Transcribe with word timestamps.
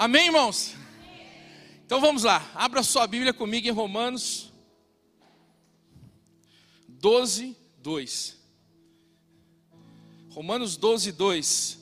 Amém, 0.00 0.26
irmãos? 0.26 0.76
Então 1.84 2.00
vamos 2.00 2.22
lá, 2.22 2.48
abra 2.54 2.84
sua 2.84 3.04
Bíblia 3.04 3.34
comigo 3.34 3.66
em 3.66 3.72
Romanos 3.72 4.52
12, 6.86 7.56
2. 7.78 8.38
Romanos 10.30 10.76
12, 10.76 11.10
2. 11.10 11.78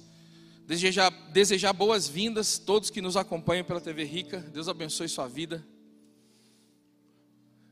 Desejar, 0.66 1.10
desejar 1.30 1.74
boas-vindas 1.74 2.58
todos 2.58 2.88
que 2.88 3.02
nos 3.02 3.18
acompanham 3.18 3.66
pela 3.66 3.82
TV 3.82 4.04
Rica. 4.04 4.40
Deus 4.40 4.66
abençoe 4.66 5.10
sua 5.10 5.28
vida. 5.28 5.62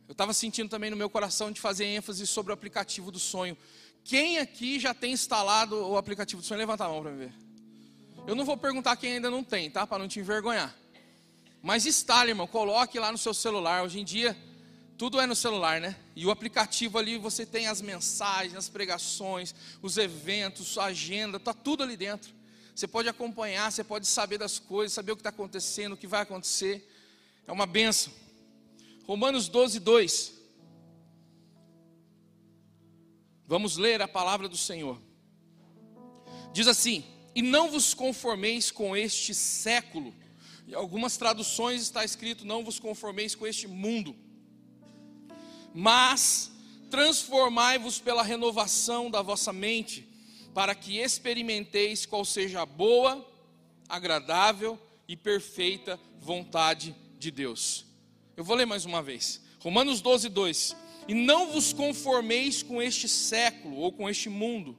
Eu 0.06 0.12
estava 0.12 0.34
sentindo 0.34 0.68
também 0.68 0.90
no 0.90 0.96
meu 0.96 1.08
coração 1.08 1.50
de 1.50 1.58
fazer 1.58 1.86
ênfase 1.86 2.26
sobre 2.26 2.52
o 2.52 2.54
aplicativo 2.54 3.11
do 3.11 3.18
sonho. 3.18 3.56
Quem 4.04 4.36
aqui 4.36 4.79
já 4.79 4.92
tem 4.92 5.12
instalado 5.12 5.74
o 5.74 5.96
aplicativo 5.96 6.42
do 6.42 6.46
sonho? 6.46 6.58
Levanta 6.58 6.84
a 6.84 6.88
mão 6.90 7.00
para 7.00 7.12
me 7.12 7.16
ver. 7.16 7.54
Eu 8.27 8.34
não 8.34 8.45
vou 8.45 8.56
perguntar 8.56 8.96
quem 8.96 9.14
ainda 9.14 9.30
não 9.30 9.45
tem, 9.45 9.70
tá? 9.70 9.86
Para 9.86 9.98
não 9.98 10.09
te 10.09 10.18
envergonhar. 10.18 10.75
Mas 11.62 11.84
instale, 11.84 12.31
irmão, 12.31 12.46
coloque 12.46 12.98
lá 12.98 13.12
no 13.12 13.18
seu 13.18 13.35
celular. 13.35 13.85
Hoje 13.85 14.00
em 14.00 14.04
dia, 14.04 14.36
tudo 14.96 15.21
é 15.21 15.26
no 15.26 15.36
celular, 15.36 15.79
né? 15.79 15.94
E 16.17 16.25
o 16.25 16.31
aplicativo 16.31 16.98
ali, 16.98 17.18
você 17.18 17.45
tem 17.45 17.67
as 17.67 17.82
mensagens, 17.82 18.54
as 18.54 18.68
pregações, 18.68 19.54
os 19.82 19.98
eventos, 19.98 20.68
sua 20.68 20.86
agenda, 20.86 21.36
está 21.36 21.53
tudo 21.53 21.82
ali 21.82 21.98
dentro. 21.98 22.32
Você 22.75 22.89
pode 22.89 23.08
acompanhar, 23.08 23.71
você 23.71 23.84
pode 23.84 24.07
saber 24.07 24.39
das 24.39 24.59
coisas, 24.59 24.95
saber 24.95 25.12
o 25.12 25.17
que 25.17 25.20
está 25.20 25.31
acontecendo, 25.31 25.93
o 25.93 25.96
que 25.96 26.06
vai 26.06 26.22
acontecer. 26.22 26.90
É 27.46 27.53
uma 27.53 27.67
benção. 27.67 28.12
Romanos 29.06 29.48
12, 29.48 29.81
2. 29.81 30.32
Vamos 33.47 33.77
ler 33.77 34.00
a 34.00 34.09
palavra 34.09 34.48
do 34.48 34.56
Senhor. 34.56 34.98
Diz 36.53 36.67
assim: 36.67 37.05
E 37.34 37.42
não 37.42 37.70
vos 37.70 37.94
conformeis 37.94 38.70
com 38.70 38.97
este 38.97 39.34
século. 39.34 40.14
Em 40.69 40.75
algumas 40.75 41.16
traduções 41.16 41.83
está 41.83 42.05
escrito: 42.05 42.47
Não 42.47 42.64
vos 42.64 42.78
conformeis 42.78 43.34
com 43.34 43.47
este 43.47 43.66
mundo, 43.66 44.14
mas 45.75 46.53
transformai-vos 46.91 47.98
pela 47.98 48.22
renovação 48.22 49.11
da 49.11 49.20
vossa 49.20 49.53
mente, 49.53 50.06
para 50.55 50.75
que 50.75 50.98
experimenteis 50.98 52.06
qual 52.06 52.25
seja 52.25 52.62
a 52.62 52.67
boa, 52.67 53.28
agradável 53.89 54.78
e 55.09 55.16
perfeita 55.16 55.98
vontade 56.20 56.94
de 57.19 57.31
Deus. 57.31 57.84
Eu 58.37 58.44
vou 58.44 58.56
ler 58.56 58.66
mais 58.66 58.84
uma 58.84 59.03
vez. 59.03 59.41
Romanos 59.59 60.00
12, 60.00 60.28
2. 60.28 60.77
E 61.09 61.14
não 61.14 61.50
vos 61.50 61.72
conformeis 61.72 62.62
com 62.62 62.81
este 62.81 63.09
século 63.09 63.77
ou 63.77 63.92
com 63.92 64.09
este 64.09 64.28
mundo, 64.28 64.78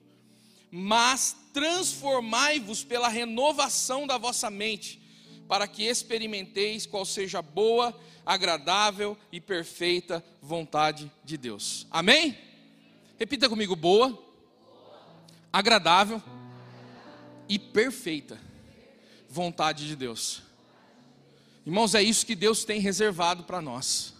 mas 0.77 1.37
transformai-vos 1.53 2.83
pela 2.83 3.07
renovação 3.07 4.05
da 4.05 4.17
vossa 4.17 4.49
mente, 4.49 5.01
para 5.47 5.69
que 5.69 5.83
experimenteis 5.83 6.85
qual 6.85 7.05
seja 7.05 7.39
a 7.39 7.41
boa, 7.41 7.97
agradável 8.25 9.17
e 9.31 9.39
perfeita 9.39 10.21
vontade 10.41 11.09
de 11.23 11.37
Deus. 11.37 11.87
Amém? 11.89 12.37
Repita 13.17 13.47
comigo: 13.47 13.73
boa, 13.73 14.21
agradável 15.53 16.21
e 17.47 17.57
perfeita 17.57 18.37
vontade 19.29 19.87
de 19.87 19.95
Deus. 19.95 20.41
Irmãos, 21.65 21.95
é 21.95 22.03
isso 22.03 22.25
que 22.25 22.35
Deus 22.35 22.65
tem 22.65 22.81
reservado 22.81 23.45
para 23.45 23.61
nós. 23.61 24.13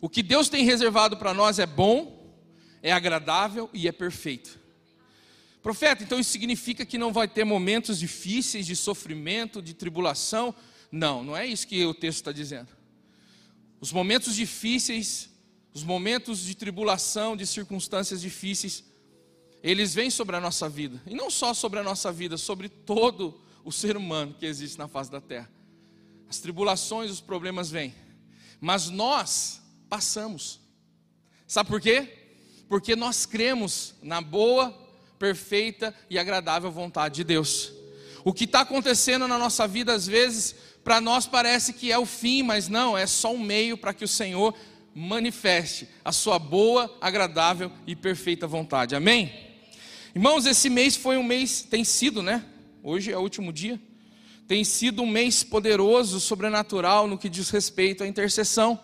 O 0.00 0.08
que 0.08 0.22
Deus 0.22 0.48
tem 0.48 0.64
reservado 0.64 1.18
para 1.18 1.34
nós 1.34 1.58
é 1.58 1.66
bom, 1.66 2.34
é 2.82 2.90
agradável 2.90 3.68
e 3.74 3.86
é 3.86 3.92
perfeito. 3.92 4.61
Profeta, 5.62 6.02
então 6.02 6.18
isso 6.18 6.30
significa 6.30 6.84
que 6.84 6.98
não 6.98 7.12
vai 7.12 7.28
ter 7.28 7.44
momentos 7.44 7.98
difíceis 7.98 8.66
de 8.66 8.74
sofrimento, 8.74 9.62
de 9.62 9.74
tribulação? 9.74 10.52
Não, 10.90 11.22
não 11.22 11.36
é 11.36 11.46
isso 11.46 11.66
que 11.66 11.86
o 11.86 11.94
texto 11.94 12.18
está 12.18 12.32
dizendo. 12.32 12.68
Os 13.80 13.92
momentos 13.92 14.34
difíceis, 14.34 15.30
os 15.72 15.84
momentos 15.84 16.40
de 16.40 16.54
tribulação, 16.56 17.36
de 17.36 17.46
circunstâncias 17.46 18.20
difíceis, 18.20 18.84
eles 19.62 19.94
vêm 19.94 20.10
sobre 20.10 20.34
a 20.34 20.40
nossa 20.40 20.68
vida. 20.68 21.00
E 21.06 21.14
não 21.14 21.30
só 21.30 21.54
sobre 21.54 21.78
a 21.78 21.82
nossa 21.84 22.10
vida, 22.10 22.36
sobre 22.36 22.68
todo 22.68 23.40
o 23.64 23.70
ser 23.70 23.96
humano 23.96 24.34
que 24.34 24.44
existe 24.44 24.76
na 24.76 24.88
face 24.88 25.10
da 25.10 25.20
terra. 25.20 25.50
As 26.28 26.40
tribulações, 26.40 27.10
os 27.10 27.20
problemas 27.20 27.70
vêm. 27.70 27.94
Mas 28.60 28.90
nós 28.90 29.62
passamos. 29.88 30.60
Sabe 31.46 31.68
por 31.68 31.80
quê? 31.80 32.08
Porque 32.68 32.96
nós 32.96 33.26
cremos 33.26 33.94
na 34.02 34.20
boa, 34.20 34.81
perfeita 35.22 35.94
e 36.10 36.18
agradável 36.18 36.68
vontade 36.68 37.14
de 37.14 37.24
Deus. 37.24 37.72
O 38.24 38.32
que 38.32 38.42
está 38.42 38.62
acontecendo 38.62 39.28
na 39.28 39.38
nossa 39.38 39.68
vida, 39.68 39.92
às 39.92 40.04
vezes, 40.04 40.52
para 40.82 41.00
nós 41.00 41.28
parece 41.28 41.72
que 41.72 41.92
é 41.92 41.96
o 41.96 42.04
fim, 42.04 42.42
mas 42.42 42.68
não, 42.68 42.98
é 42.98 43.06
só 43.06 43.32
um 43.32 43.38
meio 43.38 43.78
para 43.78 43.94
que 43.94 44.04
o 44.04 44.08
Senhor 44.08 44.52
manifeste 44.92 45.88
a 46.04 46.10
sua 46.10 46.40
boa, 46.40 46.92
agradável 47.00 47.70
e 47.86 47.94
perfeita 47.94 48.48
vontade. 48.48 48.96
Amém? 48.96 49.32
Irmãos, 50.12 50.44
esse 50.44 50.68
mês 50.68 50.96
foi 50.96 51.16
um 51.16 51.22
mês, 51.22 51.62
tem 51.62 51.84
sido, 51.84 52.20
né? 52.20 52.44
Hoje 52.82 53.12
é 53.12 53.16
o 53.16 53.20
último 53.20 53.52
dia 53.52 53.80
tem 54.48 54.64
sido 54.64 55.02
um 55.02 55.06
mês 55.06 55.42
poderoso, 55.42 56.20
sobrenatural 56.20 57.06
no 57.06 57.16
que 57.16 57.30
diz 57.30 57.48
respeito 57.48 58.02
à 58.02 58.06
intercessão. 58.06 58.78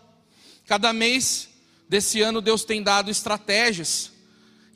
Cada 0.65 0.95
mês 0.95 1.51
desse 1.87 2.23
ano 2.23 2.41
Deus 2.41 2.65
tem 2.65 2.83
dado 2.83 3.11
estratégias, 3.11 4.13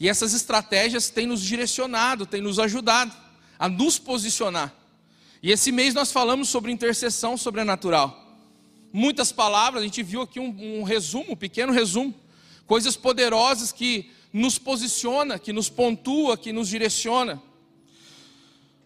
e 0.02 0.08
essas 0.08 0.34
estratégias 0.34 1.10
têm 1.10 1.28
nos 1.28 1.40
direcionado, 1.40 2.26
têm 2.26 2.40
nos 2.40 2.58
ajudado 2.58 3.12
a 3.56 3.68
nos 3.68 4.00
posicionar. 4.00 4.74
E 5.40 5.52
esse 5.52 5.70
mês 5.70 5.94
nós 5.94 6.10
falamos 6.10 6.48
sobre 6.48 6.72
intercessão 6.72 7.36
sobrenatural. 7.36 8.36
Muitas 8.92 9.30
palavras, 9.30 9.80
a 9.80 9.86
gente 9.86 10.02
viu 10.02 10.22
aqui 10.22 10.40
um, 10.40 10.80
um 10.80 10.82
resumo, 10.82 11.34
um 11.34 11.36
pequeno 11.36 11.72
resumo, 11.72 12.12
coisas 12.66 12.96
poderosas 12.96 13.70
que 13.70 14.10
nos 14.32 14.58
posiciona, 14.58 15.38
que 15.38 15.52
nos 15.52 15.68
pontua, 15.68 16.36
que 16.36 16.52
nos 16.52 16.69
direciona. 16.69 17.40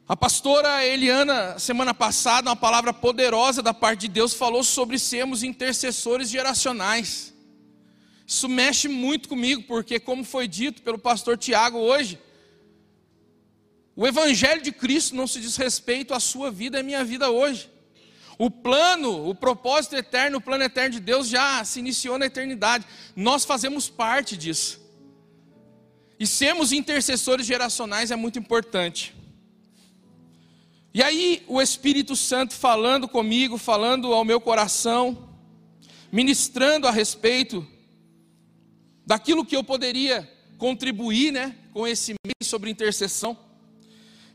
A 0.07 0.15
pastora 0.15 0.85
Eliana, 0.85 1.59
semana 1.59 1.95
passada, 1.95 2.51
uma 2.51 2.57
palavra 2.57 2.93
poderosa 2.93 3.63
da 3.63 3.73
parte 3.73 4.03
de 4.03 4.09
Deus, 4.09 4.35
falou 4.35 4.63
sobre 4.63 4.99
sermos 4.99 5.43
intercessores 5.43 6.29
geracionais. 6.29 7.33
Isso 8.27 8.49
mexe 8.49 8.89
muito 8.89 9.29
comigo, 9.29 9.63
porque, 9.63 10.01
como 10.01 10.25
foi 10.25 10.49
dito 10.49 10.83
pelo 10.83 10.99
pastor 10.99 11.39
Tiago 11.39 11.79
hoje, 11.79 12.19
o 13.95 14.07
Evangelho 14.07 14.61
de 14.61 14.73
Cristo 14.73 15.15
não 15.15 15.27
se 15.27 15.41
diz 15.41 15.57
respeito 15.57 16.13
à 16.13 16.19
sua 16.19 16.51
vida 16.51 16.77
e 16.77 16.81
à 16.81 16.83
minha 16.83 17.05
vida 17.05 17.31
hoje. 17.31 17.71
O 18.37 18.51
plano, 18.51 19.29
o 19.31 19.35
propósito 19.35 19.95
eterno, 19.95 20.39
o 20.39 20.41
plano 20.41 20.65
eterno 20.65 20.91
de 20.91 21.01
Deus 21.01 21.29
já 21.29 21.65
se 21.65 21.79
iniciou 21.79 22.19
na 22.19 22.27
eternidade. 22.27 22.85
Nós 23.15 23.45
fazemos 23.45 23.89
parte 23.89 24.37
disso. 24.37 24.85
E 26.19 26.27
sermos 26.27 26.73
intercessores 26.73 27.47
geracionais 27.47 28.11
é 28.11 28.17
muito 28.17 28.39
importante. 28.39 29.15
E 30.93 31.03
aí 31.03 31.45
o 31.47 31.63
Espírito 31.63 32.17
Santo 32.17 32.55
falando 32.55 33.07
comigo, 33.07 33.57
falando 33.57 34.13
ao 34.13 34.25
meu 34.25 34.41
coração, 34.41 35.31
ministrando 36.11 36.87
a 36.87 36.91
respeito 36.91 37.67
daquilo 39.07 39.45
que 39.45 39.57
eu 39.57 39.63
poderia 39.63 40.31
contribuir, 40.59 41.33
né, 41.33 41.57
com 41.73 41.87
esse 41.87 42.15
mês 42.25 42.49
sobre 42.49 42.71
intercessão. 42.71 43.39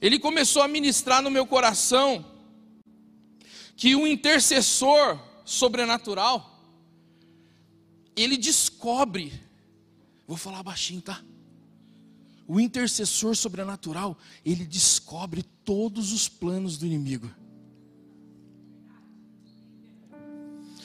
Ele 0.01 0.17
começou 0.17 0.61
a 0.61 0.67
ministrar 0.67 1.21
no 1.21 1.29
meu 1.29 1.45
coração 1.45 2.25
que 3.75 3.95
o 3.95 4.07
intercessor 4.07 5.19
sobrenatural 5.43 6.51
ele 8.15 8.37
descobre, 8.37 9.33
vou 10.27 10.37
falar 10.37 10.63
baixinho, 10.63 11.01
tá? 11.01 11.21
O 12.47 12.59
intercessor 12.59 13.35
sobrenatural, 13.35 14.17
ele 14.45 14.65
descobre 14.65 15.43
todos 15.63 16.11
os 16.11 16.27
planos 16.27 16.77
do 16.77 16.85
inimigo. 16.85 17.31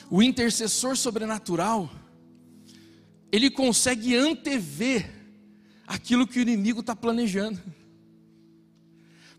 O 0.09 0.23
intercessor 0.23 0.95
sobrenatural, 0.95 1.89
ele 3.31 3.49
consegue 3.49 4.15
antever 4.15 5.09
aquilo 5.85 6.27
que 6.27 6.39
o 6.39 6.41
inimigo 6.41 6.81
está 6.81 6.95
planejando. 6.95 7.61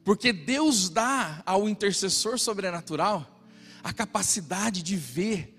Porque 0.04 0.32
Deus 0.32 0.88
dá 0.88 1.42
ao 1.44 1.68
intercessor 1.68 2.38
sobrenatural 2.38 3.42
a 3.82 3.92
capacidade 3.92 4.82
de 4.82 4.96
ver 4.96 5.54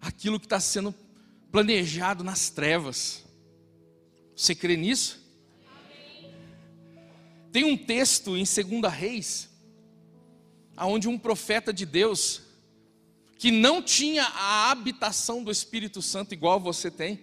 aquilo 0.00 0.38
que 0.38 0.46
está 0.46 0.58
sendo 0.58 0.94
planejado 1.50 2.24
nas 2.24 2.50
trevas. 2.50 3.24
Você 4.34 4.54
crê 4.54 4.76
nisso? 4.76 5.20
Tem 7.52 7.64
um 7.64 7.76
texto 7.76 8.36
em 8.36 8.44
2 8.44 8.92
Reis, 8.92 9.50
onde 10.76 11.06
um 11.06 11.18
profeta 11.18 11.72
de 11.72 11.84
Deus, 11.84 12.42
que 13.38 13.50
não 13.50 13.82
tinha 13.82 14.24
a 14.24 14.70
habitação 14.70 15.44
do 15.44 15.50
Espírito 15.50 16.00
Santo 16.00 16.32
igual 16.32 16.58
você 16.58 16.90
tem, 16.90 17.20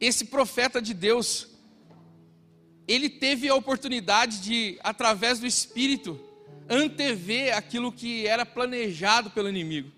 esse 0.00 0.26
profeta 0.26 0.80
de 0.80 0.92
Deus, 0.92 1.48
ele 2.86 3.08
teve 3.08 3.48
a 3.48 3.54
oportunidade 3.54 4.40
de, 4.40 4.78
através 4.82 5.38
do 5.38 5.46
Espírito, 5.46 6.20
antever 6.68 7.56
aquilo 7.56 7.92
que 7.92 8.26
era 8.26 8.44
planejado 8.44 9.30
pelo 9.30 9.48
inimigo. 9.48 9.90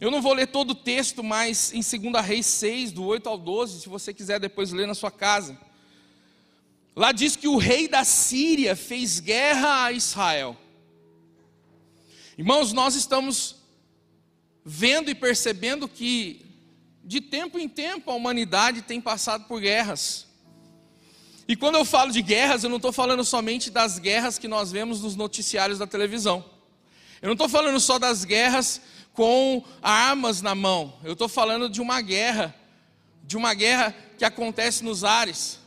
Eu 0.00 0.10
não 0.10 0.20
vou 0.20 0.34
ler 0.34 0.48
todo 0.48 0.70
o 0.70 0.74
texto, 0.74 1.22
mas 1.22 1.72
em 1.72 1.80
2 1.80 2.24
Reis 2.24 2.46
6, 2.46 2.92
do 2.92 3.04
8 3.04 3.28
ao 3.28 3.38
12, 3.38 3.82
se 3.82 3.88
você 3.88 4.12
quiser 4.12 4.40
depois 4.40 4.72
ler 4.72 4.86
na 4.86 4.94
sua 4.94 5.10
casa. 5.10 5.58
Lá 6.96 7.10
diz 7.12 7.36
que 7.36 7.48
o 7.48 7.56
rei 7.56 7.88
da 7.88 8.04
Síria 8.04 8.76
fez 8.76 9.20
guerra 9.20 9.84
a 9.84 9.92
Israel. 9.92 10.56
Irmãos, 12.36 12.72
nós 12.72 12.96
estamos 12.96 13.56
vendo 14.64 15.10
e 15.10 15.14
percebendo 15.14 15.88
que, 15.88 16.43
de 17.04 17.20
tempo 17.20 17.58
em 17.58 17.68
tempo, 17.68 18.10
a 18.10 18.14
humanidade 18.14 18.82
tem 18.82 19.00
passado 19.00 19.44
por 19.44 19.60
guerras. 19.60 20.26
E 21.46 21.54
quando 21.54 21.74
eu 21.74 21.84
falo 21.84 22.10
de 22.10 22.22
guerras, 22.22 22.64
eu 22.64 22.70
não 22.70 22.78
estou 22.78 22.92
falando 22.92 23.22
somente 23.22 23.70
das 23.70 23.98
guerras 23.98 24.38
que 24.38 24.48
nós 24.48 24.72
vemos 24.72 25.02
nos 25.02 25.14
noticiários 25.14 25.78
da 25.78 25.86
televisão. 25.86 26.42
Eu 27.20 27.26
não 27.26 27.34
estou 27.34 27.48
falando 27.48 27.78
só 27.78 27.98
das 27.98 28.24
guerras 28.24 28.80
com 29.12 29.62
armas 29.82 30.40
na 30.40 30.54
mão. 30.54 30.98
Eu 31.04 31.12
estou 31.12 31.28
falando 31.28 31.68
de 31.68 31.82
uma 31.82 32.00
guerra, 32.00 32.54
de 33.22 33.36
uma 33.36 33.52
guerra 33.52 33.94
que 34.16 34.24
acontece 34.24 34.82
nos 34.82 35.04
ares. 35.04 35.58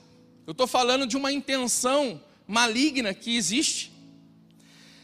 Eu 0.47 0.51
estou 0.51 0.65
falando 0.65 1.05
de 1.05 1.15
uma 1.15 1.31
intenção 1.31 2.21
maligna 2.47 3.13
que 3.13 3.35
existe. 3.35 3.91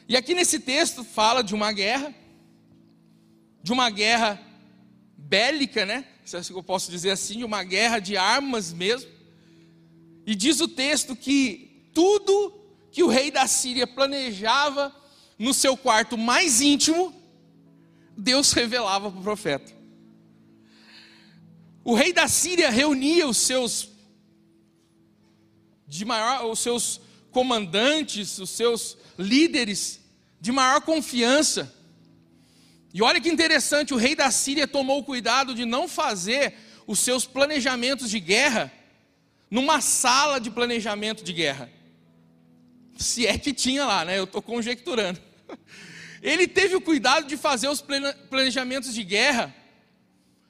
E 0.08 0.18
aqui 0.18 0.34
nesse 0.34 0.60
texto 0.60 1.04
fala 1.04 1.44
de 1.44 1.54
uma 1.54 1.72
guerra, 1.72 2.14
de 3.62 3.72
uma 3.72 3.90
guerra 3.92 4.42
bélica, 5.16 5.86
né? 5.86 6.06
Se 6.26 6.38
assim 6.38 6.54
eu 6.54 6.64
posso 6.64 6.90
dizer 6.90 7.12
assim, 7.12 7.44
uma 7.44 7.64
guerra 7.64 8.00
de 8.00 8.16
armas 8.16 8.72
mesmo. 8.72 9.10
E 10.26 10.36
diz 10.36 10.62
o 10.62 10.68
texto 10.68 11.16
que 11.16 11.90
tudo 11.94 12.54
que 12.92 13.04
o 13.04 13.08
rei 13.08 13.30
da 13.30 13.48
Síria 13.48 13.86
planejava 13.86 14.96
no 15.38 15.54
seu 15.54 15.76
quarto 15.76 16.18
mais 16.18 16.62
íntimo, 16.62 17.14
Deus 18.18 18.54
revelava 18.54 19.12
para 19.12 19.20
o 19.20 19.24
profeta. 19.24 19.74
O 21.84 21.94
rei 21.96 22.14
da 22.14 22.28
Síria 22.28 22.70
reunia 22.70 23.28
os 23.28 23.38
seus 23.38 23.90
de 25.86 26.06
maior, 26.06 26.50
os 26.50 26.60
seus 26.60 27.02
comandantes, 27.32 28.40
os 28.40 28.50
seus 28.50 28.98
líderes 29.18 30.00
de 30.40 30.52
maior 30.52 30.82
confiança. 30.82 31.74
E 32.94 33.02
olha 33.02 33.20
que 33.20 33.30
interessante, 33.30 33.94
o 33.94 33.98
rei 33.98 34.16
da 34.16 34.30
Síria 34.30 34.68
tomou 34.68 35.04
cuidado 35.04 35.56
de 35.56 35.66
não 35.66 35.88
fazer 35.88 36.54
os 36.86 37.00
seus 37.00 37.26
planejamentos 37.26 38.10
de 38.10 38.20
guerra 38.20 38.72
numa 39.50 39.82
sala 39.82 40.40
de 40.40 40.52
planejamento 40.52 41.24
de 41.24 41.34
guerra. 41.34 41.72
Se 42.98 43.26
é 43.26 43.38
que 43.38 43.52
tinha 43.52 43.86
lá, 43.86 44.06
né? 44.06 44.20
Eu 44.20 44.26
estou 44.26 44.42
conjecturando. 44.42 45.20
Ele 46.22 46.48
teve 46.48 46.76
o 46.76 46.82
cuidado 46.82 47.26
de 47.26 47.36
fazer 47.36 47.68
os 47.68 47.84
planejamentos 48.30 48.94
de 48.94 49.04
guerra 49.04 49.54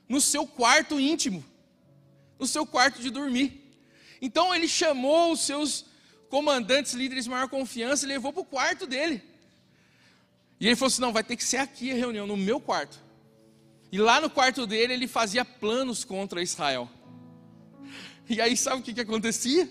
no 0.07 0.19
seu 0.19 0.45
quarto 0.45 1.00
íntimo, 1.00 1.44
no 2.38 2.45
seu 2.45 2.66
quarto 2.66 3.01
de 3.01 3.10
dormir. 3.10 3.63
Então 4.22 4.54
ele 4.54 4.68
chamou 4.68 5.31
os 5.31 5.40
seus 5.40 5.86
comandantes, 6.30 6.94
líderes 6.94 7.24
de 7.24 7.30
maior 7.30 7.50
confiança 7.50 8.06
e 8.06 8.07
levou 8.07 8.31
para 8.31 8.42
o 8.42 8.45
quarto 8.45 8.86
dele. 8.86 9.24
E 10.59 10.67
ele 10.67 10.75
falou 10.75 10.88
assim: 10.88 11.01
não, 11.01 11.13
vai 11.13 11.23
ter 11.23 11.35
que 11.35 11.44
ser 11.44 11.57
aqui 11.57 11.91
a 11.91 11.95
reunião, 11.95 12.27
no 12.27 12.38
meu 12.38 12.59
quarto. 12.59 13.00
E 13.91 13.97
lá 13.97 14.19
no 14.19 14.29
quarto 14.29 14.65
dele 14.65 14.94
ele 14.94 15.07
fazia 15.07 15.45
planos 15.45 16.03
contra 16.03 16.41
Israel. 16.41 16.89
E 18.29 18.41
aí 18.41 18.55
sabe 18.57 18.81
o 18.81 18.83
que, 18.83 18.94
que 18.94 19.01
acontecia? 19.01 19.69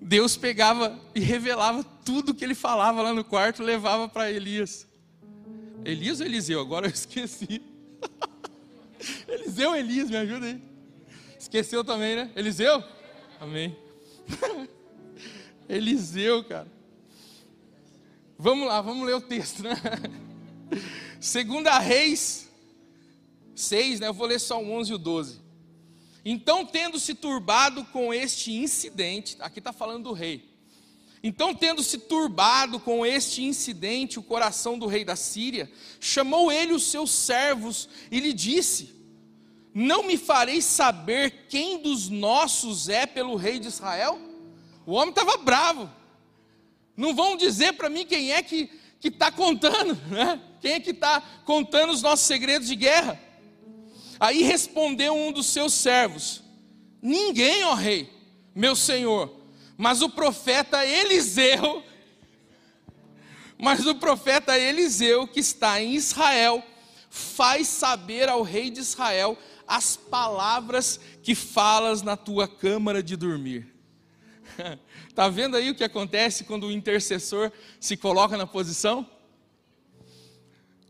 Deus 0.00 0.36
pegava 0.36 0.98
e 1.14 1.20
revelava 1.20 1.84
tudo 2.04 2.34
que 2.34 2.44
ele 2.44 2.54
falava 2.54 3.02
lá 3.02 3.12
no 3.12 3.24
quarto, 3.24 3.62
levava 3.62 4.08
para 4.08 4.30
Elias. 4.30 4.86
Elias 5.84 6.20
ou 6.20 6.26
Eliseu? 6.26 6.60
Agora 6.60 6.86
eu 6.86 6.90
esqueci. 6.92 7.60
Eliseu 9.28 9.70
ou 9.70 9.76
Elias, 9.76 10.10
me 10.10 10.16
ajuda 10.16 10.46
aí. 10.46 10.62
Esqueceu 11.38 11.84
também, 11.84 12.16
né? 12.16 12.30
Eliseu? 12.34 12.82
Amém. 13.40 13.76
Eliseu, 15.68 16.44
cara. 16.44 16.73
Vamos 18.38 18.66
lá, 18.66 18.80
vamos 18.80 19.06
ler 19.06 19.14
o 19.14 19.20
texto, 19.20 19.62
né? 19.62 19.74
Segunda 21.20 21.78
Reis 21.78 22.50
6, 23.54 24.00
né? 24.00 24.08
Eu 24.08 24.14
vou 24.14 24.26
ler 24.26 24.40
só 24.40 24.60
o 24.60 24.72
11 24.72 24.90
e 24.90 24.94
o 24.94 24.98
12. 24.98 25.40
Então, 26.24 26.66
tendo 26.66 26.98
se 26.98 27.14
turbado 27.14 27.84
com 27.86 28.12
este 28.12 28.52
incidente, 28.52 29.36
aqui 29.40 29.60
está 29.60 29.72
falando 29.72 30.04
do 30.04 30.12
rei. 30.12 30.52
Então, 31.22 31.54
tendo 31.54 31.82
se 31.82 31.96
turbado 31.98 32.80
com 32.80 33.06
este 33.06 33.42
incidente 33.42 34.18
o 34.18 34.22
coração 34.22 34.78
do 34.78 34.86
rei 34.86 35.04
da 35.04 35.16
Síria, 35.16 35.70
chamou 36.00 36.50
ele 36.50 36.72
os 36.72 36.84
seus 36.84 37.10
servos 37.10 37.88
e 38.10 38.18
lhe 38.18 38.32
disse: 38.32 38.94
Não 39.72 40.02
me 40.02 40.18
fareis 40.18 40.64
saber 40.64 41.46
quem 41.48 41.80
dos 41.80 42.08
nossos 42.08 42.88
é 42.88 43.06
pelo 43.06 43.36
rei 43.36 43.58
de 43.60 43.68
Israel? 43.68 44.18
O 44.84 44.92
homem 44.92 45.10
estava 45.10 45.36
bravo. 45.36 45.88
Não 46.96 47.14
vão 47.14 47.36
dizer 47.36 47.74
para 47.74 47.88
mim 47.88 48.04
quem 48.06 48.32
é 48.32 48.42
que 48.42 48.70
está 49.02 49.30
contando, 49.30 49.94
né? 50.10 50.40
quem 50.60 50.72
é 50.72 50.80
que 50.80 50.90
está 50.90 51.20
contando 51.44 51.92
os 51.92 52.02
nossos 52.02 52.26
segredos 52.26 52.68
de 52.68 52.76
guerra. 52.76 53.20
Aí 54.18 54.42
respondeu 54.42 55.14
um 55.14 55.32
dos 55.32 55.46
seus 55.46 55.72
servos: 55.72 56.42
Ninguém, 57.02 57.64
ó 57.64 57.74
rei, 57.74 58.10
meu 58.54 58.76
senhor, 58.76 59.34
mas 59.76 60.02
o 60.02 60.08
profeta 60.08 60.86
Eliseu, 60.86 61.82
mas 63.58 63.86
o 63.86 63.94
profeta 63.96 64.58
Eliseu 64.58 65.26
que 65.26 65.40
está 65.40 65.82
em 65.82 65.94
Israel, 65.94 66.62
faz 67.10 67.68
saber 67.68 68.28
ao 68.28 68.42
rei 68.42 68.70
de 68.70 68.80
Israel 68.80 69.36
as 69.66 69.96
palavras 69.96 71.00
que 71.22 71.34
falas 71.34 72.02
na 72.02 72.16
tua 72.16 72.46
câmara 72.46 73.02
de 73.02 73.16
dormir. 73.16 73.73
Está 75.08 75.28
vendo 75.30 75.56
aí 75.56 75.70
o 75.70 75.74
que 75.74 75.84
acontece 75.84 76.44
quando 76.44 76.66
o 76.66 76.72
intercessor 76.72 77.50
se 77.80 77.96
coloca 77.96 78.36
na 78.36 78.46
posição? 78.46 79.08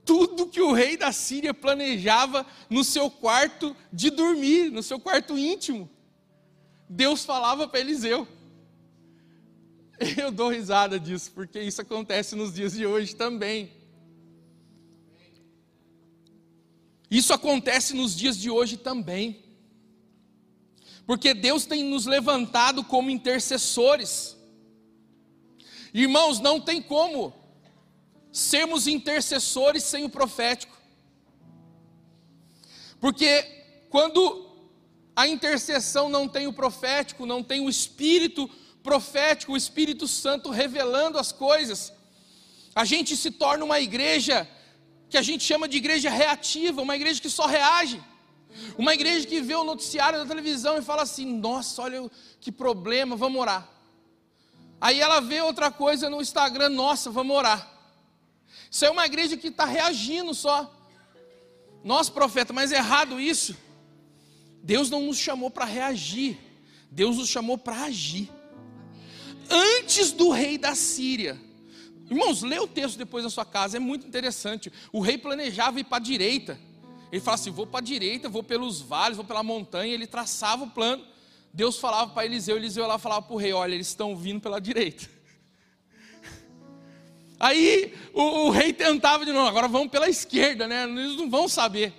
tudo 0.04 0.46
que 0.46 0.60
o 0.60 0.72
rei 0.72 0.96
da 0.96 1.10
Síria 1.12 1.54
planejava 1.54 2.46
no 2.68 2.84
seu 2.84 3.10
quarto 3.10 3.74
de 3.92 4.10
dormir, 4.10 4.70
no 4.70 4.82
seu 4.82 5.00
quarto 5.00 5.36
íntimo. 5.38 5.88
Deus 6.88 7.24
falava 7.24 7.66
para 7.66 7.80
Eliseu. 7.80 8.28
Eu 10.18 10.30
dou 10.30 10.50
risada 10.50 10.98
disso, 11.00 11.32
porque 11.34 11.60
isso 11.60 11.80
acontece 11.80 12.36
nos 12.36 12.52
dias 12.52 12.72
de 12.74 12.84
hoje 12.84 13.16
também. 13.16 13.72
Isso 17.10 17.32
acontece 17.32 17.94
nos 17.94 18.14
dias 18.14 18.36
de 18.36 18.50
hoje 18.50 18.76
também. 18.76 19.43
Porque 21.06 21.34
Deus 21.34 21.66
tem 21.66 21.84
nos 21.84 22.06
levantado 22.06 22.82
como 22.82 23.10
intercessores. 23.10 24.36
Irmãos, 25.92 26.40
não 26.40 26.60
tem 26.60 26.80
como 26.80 27.34
sermos 28.32 28.86
intercessores 28.86 29.84
sem 29.84 30.04
o 30.04 30.08
profético. 30.08 30.76
Porque 33.00 33.42
quando 33.90 34.50
a 35.14 35.28
intercessão 35.28 36.08
não 36.08 36.26
tem 36.26 36.46
o 36.46 36.52
profético, 36.52 37.26
não 37.26 37.42
tem 37.42 37.60
o 37.60 37.68
espírito 37.68 38.50
profético, 38.84 39.52
o 39.52 39.56
Espírito 39.56 40.06
Santo 40.06 40.50
revelando 40.50 41.18
as 41.18 41.32
coisas, 41.32 41.90
a 42.74 42.84
gente 42.84 43.16
se 43.16 43.30
torna 43.30 43.64
uma 43.64 43.80
igreja 43.80 44.46
que 45.08 45.16
a 45.16 45.22
gente 45.22 45.42
chama 45.42 45.66
de 45.66 45.78
igreja 45.78 46.10
reativa, 46.10 46.82
uma 46.82 46.94
igreja 46.94 47.20
que 47.20 47.30
só 47.30 47.46
reage. 47.46 47.98
Uma 48.78 48.94
igreja 48.94 49.26
que 49.26 49.40
vê 49.40 49.54
o 49.54 49.64
noticiário 49.64 50.18
da 50.18 50.26
televisão 50.26 50.78
e 50.78 50.82
fala 50.82 51.02
assim: 51.02 51.26
nossa, 51.38 51.82
olha 51.82 52.10
que 52.40 52.52
problema, 52.52 53.16
vamos 53.16 53.40
orar. 53.40 53.68
Aí 54.80 55.00
ela 55.00 55.20
vê 55.20 55.40
outra 55.40 55.70
coisa 55.70 56.10
no 56.10 56.20
Instagram, 56.20 56.68
nossa, 56.68 57.10
vamos 57.10 57.36
orar. 57.36 57.72
Isso 58.70 58.84
é 58.84 58.90
uma 58.90 59.06
igreja 59.06 59.36
que 59.36 59.48
está 59.48 59.64
reagindo 59.64 60.34
só. 60.34 60.70
Nossa, 61.82 62.10
profeta, 62.10 62.52
mas 62.52 62.72
é 62.72 62.76
errado 62.76 63.20
isso. 63.20 63.56
Deus 64.62 64.88
não 64.88 65.02
nos 65.02 65.18
chamou 65.18 65.50
para 65.50 65.64
reagir, 65.64 66.38
Deus 66.90 67.18
nos 67.18 67.28
chamou 67.28 67.58
para 67.58 67.84
agir. 67.84 68.30
Antes 69.50 70.10
do 70.10 70.30
rei 70.30 70.56
da 70.56 70.74
Síria, 70.74 71.38
irmãos, 72.10 72.42
lê 72.42 72.58
o 72.58 72.66
texto 72.66 72.96
depois 72.96 73.24
na 73.24 73.30
sua 73.30 73.44
casa, 73.44 73.76
é 73.76 73.80
muito 73.80 74.06
interessante. 74.06 74.72
O 74.90 75.00
rei 75.00 75.18
planejava 75.18 75.80
ir 75.80 75.84
para 75.84 75.98
a 75.98 76.00
direita. 76.00 76.58
Ele 77.14 77.20
falava 77.20 77.40
assim: 77.40 77.52
vou 77.52 77.64
para 77.64 77.78
a 77.78 77.82
direita, 77.82 78.28
vou 78.28 78.42
pelos 78.42 78.80
vales, 78.80 79.16
vou 79.16 79.24
pela 79.24 79.44
montanha. 79.44 79.94
Ele 79.94 80.04
traçava 80.04 80.64
o 80.64 80.70
plano. 80.70 81.06
Deus 81.52 81.78
falava 81.78 82.10
para 82.10 82.24
Eliseu, 82.24 82.56
Eliseu 82.56 82.88
lá 82.88 82.98
falava 82.98 83.22
para 83.22 83.34
o 83.34 83.38
rei: 83.38 83.52
olha, 83.52 83.72
eles 83.72 83.86
estão 83.86 84.16
vindo 84.16 84.40
pela 84.40 84.60
direita. 84.60 85.08
Aí 87.38 87.94
o, 88.12 88.46
o, 88.46 88.50
rei 88.50 88.72
tentava 88.72 89.24
de 89.24 89.32
novo, 89.32 89.46
agora 89.46 89.68
vamos 89.68 89.92
pela 89.92 90.08
esquerda, 90.08 90.66
né? 90.66 90.82
Eles 90.82 91.16
não 91.16 91.30
vão 91.30 91.46
saber. 91.46 91.94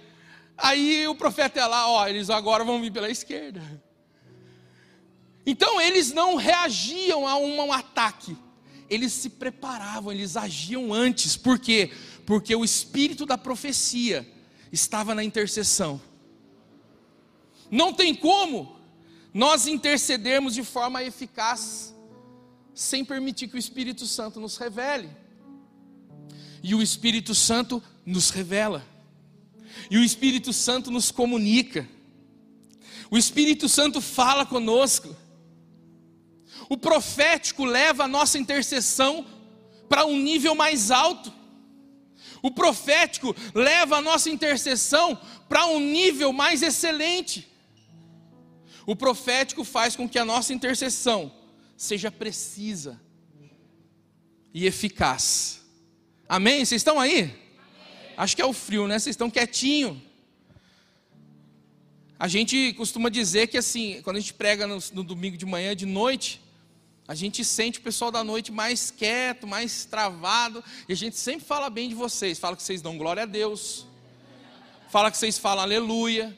Aí 0.57 1.07
o 1.07 1.15
profeta 1.15 1.59
ia 1.59 1.67
lá, 1.67 1.87
ó, 1.87 2.05
eles 2.09 2.29
agora 2.29 2.65
vão 2.65 2.81
vir 2.81 2.91
pela 2.91 3.09
esquerda. 3.09 3.61
Então 5.45 5.79
eles 5.79 6.11
não 6.11 6.35
reagiam 6.35 7.25
a 7.25 7.37
um, 7.37 7.67
um 7.67 7.71
ataque, 7.71 8.35
eles 8.89 9.13
se 9.13 9.29
preparavam, 9.29 10.11
eles 10.11 10.35
agiam 10.35 10.93
antes. 10.93 11.37
Por 11.37 11.57
quê? 11.57 11.89
Porque 12.25 12.53
o 12.53 12.65
espírito 12.65 13.25
da 13.25 13.37
profecia 13.37 14.34
estava 14.75 15.15
na 15.15 15.23
intercessão. 15.23 15.99
Não 17.71 17.91
tem 17.93 18.13
como 18.13 18.75
nós 19.33 19.67
intercedermos 19.67 20.53
de 20.53 20.63
forma 20.63 21.03
eficaz 21.03 21.93
sem 22.73 23.03
permitir 23.03 23.47
que 23.47 23.55
o 23.55 23.59
Espírito 23.59 24.05
Santo 24.05 24.39
nos 24.39 24.57
revele. 24.57 25.09
E 26.61 26.75
o 26.75 26.81
Espírito 26.81 27.33
Santo 27.33 27.81
nos 28.05 28.29
revela. 28.29 28.85
E 29.89 29.97
o 29.97 30.03
Espírito 30.03 30.51
Santo 30.51 30.91
nos 30.91 31.09
comunica. 31.09 31.87
O 33.09 33.17
Espírito 33.17 33.69
Santo 33.69 34.01
fala 34.01 34.45
conosco. 34.45 35.15
O 36.67 36.77
profético 36.77 37.63
leva 37.63 38.03
a 38.03 38.07
nossa 38.07 38.37
intercessão 38.37 39.25
para 39.87 40.05
um 40.05 40.19
nível 40.19 40.53
mais 40.53 40.91
alto. 40.91 41.31
O 42.45 42.51
profético 42.51 43.35
leva 43.55 43.97
a 43.97 44.01
nossa 44.01 44.29
intercessão 44.29 45.19
para 45.49 45.65
um 45.65 45.79
nível 45.79 46.31
mais 46.31 46.61
excelente. 46.61 47.51
O 48.85 48.95
profético 48.95 49.63
faz 49.63 49.95
com 49.95 50.07
que 50.07 50.19
a 50.19 50.23
nossa 50.23 50.53
intercessão 50.53 51.33
seja 51.75 52.11
precisa 52.11 53.01
e 54.53 54.67
eficaz. 54.67 55.59
Amém? 56.29 56.63
Vocês 56.63 56.81
estão 56.81 56.99
aí? 56.99 57.21
Amém. 57.21 57.35
Acho 58.15 58.35
que 58.35 58.43
é 58.43 58.45
o 58.45 58.53
frio, 58.53 58.85
né? 58.85 58.99
Vocês 58.99 59.15
estão 59.15 59.31
quietinho. 59.31 59.99
A 62.19 62.27
gente 62.27 62.73
costuma 62.73 63.09
dizer 63.09 63.47
que 63.47 63.57
assim, 63.57 64.03
quando 64.03 64.17
a 64.17 64.19
gente 64.19 64.35
prega 64.35 64.67
no, 64.67 64.77
no 64.93 65.03
domingo 65.03 65.35
de 65.35 65.47
manhã, 65.47 65.75
de 65.75 65.87
noite, 65.87 66.39
a 67.07 67.13
gente 67.13 67.45
sente 67.45 67.79
o 67.79 67.81
pessoal 67.81 68.09
da 68.09 68.23
noite 68.23 68.51
mais 68.51 68.89
quieto, 68.89 69.45
mais 69.45 69.85
travado, 69.85 70.63
e 70.89 70.93
a 70.93 70.95
gente 70.95 71.17
sempre 71.17 71.45
fala 71.45 71.69
bem 71.69 71.87
de 71.87 71.95
vocês, 71.95 72.39
fala 72.39 72.55
que 72.55 72.63
vocês 72.63 72.81
dão 72.81 72.97
glória 72.97 73.23
a 73.23 73.25
Deus, 73.27 73.85
fala 74.89 75.11
que 75.11 75.17
vocês 75.17 75.37
falam 75.37 75.63
aleluia, 75.63 76.35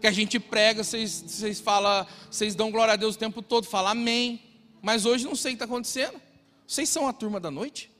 que 0.00 0.06
a 0.06 0.10
gente 0.10 0.38
prega, 0.38 0.84
vocês, 0.84 1.24
vocês 1.26 1.60
falam, 1.60 2.06
vocês 2.30 2.54
dão 2.54 2.70
glória 2.70 2.94
a 2.94 2.96
Deus 2.96 3.16
o 3.16 3.18
tempo 3.18 3.40
todo, 3.40 3.66
fala 3.66 3.90
amém. 3.90 4.42
Mas 4.82 5.04
hoje 5.04 5.26
não 5.26 5.34
sei 5.34 5.52
o 5.52 5.56
que 5.56 5.62
está 5.62 5.66
acontecendo. 5.66 6.20
Vocês 6.66 6.88
são 6.88 7.06
a 7.06 7.12
turma 7.12 7.38
da 7.38 7.50
noite? 7.50 7.90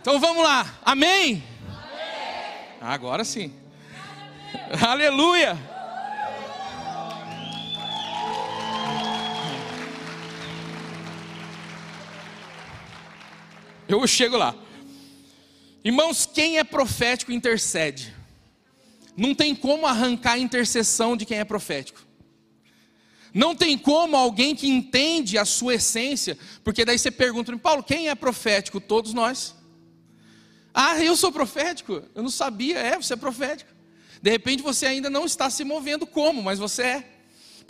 Então 0.00 0.18
vamos 0.18 0.42
lá, 0.42 0.78
amém? 0.82 1.44
amém. 1.68 2.78
Agora 2.80 3.22
sim, 3.22 3.52
aleluia. 4.82 5.69
Eu 13.98 14.06
chego 14.06 14.36
lá. 14.36 14.54
Irmãos, 15.84 16.24
quem 16.24 16.58
é 16.58 16.64
profético 16.64 17.32
intercede. 17.32 18.14
Não 19.16 19.34
tem 19.34 19.54
como 19.54 19.86
arrancar 19.86 20.34
a 20.34 20.38
intercessão 20.38 21.16
de 21.16 21.26
quem 21.26 21.38
é 21.38 21.44
profético. 21.44 22.00
Não 23.34 23.54
tem 23.54 23.76
como 23.76 24.16
alguém 24.16 24.54
que 24.54 24.68
entende 24.68 25.36
a 25.36 25.44
sua 25.44 25.74
essência, 25.74 26.38
porque 26.62 26.84
daí 26.84 26.98
você 26.98 27.10
pergunta, 27.10 27.56
Paulo, 27.58 27.82
quem 27.82 28.08
é 28.08 28.14
profético? 28.14 28.80
Todos 28.80 29.12
nós. 29.12 29.54
Ah, 30.72 31.02
eu 31.02 31.16
sou 31.16 31.32
profético? 31.32 32.02
Eu 32.14 32.22
não 32.22 32.30
sabia. 32.30 32.78
É, 32.78 32.96
você 32.96 33.14
é 33.14 33.16
profético. 33.16 33.70
De 34.22 34.30
repente 34.30 34.62
você 34.62 34.86
ainda 34.86 35.10
não 35.10 35.24
está 35.24 35.50
se 35.50 35.64
movendo 35.64 36.06
como, 36.06 36.42
mas 36.42 36.58
você 36.58 36.82
é. 36.82 37.19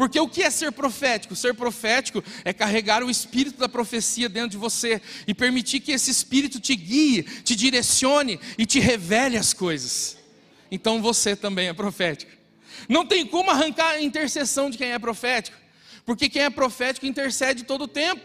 Porque 0.00 0.18
o 0.18 0.26
que 0.26 0.42
é 0.42 0.48
ser 0.48 0.72
profético? 0.72 1.36
Ser 1.36 1.52
profético 1.52 2.24
é 2.42 2.54
carregar 2.54 3.04
o 3.04 3.10
espírito 3.10 3.58
da 3.58 3.68
profecia 3.68 4.30
dentro 4.30 4.48
de 4.48 4.56
você 4.56 4.98
e 5.26 5.34
permitir 5.34 5.80
que 5.80 5.92
esse 5.92 6.10
espírito 6.10 6.58
te 6.58 6.74
guie, 6.74 7.22
te 7.22 7.54
direcione 7.54 8.40
e 8.56 8.64
te 8.64 8.80
revele 8.80 9.36
as 9.36 9.52
coisas. 9.52 10.16
Então 10.70 11.02
você 11.02 11.36
também 11.36 11.68
é 11.68 11.74
profético. 11.74 12.32
Não 12.88 13.04
tem 13.04 13.26
como 13.26 13.50
arrancar 13.50 13.90
a 13.90 14.00
intercessão 14.00 14.70
de 14.70 14.78
quem 14.78 14.90
é 14.90 14.98
profético, 14.98 15.58
porque 16.06 16.30
quem 16.30 16.44
é 16.44 16.48
profético 16.48 17.04
intercede 17.04 17.64
todo 17.64 17.82
o 17.82 17.88
tempo. 17.88 18.22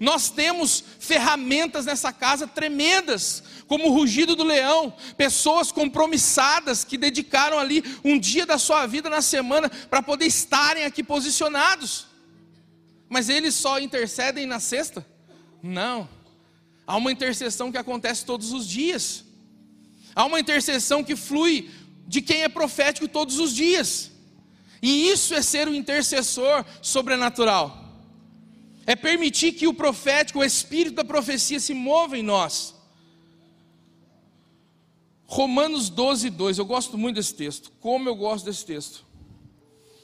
Nós 0.00 0.30
temos 0.30 0.82
ferramentas 0.98 1.86
nessa 1.86 2.12
casa 2.12 2.46
tremendas, 2.46 3.42
como 3.66 3.88
o 3.88 3.92
rugido 3.92 4.36
do 4.36 4.44
leão, 4.44 4.94
pessoas 5.16 5.72
compromissadas 5.72 6.84
que 6.84 6.98
dedicaram 6.98 7.58
ali 7.58 7.82
um 8.04 8.18
dia 8.18 8.44
da 8.46 8.58
sua 8.58 8.86
vida 8.86 9.08
na 9.08 9.22
semana 9.22 9.68
para 9.68 10.02
poder 10.02 10.26
estarem 10.26 10.84
aqui 10.84 11.02
posicionados. 11.02 12.06
Mas 13.08 13.28
eles 13.28 13.54
só 13.54 13.78
intercedem 13.78 14.46
na 14.46 14.60
sexta? 14.60 15.06
Não. 15.62 16.08
Há 16.86 16.96
uma 16.96 17.12
intercessão 17.12 17.72
que 17.72 17.78
acontece 17.78 18.24
todos 18.24 18.52
os 18.52 18.66
dias. 18.66 19.24
Há 20.14 20.24
uma 20.24 20.40
intercessão 20.40 21.02
que 21.02 21.16
flui 21.16 21.70
de 22.06 22.20
quem 22.20 22.42
é 22.42 22.48
profético 22.48 23.08
todos 23.08 23.38
os 23.38 23.54
dias. 23.54 24.10
E 24.82 25.08
isso 25.08 25.34
é 25.34 25.40
ser 25.40 25.68
o 25.68 25.74
intercessor 25.74 26.64
sobrenatural 26.82 27.83
é 28.86 28.94
permitir 28.94 29.52
que 29.52 29.66
o 29.66 29.74
profético, 29.74 30.40
o 30.40 30.44
espírito 30.44 30.96
da 30.96 31.04
profecia 31.04 31.58
se 31.58 31.72
mova 31.72 32.18
em 32.18 32.22
nós. 32.22 32.74
Romanos 35.26 35.88
12, 35.88 36.30
2, 36.30 36.58
eu 36.58 36.66
gosto 36.66 36.98
muito 36.98 37.16
desse 37.16 37.34
texto. 37.34 37.72
Como 37.80 38.08
eu 38.08 38.14
gosto 38.14 38.44
desse 38.44 38.64
texto. 38.64 39.04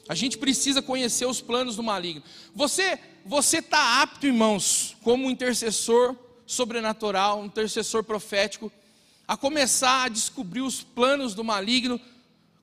A 0.09 0.15
gente 0.15 0.37
precisa 0.37 0.81
conhecer 0.81 1.25
os 1.25 1.39
planos 1.39 1.75
do 1.75 1.83
maligno. 1.83 2.23
Você 2.53 2.99
você 3.23 3.59
está 3.59 4.01
apto, 4.01 4.25
irmãos, 4.25 4.95
como 5.03 5.27
um 5.27 5.31
intercessor 5.31 6.15
sobrenatural, 6.45 7.39
um 7.39 7.45
intercessor 7.45 8.03
profético, 8.03 8.71
a 9.27 9.37
começar 9.37 10.05
a 10.05 10.09
descobrir 10.09 10.61
os 10.61 10.81
planos 10.81 11.35
do 11.35 11.43
maligno 11.43 12.01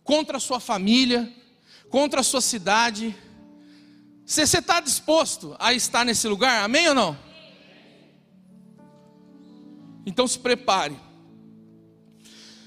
contra 0.02 0.36
a 0.36 0.40
sua 0.40 0.58
família, 0.58 1.32
contra 1.88 2.20
a 2.20 2.24
sua 2.24 2.40
cidade, 2.40 3.16
você 4.28 4.58
está 4.58 4.78
disposto 4.78 5.56
a 5.58 5.72
estar 5.72 6.04
nesse 6.04 6.28
lugar? 6.28 6.62
Amém 6.62 6.86
ou 6.88 6.94
não? 6.94 7.18
Então 10.04 10.28
se 10.28 10.38
prepare. 10.38 10.94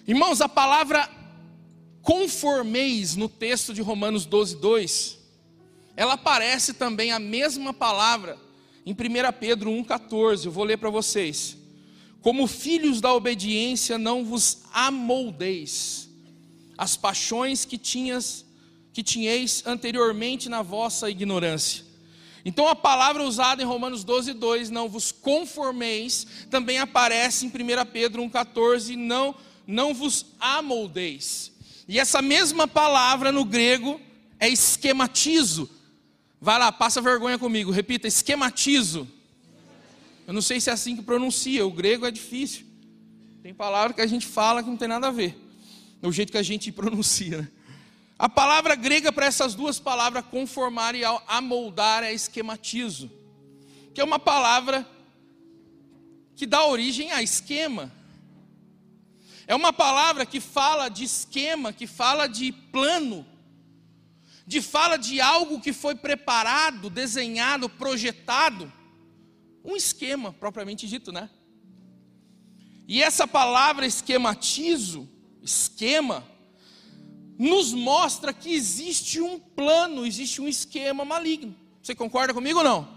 Irmãos, 0.08 0.41
a 0.41 0.50
palavra 0.50 1.08
conformeis 2.01 3.15
no 3.15 3.30
texto 3.30 3.75
de 3.75 3.82
Romanos 3.82 4.25
12, 4.25 4.56
2, 4.58 5.20
ela 5.96 6.13
aparece 6.13 6.74
também 6.74 7.12
a 7.12 7.20
mesma 7.20 7.72
palavra 7.72 8.39
em 8.84 8.91
1 8.94 8.96
Pedro 9.39 9.70
1,14. 9.70 10.46
Eu 10.46 10.51
vou 10.51 10.63
ler 10.63 10.77
para 10.77 10.89
vocês. 10.89 11.56
Como 12.22 12.48
filhos 12.48 13.00
da 13.00 13.13
obediência, 13.13 14.00
não 14.00 14.25
vos 14.25 14.63
amoldeis 14.74 16.10
as 16.75 16.98
paixões 16.98 17.65
que 17.65 17.77
tinhas 17.77 18.46
que 18.93 19.03
tinhais 19.03 19.63
anteriormente 19.65 20.50
na 20.50 20.62
vossa 20.62 21.10
ignorância. 21.10 21.86
Então 22.43 22.67
a 22.67 22.75
palavra 22.75 23.24
usada 23.24 23.62
em 23.62 23.65
Romanos 23.65 24.03
12, 24.03 24.33
2, 24.33 24.69
não 24.69 24.89
vos 24.89 25.12
conformeis, 25.12 26.25
também 26.50 26.79
aparece 26.79 27.45
em 27.45 27.50
1 27.50 27.86
Pedro 27.91 28.24
1,14, 28.24 28.95
não, 28.95 29.36
não 29.67 29.93
vos 29.93 30.25
amoldeis. 30.39 31.51
E 31.88 32.00
essa 32.00 32.21
mesma 32.21 32.67
palavra 32.67 33.31
no 33.31 33.45
grego 33.45 34.00
é 34.39 34.50
esquematizo. 34.50 35.69
Vai 36.39 36.57
lá, 36.57 36.71
passa 36.71 37.01
vergonha 37.01 37.38
comigo, 37.38 37.69
repita, 37.69 38.07
esquematizo. 38.07 39.07
Eu 40.25 40.33
não 40.33 40.41
sei 40.41 40.60
se 40.60 40.69
é 40.69 40.74
assim 40.74 40.95
que 40.95 41.03
pronuncia, 41.03 41.65
o 41.65 41.71
grego 41.71 42.05
é 42.05 42.12
difícil. 42.12 42.65
Tem 43.43 43.53
palavra 43.53 43.93
que 43.93 44.01
a 44.01 44.07
gente 44.07 44.25
fala 44.25 44.63
que 44.63 44.69
não 44.69 44.77
tem 44.77 44.88
nada 44.88 45.07
a 45.07 45.12
ver. 45.12 45.38
É 46.01 46.07
o 46.07 46.12
jeito 46.12 46.31
que 46.31 46.38
a 46.38 46.43
gente 46.43 46.71
pronuncia, 46.74 47.39
né? 47.39 47.48
A 48.22 48.30
palavra 48.30 48.75
grega 48.75 49.12
para 49.12 49.25
essas 49.25 49.56
duas 49.56 49.80
palavras, 49.80 50.24
conformar 50.30 50.94
e 50.94 51.01
amoldar, 51.28 52.04
é 52.04 52.13
esquematizo, 52.13 53.10
que 53.96 54.00
é 54.00 54.04
uma 54.04 54.20
palavra 54.20 54.88
que 56.36 56.46
dá 56.46 56.63
origem 56.63 57.12
a 57.12 57.24
esquema. 57.24 57.92
É 59.48 59.56
uma 59.56 59.74
palavra 59.74 60.24
que 60.24 60.40
fala 60.40 60.88
de 60.88 61.04
esquema, 61.04 61.74
que 61.74 61.88
fala 61.88 62.28
de 62.28 62.51
plano, 62.51 63.25
de 64.46 64.62
fala 64.62 64.98
de 64.98 65.20
algo 65.20 65.60
que 65.60 65.74
foi 65.74 65.96
preparado, 65.96 66.92
desenhado, 66.92 67.68
projetado. 67.68 68.72
Um 69.66 69.75
esquema, 69.75 70.32
propriamente 70.32 70.88
dito, 70.88 71.12
né? 71.12 71.28
E 72.88 73.01
essa 73.01 73.28
palavra 73.28 73.84
esquematizo, 73.84 75.10
esquema, 75.42 76.24
nos 77.41 77.74
mostra 77.74 78.31
que 78.31 78.53
existe 78.53 79.19
um 79.19 79.39
plano, 79.39 80.05
existe 80.05 80.39
um 80.39 80.48
esquema 80.48 81.03
maligno. 81.03 81.55
Você 81.81 81.95
concorda 81.95 82.36
comigo 82.36 82.60
ou 82.60 82.63
não? 82.63 82.88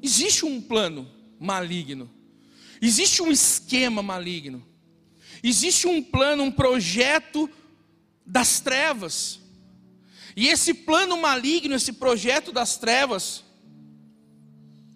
Existe 0.00 0.46
um 0.46 0.60
plano 0.60 1.10
maligno. 1.40 2.08
Existe 2.80 3.20
um 3.20 3.32
esquema 3.32 4.00
maligno. 4.00 4.64
Existe 5.42 5.88
um 5.88 6.00
plano, 6.00 6.44
um 6.44 6.52
projeto 6.52 7.50
das 8.24 8.60
trevas. 8.60 9.40
E 10.36 10.46
esse 10.46 10.72
plano 10.72 11.16
maligno, 11.16 11.74
esse 11.74 11.94
projeto 11.94 12.52
das 12.52 12.76
trevas, 12.76 13.42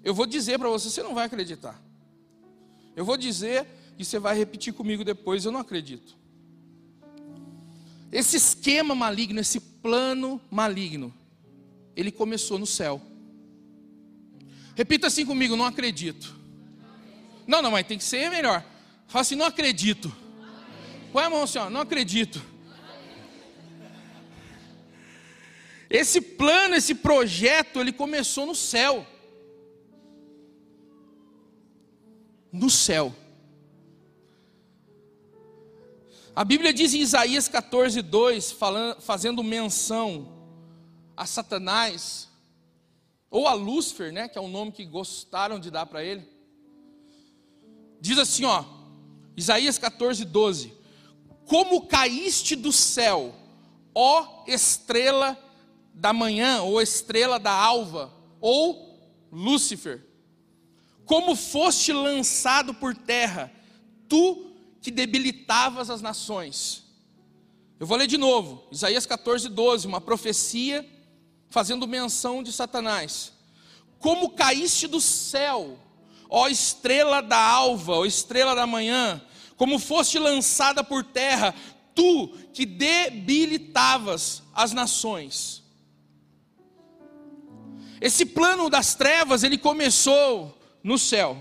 eu 0.05 0.15
vou 0.15 0.25
dizer 0.25 0.57
para 0.61 0.69
você, 0.69 0.89
você 0.89 1.03
não 1.03 1.15
vai 1.15 1.27
acreditar. 1.27 1.83
Eu 2.95 3.05
vou 3.05 3.17
dizer 3.17 3.67
e 3.99 4.05
você 4.05 4.21
vai 4.21 4.39
repetir 4.39 4.73
comigo 4.73 5.03
depois, 5.03 5.45
eu 5.45 5.51
não 5.51 5.59
acredito. 5.59 6.22
Esse 8.13 8.37
esquema 8.37 8.95
maligno, 8.95 9.41
esse 9.41 9.59
plano 9.59 10.39
maligno, 10.51 11.13
ele 11.97 12.13
começou 12.13 12.59
no 12.59 12.67
céu. 12.67 13.01
Repita 14.77 15.07
assim 15.07 15.25
comigo, 15.25 15.57
não 15.57 15.65
acredito. 15.65 16.37
Não, 17.47 17.63
não, 17.63 17.71
mas 17.71 17.87
tem 17.87 17.97
que 17.97 18.05
ser 18.05 18.31
melhor. 18.31 18.63
Fala 19.09 19.23
assim, 19.23 19.35
não 19.35 19.47
acredito. 19.47 20.15
Põe 21.11 21.25
a 21.25 21.31
mão 21.31 21.43
assim, 21.43 21.59
ó, 21.59 21.71
não 21.71 21.81
acredito. 21.81 22.43
Esse 25.89 26.21
plano, 26.21 26.75
esse 26.75 26.95
projeto, 26.95 27.81
ele 27.81 27.93
começou 27.93 28.47
no 28.47 28.55
céu. 28.55 29.07
No 32.53 32.69
céu. 32.69 33.15
A 36.35 36.45
Bíblia 36.45 36.73
diz 36.73 36.95
em 36.95 37.01
Isaías 37.01 37.47
14, 37.47 38.01
2, 38.01 38.53
falando, 38.53 39.03
fazendo 39.03 39.45
menção 39.45 40.33
a 41.15 41.27
Satanás, 41.27 42.27
ou 43.31 43.47
a 43.47 43.53
Lúcifer, 43.53 44.11
né, 44.11 44.29
que 44.29 44.39
é 44.39 44.41
o 44.41 44.49
nome 44.49 44.73
que 44.73 44.87
gostaram 44.87 45.61
de 45.61 45.71
dar 45.71 45.85
para 45.85 46.03
ele. 46.03 46.27
Diz 48.01 48.17
assim, 48.17 48.47
ó, 48.47 48.65
Isaías 49.37 49.77
14, 49.77 50.25
12: 50.25 50.73
Como 51.45 51.87
caíste 51.87 52.57
do 52.57 52.73
céu, 52.73 53.35
ó 53.95 54.45
estrela 54.47 55.39
da 55.93 56.15
manhã, 56.15 56.63
ou 56.63 56.81
estrela 56.81 57.39
da 57.39 57.53
alva, 57.53 58.11
ou 58.41 58.99
Lúcifer, 59.31 60.03
como 61.05 61.37
foste 61.37 61.93
lançado 61.93 62.73
por 62.73 62.97
terra, 62.97 63.53
tu 64.09 64.52
que 64.83 64.91
debilitavas 64.91 65.89
as 65.89 66.03
nações. 66.03 66.83
Eu 67.79 67.87
vou 67.87 67.97
ler 67.97 68.09
de 68.09 68.19
novo, 68.19 68.67
Isaías 68.71 69.07
14, 69.07 69.49
12, 69.49 69.87
uma 69.87 70.01
profecia 70.01 70.87
fazendo 71.49 71.87
menção 71.87 72.43
de 72.43 72.53
Satanás. 72.53 73.33
Como 73.99 74.31
caíste 74.31 74.89
do 74.89 75.01
céu, 75.01 75.79
ó 76.29 76.49
estrela 76.49 77.23
da 77.23 77.39
alva, 77.39 77.93
ó 77.93 78.05
estrela 78.05 78.55
da 78.55 78.67
manhã, 78.67 79.23
como 79.57 79.79
foste 79.79 80.19
lançada 80.19 80.83
por 80.83 81.05
terra, 81.05 81.55
tu 81.95 82.29
que 82.53 82.67
debilitavas 82.67 84.43
as 84.53 84.73
nações. 84.73 85.63
Esse 88.01 88.27
plano 88.27 88.69
das 88.69 88.97
trevas, 88.97 89.45
ele 89.45 89.57
começou 89.57 90.59
no 90.83 90.99
céu. 90.99 91.41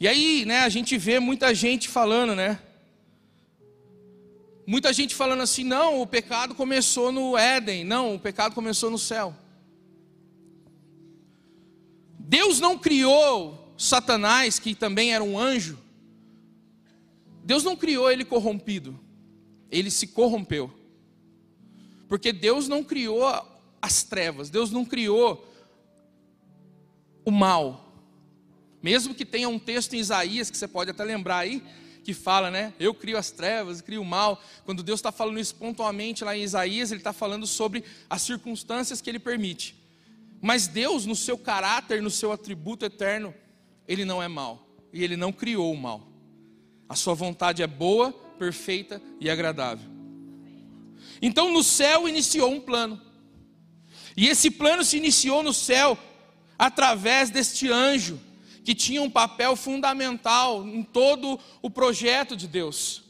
E 0.00 0.06
aí, 0.06 0.44
né, 0.44 0.60
a 0.60 0.68
gente 0.68 0.96
vê 0.96 1.18
muita 1.18 1.52
gente 1.54 1.88
falando, 1.88 2.34
né? 2.34 2.60
Muita 4.66 4.92
gente 4.92 5.14
falando 5.14 5.42
assim: 5.42 5.64
não, 5.64 6.00
o 6.00 6.06
pecado 6.06 6.54
começou 6.54 7.10
no 7.10 7.36
Éden, 7.36 7.84
não, 7.84 8.14
o 8.14 8.18
pecado 8.18 8.54
começou 8.54 8.90
no 8.90 8.98
céu. 8.98 9.34
Deus 12.18 12.60
não 12.60 12.78
criou 12.78 13.72
Satanás, 13.78 14.58
que 14.58 14.74
também 14.74 15.14
era 15.14 15.24
um 15.24 15.38
anjo, 15.38 15.78
Deus 17.42 17.64
não 17.64 17.74
criou 17.74 18.10
ele 18.10 18.24
corrompido, 18.24 19.00
ele 19.70 19.90
se 19.90 20.08
corrompeu. 20.08 20.70
Porque 22.06 22.32
Deus 22.32 22.68
não 22.68 22.84
criou 22.84 23.24
as 23.80 24.02
trevas, 24.02 24.50
Deus 24.50 24.70
não 24.70 24.84
criou 24.84 25.46
o 27.24 27.30
mal, 27.30 27.87
mesmo 28.82 29.14
que 29.14 29.24
tenha 29.24 29.48
um 29.48 29.58
texto 29.58 29.94
em 29.94 29.98
Isaías, 29.98 30.50
que 30.50 30.56
você 30.56 30.68
pode 30.68 30.90
até 30.90 31.04
lembrar 31.04 31.38
aí, 31.38 31.62
que 32.04 32.14
fala, 32.14 32.50
né? 32.50 32.72
Eu 32.78 32.94
crio 32.94 33.18
as 33.18 33.30
trevas, 33.30 33.80
crio 33.80 34.00
o 34.00 34.04
mal. 34.04 34.42
Quando 34.64 34.82
Deus 34.82 34.98
está 34.98 35.12
falando 35.12 35.38
isso 35.38 35.54
pontualmente 35.56 36.24
lá 36.24 36.36
em 36.36 36.42
Isaías, 36.42 36.90
Ele 36.90 37.00
está 37.00 37.12
falando 37.12 37.46
sobre 37.46 37.84
as 38.08 38.22
circunstâncias 38.22 39.00
que 39.00 39.10
Ele 39.10 39.18
permite. 39.18 39.76
Mas 40.40 40.68
Deus, 40.68 41.04
no 41.04 41.16
seu 41.16 41.36
caráter, 41.36 42.00
no 42.00 42.10
seu 42.10 42.32
atributo 42.32 42.86
eterno, 42.86 43.34
Ele 43.86 44.04
não 44.04 44.22
é 44.22 44.28
mal. 44.28 44.66
E 44.92 45.02
Ele 45.04 45.16
não 45.16 45.32
criou 45.32 45.72
o 45.72 45.76
mal. 45.76 46.08
A 46.88 46.94
sua 46.94 47.14
vontade 47.14 47.62
é 47.62 47.66
boa, 47.66 48.12
perfeita 48.38 49.02
e 49.20 49.28
agradável. 49.28 49.90
Então 51.20 51.52
no 51.52 51.62
céu 51.62 52.08
iniciou 52.08 52.50
um 52.50 52.60
plano. 52.60 53.00
E 54.16 54.28
esse 54.28 54.50
plano 54.50 54.84
se 54.84 54.96
iniciou 54.96 55.42
no 55.42 55.52
céu 55.52 55.98
através 56.58 57.28
deste 57.28 57.70
anjo 57.70 58.18
que 58.68 58.74
tinha 58.74 59.00
um 59.00 59.08
papel 59.08 59.56
fundamental 59.56 60.62
em 60.62 60.82
todo 60.82 61.40
o 61.62 61.70
projeto 61.70 62.36
de 62.36 62.46
Deus. 62.46 63.02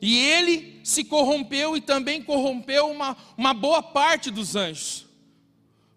E 0.00 0.16
ele 0.16 0.80
se 0.82 1.04
corrompeu 1.04 1.76
e 1.76 1.82
também 1.82 2.22
corrompeu 2.22 2.88
uma, 2.90 3.14
uma 3.36 3.52
boa 3.52 3.82
parte 3.82 4.30
dos 4.30 4.56
anjos. 4.56 5.04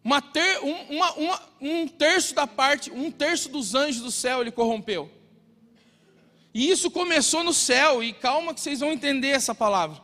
Uma 0.03 0.21
ter, 0.21 0.59
um, 0.62 0.97
uma, 0.97 1.13
uma, 1.13 1.41
um 1.62 1.88
terço 1.88 2.35
da 2.35 2.45
parte, 2.45 2.91
um 2.91 3.09
terço 3.09 3.47
dos 3.47 3.73
anjos 3.73 4.01
do 4.01 4.12
céu 4.12 4.41
ele 4.41 4.51
corrompeu. 4.51 5.09
E 6.53 6.69
isso 6.69 6.91
começou 6.91 7.41
no 7.41 7.53
céu, 7.53 8.03
e 8.03 8.12
calma 8.12 8.53
que 8.53 8.59
vocês 8.59 8.81
vão 8.81 8.91
entender 8.91 9.29
essa 9.29 9.55
palavra. 9.55 10.01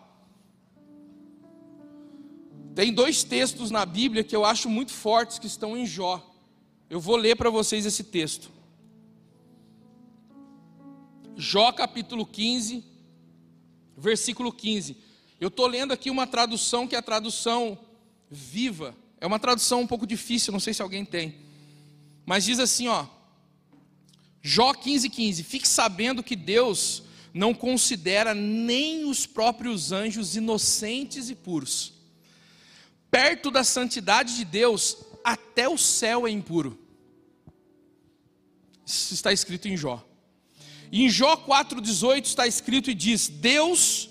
Tem 2.73 2.93
dois 2.93 3.25
textos 3.25 3.69
na 3.69 3.85
Bíblia 3.85 4.23
que 4.23 4.33
eu 4.33 4.45
acho 4.45 4.69
muito 4.69 4.93
fortes 4.93 5.37
que 5.37 5.47
estão 5.47 5.75
em 5.75 5.85
Jó. 5.85 6.25
Eu 6.89 7.01
vou 7.01 7.17
ler 7.17 7.35
para 7.35 7.49
vocês 7.49 7.85
esse 7.85 8.05
texto. 8.05 8.54
Jó 11.37 11.71
capítulo 11.71 12.25
15, 12.25 12.83
versículo 13.97 14.51
15. 14.51 14.97
Eu 15.39 15.49
estou 15.49 15.67
lendo 15.67 15.91
aqui 15.91 16.09
uma 16.09 16.25
tradução 16.25 16.87
que 16.87 16.95
é 16.95 16.99
a 16.99 17.03
tradução 17.03 17.77
viva. 18.29 18.95
É 19.19 19.27
uma 19.27 19.39
tradução 19.39 19.81
um 19.81 19.87
pouco 19.87 20.07
difícil, 20.07 20.53
não 20.53 20.59
sei 20.59 20.73
se 20.73 20.81
alguém 20.81 21.03
tem. 21.03 21.35
Mas 22.25 22.45
diz 22.45 22.59
assim, 22.59 22.87
ó. 22.87 23.05
Jó 24.41 24.73
15, 24.73 25.09
15. 25.09 25.43
Fique 25.43 25.67
sabendo 25.67 26.23
que 26.23 26.35
Deus 26.35 27.03
não 27.33 27.53
considera 27.53 28.33
nem 28.33 29.05
os 29.05 29.25
próprios 29.25 29.91
anjos 29.91 30.35
inocentes 30.35 31.29
e 31.29 31.35
puros. 31.35 31.93
Perto 33.11 33.51
da 33.51 33.63
santidade 33.63 34.35
de 34.37 34.45
Deus, 34.45 34.97
até 35.23 35.67
o 35.67 35.77
céu 35.77 36.25
é 36.25 36.31
impuro. 36.31 36.79
Isso 38.85 39.13
está 39.13 39.33
escrito 39.33 39.67
em 39.67 39.75
Jó. 39.75 40.05
Em 40.97 41.09
Jó 41.09 41.35
4,18 41.35 42.23
está 42.23 42.47
escrito 42.47 42.89
e 42.89 42.93
diz: 42.93 43.27
Deus 43.27 44.09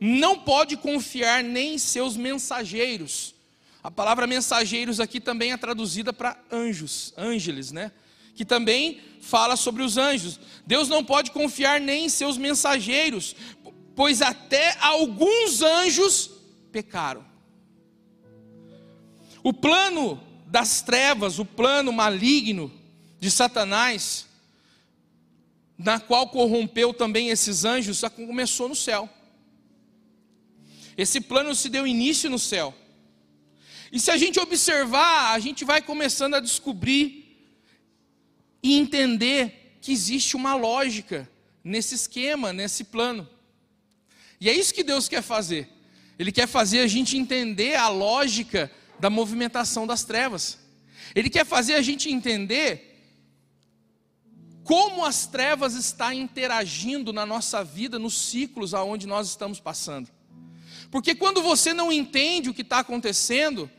não 0.00 0.36
pode 0.36 0.76
confiar 0.76 1.44
nem 1.44 1.74
em 1.74 1.78
seus 1.78 2.16
mensageiros. 2.16 3.36
A 3.80 3.88
palavra 3.88 4.26
mensageiros 4.26 4.98
aqui 4.98 5.20
também 5.20 5.52
é 5.52 5.56
traduzida 5.56 6.12
para 6.12 6.36
anjos, 6.50 7.14
ângeles, 7.16 7.70
né? 7.70 7.92
Que 8.34 8.44
também 8.44 9.00
fala 9.20 9.54
sobre 9.54 9.84
os 9.84 9.96
anjos. 9.96 10.40
Deus 10.66 10.88
não 10.88 11.04
pode 11.04 11.30
confiar 11.30 11.80
nem 11.80 12.06
em 12.06 12.08
seus 12.08 12.36
mensageiros, 12.36 13.36
pois 13.94 14.20
até 14.20 14.76
alguns 14.80 15.62
anjos 15.62 16.32
pecaram. 16.72 17.24
O 19.40 19.52
plano 19.52 20.20
das 20.48 20.82
trevas, 20.82 21.38
o 21.38 21.44
plano 21.44 21.92
maligno 21.92 22.72
de 23.20 23.30
Satanás, 23.30 24.26
na 25.76 25.98
qual 25.98 26.28
corrompeu 26.28 26.94
também 26.94 27.30
esses 27.30 27.64
anjos, 27.64 28.02
começou 28.14 28.68
no 28.68 28.76
céu. 28.76 29.08
Esse 30.96 31.20
plano 31.20 31.54
se 31.54 31.68
deu 31.68 31.86
início 31.86 32.30
no 32.30 32.38
céu. 32.38 32.74
E 33.90 33.98
se 33.98 34.10
a 34.10 34.16
gente 34.16 34.38
observar, 34.40 35.32
a 35.32 35.38
gente 35.38 35.64
vai 35.64 35.82
começando 35.82 36.34
a 36.34 36.40
descobrir 36.40 37.38
e 38.62 38.74
entender 38.78 39.78
que 39.80 39.92
existe 39.92 40.36
uma 40.36 40.54
lógica 40.54 41.28
nesse 41.62 41.94
esquema, 41.94 42.52
nesse 42.52 42.84
plano. 42.84 43.28
E 44.40 44.48
é 44.48 44.52
isso 44.52 44.74
que 44.74 44.82
Deus 44.82 45.08
quer 45.08 45.22
fazer. 45.22 45.68
Ele 46.18 46.30
quer 46.30 46.46
fazer 46.46 46.80
a 46.80 46.86
gente 46.86 47.16
entender 47.16 47.74
a 47.74 47.88
lógica 47.88 48.70
da 49.00 49.10
movimentação 49.10 49.86
das 49.86 50.04
trevas. 50.04 50.58
Ele 51.14 51.28
quer 51.28 51.44
fazer 51.44 51.74
a 51.74 51.82
gente 51.82 52.10
entender 52.10 52.93
como 54.64 55.04
as 55.04 55.26
trevas 55.26 55.74
estão 55.74 56.12
interagindo 56.12 57.12
na 57.12 57.26
nossa 57.26 57.62
vida, 57.62 57.98
nos 57.98 58.18
ciclos 58.18 58.72
aonde 58.72 59.06
nós 59.06 59.28
estamos 59.28 59.60
passando. 59.60 60.10
Porque 60.90 61.14
quando 61.14 61.42
você 61.42 61.74
não 61.74 61.92
entende 61.92 62.48
o 62.48 62.54
que 62.54 62.62
está 62.62 62.78
acontecendo, 62.78 63.70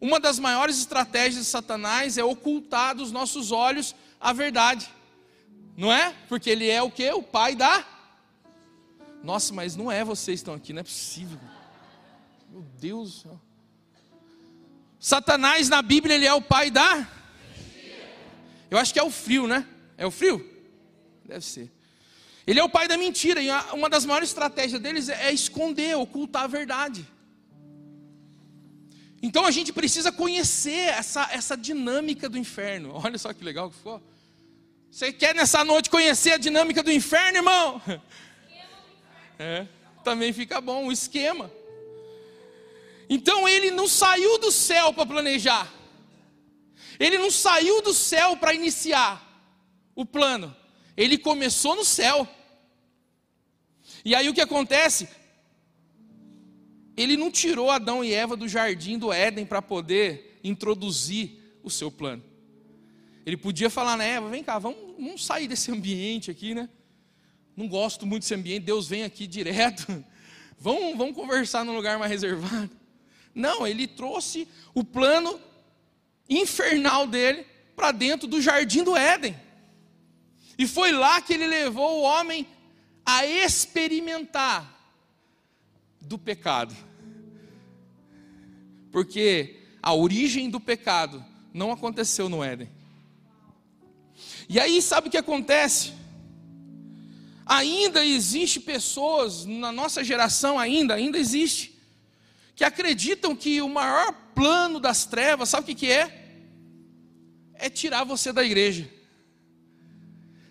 uma 0.00 0.18
das 0.18 0.40
maiores 0.40 0.76
estratégias 0.78 1.44
de 1.44 1.50
Satanás 1.50 2.18
é 2.18 2.24
ocultar 2.24 2.96
dos 2.96 3.12
nossos 3.12 3.52
olhos 3.52 3.94
a 4.20 4.32
verdade. 4.32 4.90
Não 5.76 5.92
é? 5.92 6.12
Porque 6.28 6.50
ele 6.50 6.68
é 6.68 6.82
o 6.82 6.90
que? 6.90 7.08
O 7.12 7.22
pai 7.22 7.54
da. 7.54 7.86
Nossa, 9.22 9.54
mas 9.54 9.76
não 9.76 9.90
é 9.90 10.02
vocês 10.04 10.40
estão 10.40 10.54
aqui, 10.54 10.72
não 10.72 10.80
é 10.80 10.84
possível. 10.84 11.38
Meu 12.50 12.62
Deus 12.80 13.10
do 13.10 13.18
céu. 13.20 13.40
Satanás 14.98 15.68
na 15.68 15.80
Bíblia 15.80 16.16
ele 16.16 16.26
é 16.26 16.34
o 16.34 16.42
pai 16.42 16.72
da. 16.72 17.06
Eu 18.68 18.78
acho 18.78 18.92
que 18.92 18.98
é 18.98 19.02
o 19.02 19.10
frio, 19.10 19.46
né? 19.46 19.64
É 19.96 20.06
o 20.06 20.10
frio? 20.10 20.44
Deve 21.24 21.44
ser. 21.44 21.70
Ele 22.46 22.60
é 22.60 22.64
o 22.64 22.68
pai 22.68 22.86
da 22.86 22.96
mentira, 22.96 23.42
e 23.42 23.48
uma 23.72 23.90
das 23.90 24.04
maiores 24.04 24.28
estratégias 24.28 24.80
deles 24.80 25.08
é 25.08 25.32
esconder, 25.32 25.96
ocultar 25.96 26.44
a 26.44 26.46
verdade. 26.46 27.04
Então 29.20 29.44
a 29.44 29.50
gente 29.50 29.72
precisa 29.72 30.12
conhecer 30.12 30.90
essa, 30.90 31.28
essa 31.32 31.56
dinâmica 31.56 32.28
do 32.28 32.38
inferno. 32.38 32.92
Olha 33.04 33.18
só 33.18 33.32
que 33.32 33.42
legal 33.42 33.68
que 33.70 33.76
ficou. 33.76 34.00
Você 34.90 35.12
quer 35.12 35.34
nessa 35.34 35.64
noite 35.64 35.90
conhecer 35.90 36.32
a 36.32 36.36
dinâmica 36.38 36.82
do 36.82 36.92
inferno, 36.92 37.38
irmão? 37.38 37.82
É, 39.38 39.66
também 40.02 40.32
fica 40.32 40.60
bom 40.62 40.86
o 40.86 40.92
esquema. 40.92 41.50
Então 43.06 43.48
ele 43.48 43.70
não 43.70 43.88
saiu 43.88 44.38
do 44.38 44.50
céu 44.50 44.94
para 44.94 45.04
planejar. 45.04 45.70
Ele 46.98 47.18
não 47.18 47.30
saiu 47.30 47.82
do 47.82 47.92
céu 47.92 48.36
para 48.36 48.54
iniciar 48.54 49.25
o 49.96 50.04
plano. 50.04 50.54
Ele 50.96 51.18
começou 51.18 51.74
no 51.74 51.84
céu. 51.84 52.28
E 54.04 54.14
aí 54.14 54.28
o 54.28 54.34
que 54.34 54.40
acontece? 54.40 55.08
Ele 56.96 57.16
não 57.16 57.30
tirou 57.30 57.70
Adão 57.70 58.04
e 58.04 58.12
Eva 58.12 58.36
do 58.36 58.46
jardim 58.46 58.98
do 58.98 59.12
Éden 59.12 59.44
para 59.44 59.60
poder 59.60 60.38
introduzir 60.44 61.58
o 61.62 61.70
seu 61.70 61.90
plano. 61.90 62.22
Ele 63.24 63.36
podia 63.36 63.68
falar, 63.68 63.96
né, 63.96 64.10
Eva, 64.10 64.28
vem 64.28 64.44
cá, 64.44 64.58
vamos, 64.58 64.94
vamos 64.96 65.24
sair 65.24 65.48
desse 65.48 65.70
ambiente 65.72 66.30
aqui, 66.30 66.54
né? 66.54 66.68
Não 67.56 67.66
gosto 67.66 68.06
muito 68.06 68.22
desse 68.22 68.34
ambiente, 68.34 68.64
Deus 68.64 68.86
vem 68.86 69.02
aqui 69.02 69.26
direto. 69.26 69.86
Vamos, 70.58 70.96
vamos 70.96 71.14
conversar 71.14 71.66
num 71.66 71.76
lugar 71.76 71.98
mais 71.98 72.10
reservado. 72.10 72.70
Não, 73.34 73.66
ele 73.66 73.86
trouxe 73.86 74.48
o 74.72 74.82
plano 74.82 75.38
infernal 76.30 77.06
dele 77.06 77.44
para 77.76 77.92
dentro 77.92 78.26
do 78.26 78.40
jardim 78.40 78.82
do 78.82 78.96
Éden. 78.96 79.36
E 80.58 80.66
foi 80.66 80.92
lá 80.92 81.20
que 81.20 81.34
ele 81.34 81.46
levou 81.46 81.98
o 81.98 82.02
homem 82.02 82.46
a 83.04 83.26
experimentar 83.26 84.74
do 86.00 86.18
pecado. 86.18 86.74
Porque 88.90 89.60
a 89.82 89.92
origem 89.92 90.48
do 90.48 90.58
pecado 90.58 91.24
não 91.52 91.70
aconteceu 91.70 92.28
no 92.28 92.42
Éden. 92.42 92.70
E 94.48 94.58
aí, 94.58 94.80
sabe 94.80 95.08
o 95.08 95.10
que 95.10 95.18
acontece? 95.18 95.92
Ainda 97.44 98.04
existe 98.04 98.58
pessoas 98.58 99.44
na 99.44 99.70
nossa 99.70 100.02
geração 100.02 100.58
ainda, 100.58 100.94
ainda 100.94 101.18
existe, 101.18 101.78
que 102.54 102.64
acreditam 102.64 103.36
que 103.36 103.60
o 103.60 103.68
maior 103.68 104.12
plano 104.34 104.80
das 104.80 105.04
trevas, 105.04 105.50
sabe 105.50 105.62
o 105.62 105.66
que, 105.66 105.86
que 105.86 105.92
é? 105.92 106.40
É 107.54 107.70
tirar 107.70 108.04
você 108.04 108.32
da 108.32 108.44
igreja. 108.44 108.90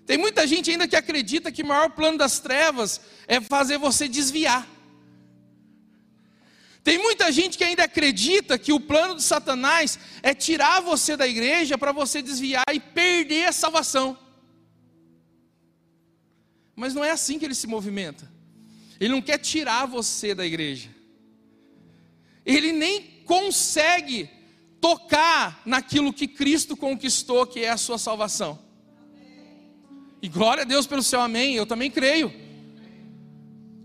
Tem 0.05 0.17
muita 0.17 0.45
gente 0.45 0.69
ainda 0.69 0.87
que 0.87 0.95
acredita 0.95 1.51
que 1.51 1.63
o 1.63 1.65
maior 1.65 1.89
plano 1.89 2.17
das 2.17 2.39
trevas 2.39 3.01
é 3.27 3.41
fazer 3.41 3.77
você 3.77 4.07
desviar. 4.07 4.67
Tem 6.83 6.99
muita 6.99 7.31
gente 7.31 7.57
que 7.57 7.63
ainda 7.63 7.83
acredita 7.85 8.59
que 8.59 8.71
o 8.71 8.79
plano 8.79 9.15
de 9.15 9.23
Satanás 9.23 9.97
é 10.21 10.35
tirar 10.35 10.81
você 10.81 11.17
da 11.17 11.27
igreja 11.27 11.79
para 11.79 11.91
você 11.91 12.21
desviar 12.21 12.63
e 12.71 12.79
perder 12.79 13.47
a 13.47 13.51
salvação. 13.51 14.15
Mas 16.75 16.93
não 16.93 17.03
é 17.03 17.09
assim 17.09 17.39
que 17.39 17.45
ele 17.45 17.55
se 17.55 17.65
movimenta. 17.65 18.31
Ele 18.99 19.13
não 19.13 19.21
quer 19.21 19.39
tirar 19.39 19.87
você 19.87 20.35
da 20.35 20.45
igreja. 20.45 20.89
Ele 22.45 22.71
nem 22.71 23.01
consegue 23.25 24.29
tocar 24.79 25.63
naquilo 25.65 26.13
que 26.13 26.27
Cristo 26.27 26.77
conquistou, 26.77 27.47
que 27.47 27.61
é 27.61 27.71
a 27.71 27.77
sua 27.77 27.97
salvação. 27.97 28.64
E 30.25 30.27
glória 30.27 30.63
a 30.63 30.65
Deus 30.65 30.87
pelo 30.87 31.03
seu 31.03 31.21
amém, 31.21 31.53
eu 31.53 31.67
também 31.67 31.91
creio. 31.91 32.33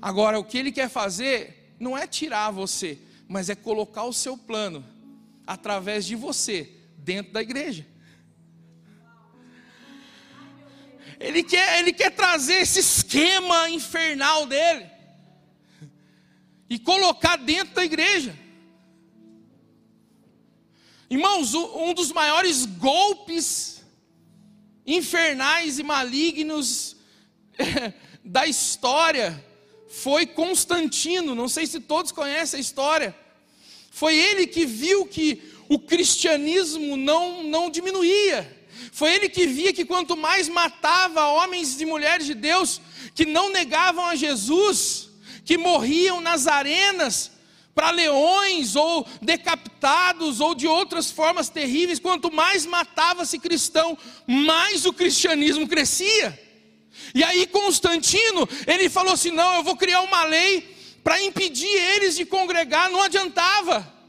Agora, 0.00 0.38
o 0.38 0.44
que 0.44 0.57
ele 0.57 0.72
quer 0.72 0.88
fazer 0.88 1.74
não 1.79 1.98
é 1.98 2.07
tirar 2.07 2.50
você, 2.50 2.98
mas 3.29 3.50
é 3.50 3.55
colocar 3.55 4.05
o 4.05 4.12
seu 4.14 4.38
plano 4.38 4.83
através 5.46 6.07
de 6.07 6.16
você 6.16 6.72
dentro 6.96 7.31
da 7.31 7.42
igreja. 7.42 7.87
Ele 11.18 11.42
quer, 11.42 11.79
ele 11.79 11.92
quer 11.92 12.09
trazer 12.09 12.55
esse 12.55 12.81
esquema 12.81 13.68
infernal 13.68 14.46
dele 14.46 14.87
e 16.70 16.79
colocar 16.79 17.37
dentro 17.37 17.74
da 17.74 17.85
igreja. 17.85 18.35
Irmãos, 21.11 21.53
um 21.53 21.92
dos 21.92 22.11
maiores 22.11 22.64
golpes 22.64 23.80
infernais 24.94 25.79
e 25.79 25.83
malignos 25.83 26.96
da 28.24 28.46
história 28.46 29.44
foi 29.88 30.26
Constantino. 30.26 31.35
Não 31.35 31.48
sei 31.48 31.66
se 31.66 31.81
todos 31.81 32.12
conhecem 32.12 32.59
a 32.59 32.61
história. 32.61 33.14
Foi 33.90 34.16
ele 34.16 34.46
que 34.46 34.64
viu 34.64 35.07
que 35.07 35.42
o 35.68 35.79
cristianismo 35.79 36.96
não, 36.96 37.42
não 37.42 37.70
diminuía. 37.70 38.59
Foi 38.92 39.14
ele 39.14 39.29
que 39.29 39.46
via 39.46 39.72
que 39.72 39.85
quanto 39.85 40.16
mais 40.16 40.48
matava 40.48 41.26
homens 41.26 41.81
e 41.81 41.87
mulheres 41.87 42.26
de 42.26 42.35
Deus 42.35 42.81
que 43.14 43.26
não 43.26 43.50
negavam 43.50 44.07
a 44.07 44.16
Jesus, 44.16 45.11
que 45.44 45.59
morriam 45.59 46.20
nas 46.20 46.46
arenas 46.46 47.33
para 47.74 47.90
leões 47.90 48.76
ou 48.76 49.06
decapitados 49.22 50.40
ou 50.40 50.54
de 50.54 50.66
outras 50.66 51.11
formas 51.11 51.48
terríveis, 51.48 51.98
quanto 51.98 52.33
mais 52.33 52.66
matava-se 52.66 53.38
cristão, 53.38 53.96
mais 54.26 54.85
o 54.85 54.92
cristianismo 54.92 55.68
crescia. 55.68 56.38
E 57.14 57.24
aí 57.24 57.46
Constantino, 57.46 58.48
ele 58.66 58.88
falou 58.88 59.14
assim: 59.14 59.30
"Não, 59.30 59.56
eu 59.56 59.62
vou 59.62 59.76
criar 59.76 60.02
uma 60.02 60.24
lei 60.24 60.76
para 61.02 61.22
impedir 61.22 61.68
eles 61.68 62.16
de 62.16 62.24
congregar", 62.24 62.90
não 62.90 63.02
adiantava. 63.02 64.00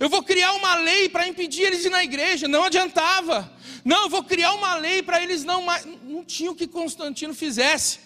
Eu 0.00 0.08
vou 0.08 0.22
criar 0.22 0.52
uma 0.52 0.76
lei 0.76 1.08
para 1.08 1.26
impedir 1.26 1.62
eles 1.62 1.80
de 1.80 1.88
ir 1.88 1.90
na 1.90 2.04
igreja, 2.04 2.46
não 2.46 2.64
adiantava. 2.64 3.52
Não, 3.84 4.04
eu 4.04 4.08
vou 4.08 4.22
criar 4.22 4.54
uma 4.54 4.76
lei 4.76 5.02
para 5.02 5.22
eles 5.22 5.44
não 5.44 5.62
mais. 5.62 5.84
Não 6.04 6.24
tinha 6.24 6.50
o 6.50 6.54
que 6.54 6.66
Constantino 6.66 7.34
fizesse. 7.34 7.98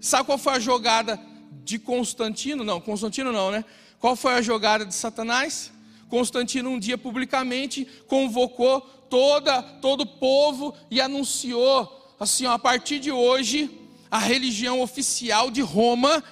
Sabe 0.00 0.24
qual 0.26 0.38
foi 0.38 0.54
a 0.54 0.58
jogada 0.58 1.20
de 1.64 1.78
Constantino? 1.78 2.64
Não, 2.64 2.80
Constantino 2.80 3.32
não, 3.32 3.50
né? 3.50 3.64
Qual 3.98 4.14
foi 4.14 4.34
a 4.34 4.42
jogada 4.42 4.84
de 4.84 4.94
Satanás? 4.94 5.72
Constantino 6.08 6.70
um 6.70 6.78
dia 6.78 6.96
publicamente 6.96 7.86
convocou 8.06 8.80
toda 8.80 9.62
todo 9.62 10.02
o 10.02 10.06
povo 10.06 10.74
e 10.90 11.00
anunciou 11.00 12.14
assim, 12.18 12.46
ó, 12.46 12.52
a 12.52 12.58
partir 12.58 12.98
de 12.98 13.10
hoje 13.10 13.70
a 14.10 14.18
religião 14.18 14.80
oficial 14.80 15.50
de 15.50 15.60
Roma 15.60 16.22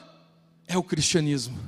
é 0.66 0.79
o 0.79 0.83
cristianismo. 0.83 1.59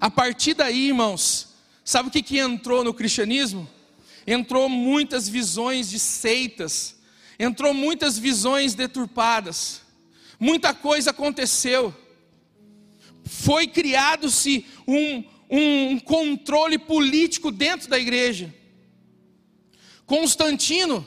A 0.00 0.10
partir 0.10 0.54
daí, 0.54 0.88
irmãos, 0.88 1.48
sabe 1.84 2.08
o 2.08 2.12
que, 2.12 2.22
que 2.22 2.38
entrou 2.38 2.84
no 2.84 2.94
cristianismo? 2.94 3.68
Entrou 4.26 4.68
muitas 4.68 5.28
visões 5.28 5.88
de 5.88 5.98
seitas, 5.98 6.96
entrou 7.38 7.72
muitas 7.72 8.18
visões 8.18 8.74
deturpadas, 8.74 9.82
muita 10.38 10.74
coisa 10.74 11.10
aconteceu 11.10 11.94
foi 13.30 13.68
criado-se 13.68 14.66
um, 14.88 15.22
um 15.48 16.00
controle 16.00 16.76
político 16.76 17.52
dentro 17.52 17.88
da 17.88 17.96
igreja. 17.96 18.52
Constantino, 20.04 21.06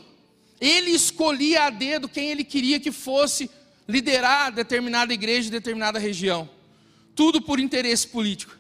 ele 0.59 0.91
escolhia 0.91 1.63
a 1.63 1.69
dedo 1.69 2.07
quem 2.07 2.31
ele 2.31 2.45
queria 2.45 2.79
que 2.79 2.93
fosse 2.93 3.51
liderar 3.86 4.53
determinada 4.53 5.13
igreja, 5.13 5.51
determinada 5.51 5.99
região. 5.99 6.49
Tudo 7.13 7.41
por 7.41 7.59
interesse 7.59 8.07
político. 8.07 8.57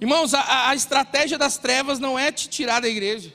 Irmãos, 0.00 0.32
a, 0.32 0.70
a, 0.70 0.74
estratégia 0.74 1.36
das 1.36 1.58
trevas 1.58 1.98
não 1.98 2.18
é 2.18 2.32
te 2.32 2.48
tirar 2.48 2.80
da 2.80 2.88
igreja. 2.88 3.34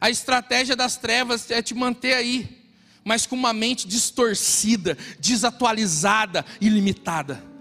A 0.00 0.08
estratégia 0.08 0.74
das 0.74 0.96
trevas 0.96 1.50
é 1.50 1.60
te 1.60 1.74
manter 1.74 2.14
aí, 2.14 2.48
mas 3.04 3.26
com 3.26 3.36
uma 3.36 3.52
mente 3.52 3.86
distorcida, 3.86 4.96
desatualizada 5.20 6.42
e 6.58 6.70
limitada 6.70 7.51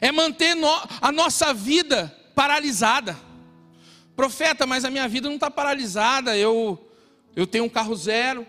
é 0.00 0.12
manter 0.12 0.56
a 1.00 1.12
nossa 1.12 1.52
vida 1.52 2.14
paralisada. 2.34 3.18
Profeta, 4.14 4.66
mas 4.66 4.84
a 4.84 4.90
minha 4.90 5.08
vida 5.08 5.28
não 5.28 5.36
está 5.36 5.50
paralisada. 5.50 6.36
Eu, 6.36 6.90
eu 7.34 7.46
tenho 7.46 7.64
um 7.64 7.68
carro 7.68 7.94
zero, 7.94 8.46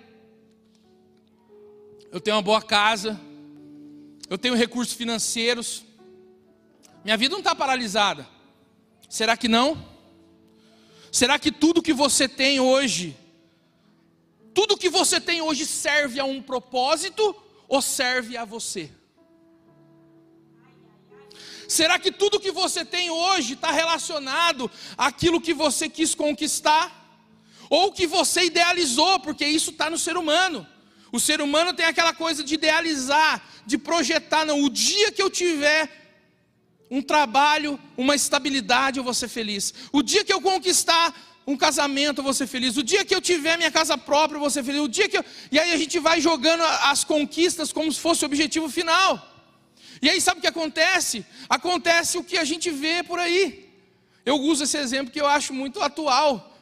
eu 2.11 2.19
tenho 2.19 2.35
uma 2.35 2.41
boa 2.41 2.61
casa, 2.61 3.19
eu 4.29 4.37
tenho 4.37 4.55
recursos 4.55 4.93
financeiros. 4.93 5.83
Minha 7.03 7.17
vida 7.17 7.31
não 7.31 7.39
está 7.39 7.55
paralisada. 7.55 8.27
Será 9.07 9.35
que 9.35 9.47
não? 9.47 9.87
Será 11.11 11.39
que 11.39 11.51
tudo 11.51 11.81
que 11.81 11.93
você 11.93 12.27
tem 12.27 12.59
hoje, 12.59 13.17
tudo 14.53 14.77
que 14.77 14.89
você 14.89 15.19
tem 15.19 15.41
hoje 15.41 15.65
serve 15.65 16.19
a 16.19 16.25
um 16.25 16.41
propósito 16.41 17.35
ou 17.67 17.81
serve 17.81 18.37
a 18.37 18.45
você? 18.45 18.91
Será 21.69 21.99
que 21.99 22.11
tudo 22.11 22.39
que 22.39 22.51
você 22.51 22.83
tem 22.83 23.11
hoje 23.11 23.53
está 23.53 23.71
relacionado 23.71 24.69
àquilo 24.97 25.39
que 25.39 25.53
você 25.53 25.87
quis 25.87 26.15
conquistar? 26.15 26.85
Ou 27.69 27.91
que 27.91 28.07
você 28.07 28.45
idealizou, 28.45 29.19
porque 29.19 29.45
isso 29.45 29.69
está 29.69 29.87
no 29.87 29.99
ser 30.05 30.17
humano. 30.17 30.65
O 31.11 31.19
ser 31.19 31.41
humano 31.41 31.71
tem 31.71 31.85
aquela 31.85 32.11
coisa 32.11 32.43
de 32.43 32.55
idealizar, 32.55 33.39
de 33.67 33.77
projetar. 33.77 34.45
Não, 34.45 34.63
o 34.63 34.69
dia 34.69 35.11
que 35.11 35.21
eu 35.21 35.29
tiver 35.29 35.81
um 36.89 37.03
trabalho, 37.03 37.79
uma 37.95 38.15
estabilidade, 38.15 38.97
eu 38.97 39.03
vou 39.03 39.13
ser 39.13 39.27
feliz. 39.27 39.71
O 39.91 40.01
dia 40.01 40.25
que 40.25 40.33
eu 40.33 40.41
conquistar 40.41 41.13
um 41.45 41.55
casamento, 41.55 42.17
eu 42.17 42.23
vou 42.23 42.33
ser 42.33 42.47
feliz. 42.47 42.77
O 42.77 42.83
dia 42.83 43.05
que 43.05 43.13
eu 43.13 43.21
tiver 43.21 43.57
minha 43.57 43.71
casa 43.71 43.95
própria, 43.95 44.37
eu 44.37 44.41
vou 44.41 44.49
ser 44.49 44.63
feliz. 44.63 44.81
O 44.81 44.89
dia 44.89 45.07
que 45.07 45.19
eu... 45.19 45.25
E 45.51 45.59
aí 45.59 45.71
a 45.71 45.77
gente 45.77 45.99
vai 45.99 46.19
jogando 46.19 46.63
as 46.63 47.03
conquistas 47.03 47.71
como 47.71 47.91
se 47.91 47.99
fosse 47.99 48.23
o 48.23 48.25
objetivo 48.25 48.67
final. 48.69 49.38
E 50.01 50.09
aí 50.09 50.21
sabe 50.21 50.39
o 50.39 50.41
que 50.41 50.47
acontece? 50.47 51.25
Acontece 51.47 52.17
o 52.17 52.23
que 52.23 52.37
a 52.37 52.43
gente 52.43 52.69
vê 52.69 53.03
por 53.03 53.19
aí. 53.19 53.69
Eu 54.25 54.35
uso 54.35 54.63
esse 54.63 54.77
exemplo 54.77 55.11
que 55.11 55.19
eu 55.19 55.27
acho 55.27 55.53
muito 55.53 55.81
atual. 55.81 56.57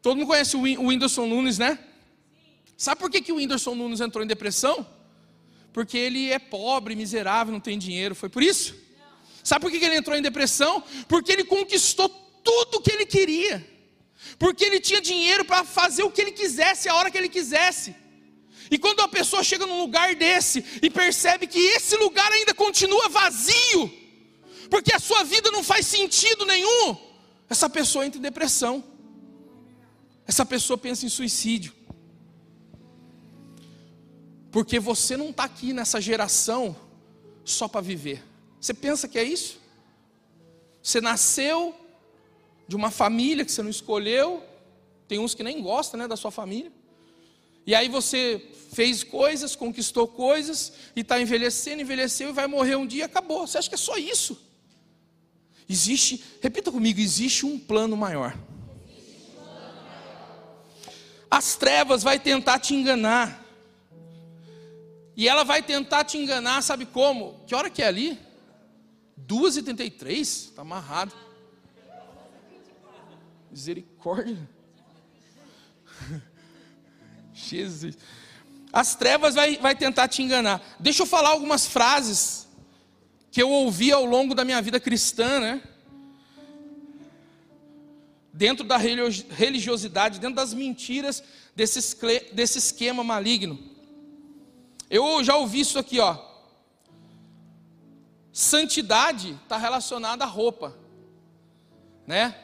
Todo 0.00 0.16
mundo 0.16 0.26
conhece 0.26 0.56
o 0.56 0.62
Whindersson 0.62 1.26
Nunes, 1.26 1.58
né? 1.58 1.78
Sabe 2.76 3.00
por 3.00 3.10
que, 3.10 3.20
que 3.20 3.32
o 3.32 3.36
Whindersson 3.36 3.74
Nunes 3.74 4.00
entrou 4.00 4.24
em 4.24 4.26
depressão? 4.26 4.86
Porque 5.72 5.96
ele 5.96 6.30
é 6.30 6.38
pobre, 6.38 6.96
miserável, 6.96 7.52
não 7.52 7.60
tem 7.60 7.78
dinheiro. 7.78 8.14
Foi 8.14 8.28
por 8.28 8.42
isso? 8.42 8.74
Sabe 9.44 9.62
por 9.62 9.70
que, 9.70 9.78
que 9.78 9.84
ele 9.84 9.96
entrou 9.96 10.16
em 10.16 10.22
depressão? 10.22 10.82
Porque 11.08 11.32
ele 11.32 11.44
conquistou 11.44 12.08
tudo 12.08 12.78
o 12.78 12.80
que 12.80 12.92
ele 12.92 13.06
queria. 13.06 13.66
Porque 14.38 14.64
ele 14.64 14.80
tinha 14.80 15.00
dinheiro 15.00 15.44
para 15.44 15.64
fazer 15.64 16.02
o 16.02 16.10
que 16.10 16.20
ele 16.20 16.32
quisesse, 16.32 16.88
a 16.88 16.94
hora 16.94 17.10
que 17.10 17.18
ele 17.18 17.28
quisesse. 17.28 17.94
E 18.70 18.78
quando 18.78 19.00
uma 19.00 19.08
pessoa 19.08 19.42
chega 19.42 19.66
num 19.66 19.80
lugar 19.80 20.14
desse 20.14 20.64
e 20.82 20.88
percebe 20.88 21.46
que 21.46 21.58
esse 21.58 21.96
lugar 21.96 22.30
ainda 22.32 22.54
continua 22.54 23.08
vazio, 23.08 23.92
porque 24.70 24.92
a 24.94 24.98
sua 24.98 25.22
vida 25.24 25.50
não 25.50 25.62
faz 25.62 25.86
sentido 25.86 26.46
nenhum, 26.46 26.96
essa 27.48 27.68
pessoa 27.68 28.06
entra 28.06 28.18
em 28.18 28.22
depressão. 28.22 28.82
Essa 30.26 30.46
pessoa 30.46 30.78
pensa 30.78 31.04
em 31.04 31.08
suicídio. 31.08 31.74
Porque 34.50 34.78
você 34.78 35.16
não 35.16 35.30
está 35.30 35.44
aqui 35.44 35.72
nessa 35.72 36.00
geração 36.00 36.76
só 37.44 37.68
para 37.68 37.80
viver. 37.80 38.22
Você 38.60 38.72
pensa 38.72 39.08
que 39.08 39.18
é 39.18 39.24
isso? 39.24 39.60
Você 40.82 41.00
nasceu 41.00 41.74
de 42.66 42.76
uma 42.76 42.90
família 42.90 43.44
que 43.44 43.52
você 43.52 43.62
não 43.62 43.70
escolheu, 43.70 44.42
tem 45.08 45.18
uns 45.18 45.34
que 45.34 45.42
nem 45.42 45.62
gostam 45.62 45.98
né, 45.98 46.08
da 46.08 46.16
sua 46.16 46.30
família. 46.30 46.72
E 47.66 47.74
aí 47.74 47.88
você 47.88 48.42
fez 48.72 49.04
coisas, 49.04 49.54
conquistou 49.54 50.08
coisas, 50.08 50.72
e 50.96 51.00
está 51.00 51.20
envelhecendo, 51.20 51.82
envelheceu 51.82 52.30
e 52.30 52.32
vai 52.32 52.46
morrer 52.46 52.76
um 52.76 52.86
dia, 52.86 53.04
acabou. 53.04 53.46
Você 53.46 53.58
acha 53.58 53.68
que 53.68 53.74
é 53.74 53.78
só 53.78 53.96
isso? 53.96 54.40
Existe, 55.68 56.22
repita 56.40 56.72
comigo, 56.72 57.00
existe 57.00 57.46
um 57.46 57.58
plano 57.58 57.96
maior. 57.96 58.36
As 61.30 61.56
trevas 61.56 62.02
vai 62.02 62.18
tentar 62.18 62.58
te 62.58 62.74
enganar. 62.74 63.42
E 65.16 65.28
ela 65.28 65.44
vai 65.44 65.62
tentar 65.62 66.04
te 66.04 66.18
enganar, 66.18 66.62
sabe 66.62 66.86
como? 66.86 67.42
Que 67.46 67.54
hora 67.54 67.70
que 67.70 67.82
é 67.82 67.86
ali? 67.86 68.18
2h33? 69.26 70.20
Está 70.20 70.62
amarrado. 70.62 71.14
Misericórdia. 73.50 74.48
Jesus. 77.34 77.96
As 78.72 78.94
trevas 78.94 79.34
vai, 79.34 79.56
vai 79.58 79.74
tentar 79.74 80.08
te 80.08 80.22
enganar. 80.22 80.62
Deixa 80.80 81.02
eu 81.02 81.06
falar 81.06 81.30
algumas 81.30 81.66
frases 81.66 82.48
que 83.30 83.42
eu 83.42 83.50
ouvi 83.50 83.92
ao 83.92 84.04
longo 84.04 84.34
da 84.34 84.44
minha 84.44 84.60
vida 84.60 84.80
cristã, 84.80 85.40
né? 85.40 85.62
Dentro 88.32 88.64
da 88.64 88.78
religiosidade, 88.78 90.18
dentro 90.18 90.36
das 90.36 90.54
mentiras 90.54 91.22
desse, 91.54 91.96
desse 92.32 92.58
esquema 92.58 93.04
maligno. 93.04 93.58
Eu 94.88 95.22
já 95.22 95.36
ouvi 95.36 95.60
isso 95.60 95.78
aqui, 95.78 96.00
ó. 96.00 96.18
Santidade 98.32 99.38
está 99.42 99.58
relacionada 99.58 100.24
à 100.24 100.26
roupa, 100.26 100.74
né? 102.06 102.41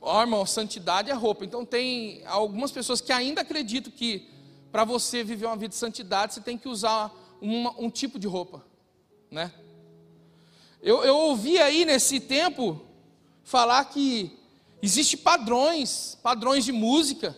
Ó, 0.00 0.20
irmão, 0.22 0.46
santidade 0.46 1.10
é 1.10 1.14
roupa. 1.14 1.44
Então 1.44 1.64
tem 1.64 2.22
algumas 2.26 2.72
pessoas 2.72 3.00
que 3.00 3.12
ainda 3.12 3.42
acreditam 3.42 3.92
que 3.92 4.28
para 4.72 4.84
você 4.84 5.22
viver 5.22 5.46
uma 5.46 5.56
vida 5.56 5.68
de 5.68 5.74
santidade 5.74 6.34
você 6.34 6.40
tem 6.40 6.56
que 6.56 6.68
usar 6.68 7.12
uma, 7.40 7.78
um 7.78 7.90
tipo 7.90 8.18
de 8.18 8.26
roupa, 8.26 8.64
né? 9.30 9.52
Eu, 10.82 11.04
eu 11.04 11.16
ouvi 11.16 11.58
aí 11.58 11.84
nesse 11.84 12.20
tempo 12.20 12.80
falar 13.44 13.84
que 13.86 14.38
existe 14.80 15.16
padrões, 15.16 16.16
padrões 16.22 16.64
de 16.64 16.72
música, 16.72 17.36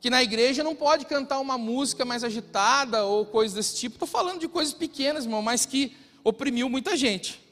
que 0.00 0.08
na 0.08 0.22
igreja 0.22 0.62
não 0.62 0.74
pode 0.74 1.04
cantar 1.04 1.38
uma 1.40 1.58
música 1.58 2.04
mais 2.04 2.24
agitada 2.24 3.04
ou 3.04 3.26
coisas 3.26 3.54
desse 3.54 3.76
tipo. 3.76 3.96
Estou 3.96 4.08
falando 4.08 4.40
de 4.40 4.48
coisas 4.48 4.72
pequenas, 4.72 5.24
irmão, 5.24 5.42
mas 5.42 5.66
que 5.66 5.94
oprimiu 6.24 6.68
muita 6.68 6.96
gente, 6.96 7.42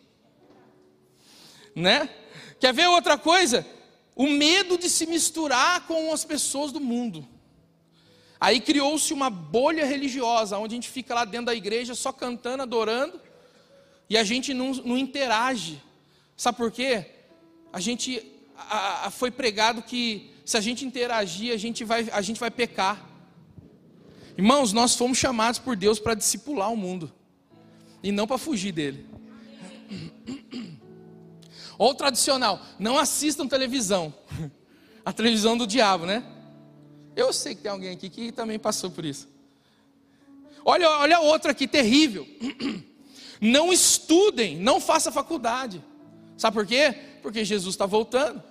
né? 1.75 2.09
Quer 2.65 2.73
ver 2.73 2.87
outra 2.87 3.19
coisa? 3.19 3.67
O 4.17 4.27
medo 4.27 4.79
de 4.79 4.89
se 4.89 5.05
misturar 5.05 5.87
com 5.87 6.11
as 6.15 6.25
pessoas 6.25 6.73
do 6.73 6.81
mundo. 6.81 7.29
Aí 8.41 8.59
criou-se 8.59 9.13
uma 9.13 9.29
bolha 9.29 9.85
religiosa, 9.85 10.57
onde 10.57 10.75
a 10.75 10.77
gente 10.77 10.89
fica 10.89 11.15
lá 11.15 11.27
dentro 11.27 11.45
da 11.45 11.55
igreja 11.55 11.95
só 11.95 12.11
cantando, 12.11 12.63
adorando, 12.63 13.21
e 14.09 14.17
a 14.17 14.25
gente 14.25 14.55
não, 14.55 14.71
não 14.77 14.97
interage. 14.97 15.79
Sabe 16.39 16.57
por 16.57 16.73
quê? 16.73 17.05
A 17.71 17.81
gente 17.81 18.27
a, 18.57 19.09
a, 19.09 19.11
foi 19.11 19.31
pregado 19.31 19.83
que 19.83 20.31
se 20.43 20.57
a 20.57 20.61
gente 20.63 20.87
interagir, 20.87 21.53
a 21.53 21.59
gente 21.59 21.85
vai, 21.85 22.09
a 22.11 22.23
gente 22.23 22.41
vai 22.41 22.51
pecar. 22.51 23.07
Irmãos, 24.39 24.73
nós 24.73 24.97
fomos 24.97 25.19
chamados 25.19 25.59
por 25.59 25.77
Deus 25.77 25.99
para 25.99 26.15
discipular 26.15 26.73
o 26.73 26.77
mundo, 26.79 27.13
e 28.03 28.11
não 28.11 28.27
para 28.27 28.39
fugir 28.39 28.73
dele. 28.73 29.14
Ou 31.79 31.95
tradicional, 31.95 32.61
não 32.79 32.99
assistam 32.99 33.47
televisão. 33.47 34.15
A 35.05 35.13
televisão 35.13 35.57
do 35.57 35.67
diabo, 35.67 36.07
né? 36.07 36.25
Eu 37.15 37.33
sei 37.33 37.55
que 37.55 37.63
tem 37.63 37.71
alguém 37.71 37.91
aqui 37.91 38.09
que 38.09 38.33
também 38.33 38.59
passou 38.59 38.91
por 38.91 39.05
isso. 39.05 39.29
Olha, 40.65 40.89
olha 40.91 41.21
outra 41.21 41.51
aqui, 41.53 41.69
terrível. 41.69 42.27
Não 43.41 43.71
estudem, 43.73 44.57
não 44.57 44.81
faça 44.81 45.13
faculdade. 45.13 45.85
Sabe 46.35 46.55
por 46.55 46.65
quê? 46.65 46.95
Porque 47.21 47.45
Jesus 47.45 47.75
está 47.75 47.85
voltando. 47.85 48.43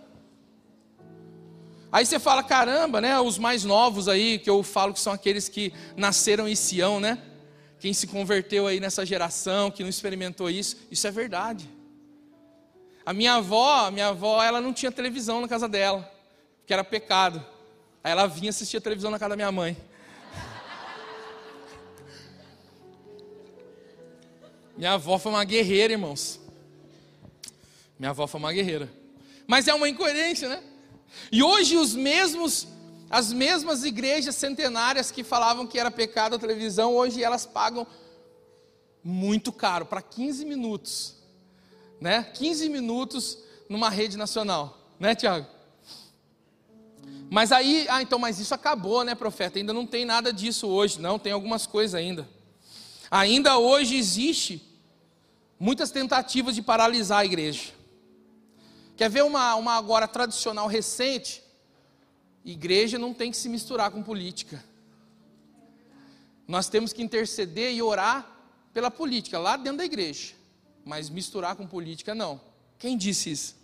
Aí 1.92 2.06
você 2.06 2.20
fala, 2.20 2.44
caramba, 2.44 3.02
né? 3.02 3.20
Os 3.20 3.40
mais 3.40 3.64
novos 3.64 4.08
aí, 4.08 4.38
que 4.38 4.50
eu 4.50 4.62
falo 4.62 4.94
que 4.94 5.00
são 5.00 5.12
aqueles 5.12 5.50
que 5.50 5.74
nasceram 5.98 6.48
em 6.48 6.56
Sião, 6.56 7.00
né? 7.00 7.18
Quem 7.80 7.94
se 7.94 8.06
converteu 8.06 8.68
aí 8.68 8.80
nessa 8.80 9.06
geração, 9.06 9.72
que 9.72 9.82
não 9.82 9.90
experimentou 9.90 10.50
isso, 10.50 10.78
isso 10.92 11.08
é 11.08 11.12
verdade. 11.12 11.68
A 13.06 13.12
minha 13.12 13.36
avó, 13.36 13.92
minha 13.92 14.08
avó, 14.08 14.42
ela 14.42 14.62
não 14.62 14.72
tinha 14.72 14.92
televisão 14.92 15.42
na 15.42 15.48
casa 15.48 15.68
dela, 15.68 16.10
que 16.66 16.74
era 16.74 16.84
pecado. 16.84 17.46
Aí 18.02 18.12
ela 18.12 18.28
vinha 18.28 18.50
assistir 18.50 18.78
a 18.78 18.82
televisão 18.82 19.12
na 19.12 19.20
casa 19.20 19.32
da 19.32 19.36
minha 19.36 19.52
mãe. 19.52 19.78
Minha 24.78 24.94
avó 24.94 25.20
foi 25.20 25.32
uma 25.34 25.44
guerreira, 25.44 25.94
irmãos. 25.94 26.40
Minha 28.00 28.12
avó 28.12 28.26
foi 28.26 28.40
uma 28.40 28.54
guerreira. 28.54 28.90
Mas 29.46 29.68
é 29.68 29.74
uma 29.74 29.90
incoerência, 29.90 30.48
né? 30.48 30.64
E 31.32 31.44
hoje 31.44 31.76
os 31.78 31.94
mesmos, 31.94 32.68
as 33.10 33.34
mesmas 33.34 33.84
igrejas 33.84 34.36
centenárias 34.36 35.12
que 35.12 35.24
falavam 35.24 35.68
que 35.68 35.78
era 35.78 35.92
pecado 35.92 36.36
a 36.36 36.40
televisão, 36.40 36.96
hoje 36.96 37.22
elas 37.22 37.46
pagam 37.46 37.86
muito 39.04 39.52
caro 39.52 39.86
para 39.86 40.02
15 40.02 40.46
minutos 40.46 41.23
né? 42.04 42.22
15 42.34 42.68
minutos 42.68 43.38
numa 43.70 43.90
rede 43.90 44.18
nacional, 44.18 44.78
né, 45.00 45.16
Tiago? 45.16 45.48
Mas 47.32 47.54
aí, 47.54 47.88
ah, 47.90 48.02
então, 48.02 48.20
mas 48.20 48.40
isso 48.40 48.54
acabou, 48.54 49.06
né, 49.06 49.16
profeta? 49.16 49.58
Ainda 49.58 49.72
não 49.72 49.88
tem 49.88 50.04
nada 50.04 50.34
disso 50.34 50.68
hoje, 50.68 51.00
não, 51.00 51.18
tem 51.18 51.32
algumas 51.32 51.66
coisas 51.66 51.96
ainda. 51.96 52.28
Ainda 53.10 53.58
hoje 53.58 53.96
existe 53.96 54.62
muitas 55.58 55.92
tentativas 55.92 56.54
de 56.54 56.62
paralisar 56.62 57.20
a 57.20 57.26
igreja. 57.26 57.72
Quer 58.98 59.10
ver 59.10 59.24
uma, 59.24 59.56
uma 59.56 59.78
agora 59.78 60.06
tradicional 60.06 60.68
recente? 60.68 61.42
Igreja 62.44 63.00
não 63.00 63.14
tem 63.14 63.32
que 63.32 63.38
se 63.38 63.48
misturar 63.48 63.92
com 63.92 64.04
política. 64.04 64.62
Nós 66.46 66.68
temos 66.68 66.92
que 66.92 67.02
interceder 67.02 67.74
e 67.74 67.82
orar 67.82 68.30
pela 68.74 68.92
política 68.92 69.40
lá 69.40 69.56
dentro 69.56 69.78
da 69.78 69.86
igreja 69.86 70.43
mas 70.86 71.10
misturar 71.10 71.56
com 71.56 71.66
política 71.66 72.14
não. 72.14 72.40
Quem 72.78 72.98
disse 72.98 73.32
isso? 73.32 73.64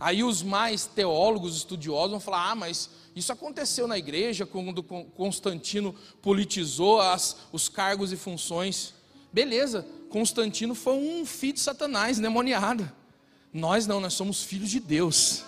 Aí 0.00 0.22
os 0.22 0.42
mais 0.42 0.86
teólogos, 0.86 1.56
estudiosos 1.56 2.10
vão 2.10 2.20
falar: 2.20 2.50
ah, 2.50 2.54
mas 2.54 2.90
isso 3.14 3.32
aconteceu 3.32 3.86
na 3.86 3.98
igreja 3.98 4.46
quando 4.46 4.82
Constantino 4.82 5.94
politizou 6.22 7.00
as, 7.00 7.36
os 7.52 7.68
cargos 7.68 8.12
e 8.12 8.16
funções. 8.16 8.94
Beleza, 9.32 9.86
Constantino 10.08 10.74
foi 10.74 10.94
um 10.94 11.26
filho 11.26 11.54
de 11.54 11.60
Satanás, 11.60 12.18
demoniado. 12.18 12.90
Nós 13.52 13.86
não, 13.86 14.00
nós 14.00 14.14
somos 14.14 14.42
filhos 14.42 14.70
de 14.70 14.78
Deus. 14.78 15.44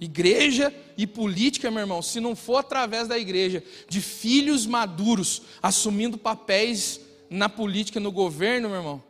Igreja 0.00 0.72
e 0.96 1.06
política, 1.06 1.70
meu 1.70 1.80
irmão, 1.80 2.00
se 2.00 2.20
não 2.20 2.36
for 2.36 2.58
através 2.58 3.08
da 3.08 3.18
igreja, 3.18 3.62
de 3.88 4.00
filhos 4.00 4.64
maduros 4.64 5.42
assumindo 5.60 6.16
papéis 6.16 7.00
na 7.30 7.48
política, 7.48 8.00
no 8.00 8.10
governo, 8.10 8.68
meu 8.68 8.78
irmão, 8.78 9.02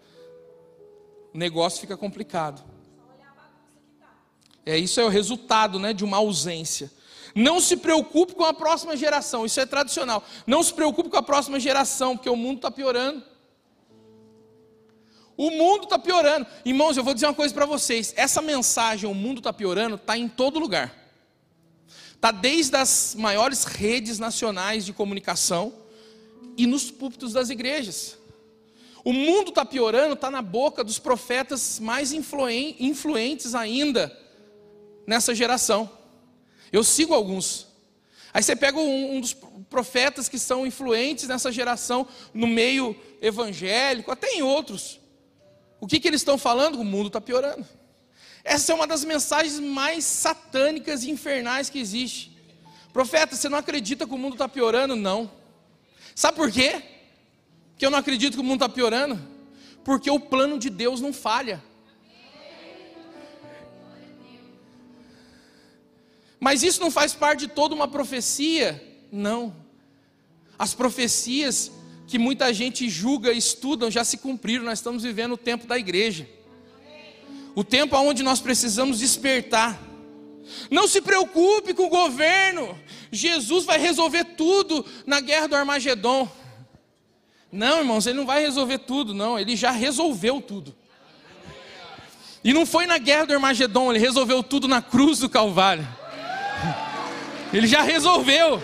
o 1.33 1.39
negócio 1.39 1.81
fica 1.81 1.97
complicado. 1.97 2.65
É 4.65 4.77
isso 4.77 5.01
é 5.01 5.05
o 5.05 5.09
resultado, 5.09 5.79
né, 5.79 5.93
de 5.93 6.05
uma 6.05 6.19
ausência. 6.19 6.91
Não 7.35 7.61
se 7.61 7.77
preocupe 7.77 8.35
com 8.35 8.45
a 8.45 8.53
próxima 8.53 8.97
geração, 8.97 9.47
isso 9.47 9.61
é 9.61 9.67
tradicional. 9.67 10.25
Não 10.47 10.63
se 10.63 10.73
preocupe 10.75 11.09
com 11.09 11.17
a 11.17 11.23
próxima 11.23 11.61
geração, 11.61 12.17
porque 12.17 12.29
o 12.29 12.37
mundo 12.37 12.57
está 12.57 12.71
piorando. 12.71 13.23
O 15.37 15.51
mundo 15.51 15.85
está 15.85 15.99
piorando. 15.99 16.47
Irmãos, 16.65 16.97
eu 16.97 17.05
vou 17.05 17.15
dizer 17.15 17.27
uma 17.27 17.35
coisa 17.35 17.55
para 17.55 17.65
vocês: 17.65 18.13
essa 18.17 18.43
mensagem, 18.43 19.09
o 19.09 19.15
mundo 19.15 19.39
está 19.39 19.53
piorando, 19.53 19.95
está 19.95 20.19
em 20.19 20.29
todo 20.29 20.59
lugar. 20.59 20.95
Está 22.13 22.33
desde 22.33 22.77
as 22.77 23.15
maiores 23.17 23.63
redes 23.63 24.19
nacionais 24.19 24.85
de 24.85 24.93
comunicação 24.93 25.73
e 26.59 26.67
nos 26.67 26.91
púlpitos 26.91 27.33
das 27.33 27.49
igrejas. 27.49 28.19
O 29.05 29.13
mundo 29.13 29.51
está 29.51 29.65
piorando, 29.65 30.15
está 30.15 30.31
na 30.31 30.43
boca 30.43 30.83
dos 30.83 30.99
profetas 30.99 31.79
mais 31.79 32.13
influentes 32.13 33.55
ainda 33.55 34.15
nessa 35.07 35.35
geração. 35.35 35.89
Eu 36.73 36.83
sigo 36.83 37.15
alguns. 37.15 37.69
Aí 38.35 38.43
você 38.43 38.55
pega 38.55 38.79
um, 38.79 39.17
um, 39.17 39.21
dos 39.21 39.35
profetas 39.71 40.29
que 40.29 40.39
são 40.39 40.67
influentes 40.67 41.29
nessa 41.29 41.51
geração, 41.51 42.07
no 42.35 42.47
meio 42.47 42.95
evangélico, 43.23 44.11
até 44.11 44.35
em 44.35 44.43
outros. 44.43 45.01
O 45.81 45.87
que, 45.87 46.01
que 46.01 46.09
eles 46.09 46.21
estão 46.21 46.37
falando? 46.37 46.81
O 46.81 46.85
mundo 46.85 47.07
está 47.07 47.21
piorando. 47.21 47.65
Essa 48.45 48.73
é 48.73 48.75
uma 48.75 48.87
das 48.87 49.05
mensagens 49.05 49.61
mais 49.61 50.05
satânicas 50.05 51.05
e 51.05 51.11
infernais 51.11 51.71
que 51.71 51.79
existe. 51.79 52.37
Profeta, 52.93 53.37
você 53.37 53.49
não 53.49 53.59
acredita 53.59 54.07
que 54.07 54.15
o 54.15 54.19
mundo 54.19 54.33
está 54.33 54.49
piorando? 54.49 54.97
Não. 54.97 55.38
Sabe 56.19 56.37
por 56.37 56.51
quê? 56.51 56.83
Que 57.77 57.87
eu 57.87 57.93
não 57.93 57.99
acredito 58.01 58.35
que 58.35 58.41
o 58.41 58.43
mundo 58.43 58.65
está 58.65 58.69
piorando? 58.69 59.17
Porque 59.85 60.11
o 60.11 60.19
plano 60.19 60.59
de 60.59 60.69
Deus 60.69 61.01
não 61.01 61.13
falha. 61.13 61.63
Mas 66.41 66.65
isso 66.65 66.81
não 66.81 66.91
faz 66.91 67.15
parte 67.15 67.47
de 67.47 67.47
toda 67.47 67.73
uma 67.73 67.87
profecia? 67.87 68.85
Não. 69.13 69.55
As 70.59 70.75
profecias 70.75 71.71
que 72.09 72.19
muita 72.19 72.53
gente 72.53 72.89
julga 72.89 73.33
e 73.33 73.39
estudam 73.39 73.89
já 73.89 74.03
se 74.03 74.19
cumpriram. 74.19 74.65
Nós 74.65 74.81
estamos 74.81 75.05
vivendo 75.05 75.35
o 75.35 75.39
tempo 75.39 75.69
da 75.69 75.79
igreja. 75.79 76.29
O 77.55 77.63
tempo 77.63 77.97
onde 77.97 78.25
nós 78.25 78.41
precisamos 78.41 78.99
despertar. 78.99 79.81
Não 80.69 80.89
se 80.89 81.01
preocupe 81.01 81.75
com 81.75 81.85
o 81.85 81.89
governo. 81.89 82.77
Jesus 83.11 83.65
vai 83.65 83.79
resolver 83.79 84.25
tudo 84.25 84.85
na 85.07 85.21
guerra 85.21 85.49
do 85.49 85.57
Armagedon. 85.57 86.29
Não, 87.51 87.79
irmãos, 87.79 88.07
ele 88.07 88.19
não 88.19 88.27
vai 88.27 88.43
resolver 88.43 88.79
tudo, 88.79 89.15
não. 89.15 89.39
Ele 89.39 89.57
já 89.57 89.71
resolveu 89.71 90.41
tudo. 90.41 90.75
E 92.45 92.53
não 92.53 92.65
foi 92.65 92.87
na 92.87 92.99
guerra 92.99 93.27
do 93.27 93.35
Armagedon, 93.35 93.91
ele 93.91 93.99
resolveu 93.99 94.43
tudo 94.43 94.69
na 94.69 94.81
cruz 94.81 95.19
do 95.19 95.29
Calvário. 95.29 95.87
Ele 97.53 97.67
já 97.67 97.83
resolveu. 97.83 98.63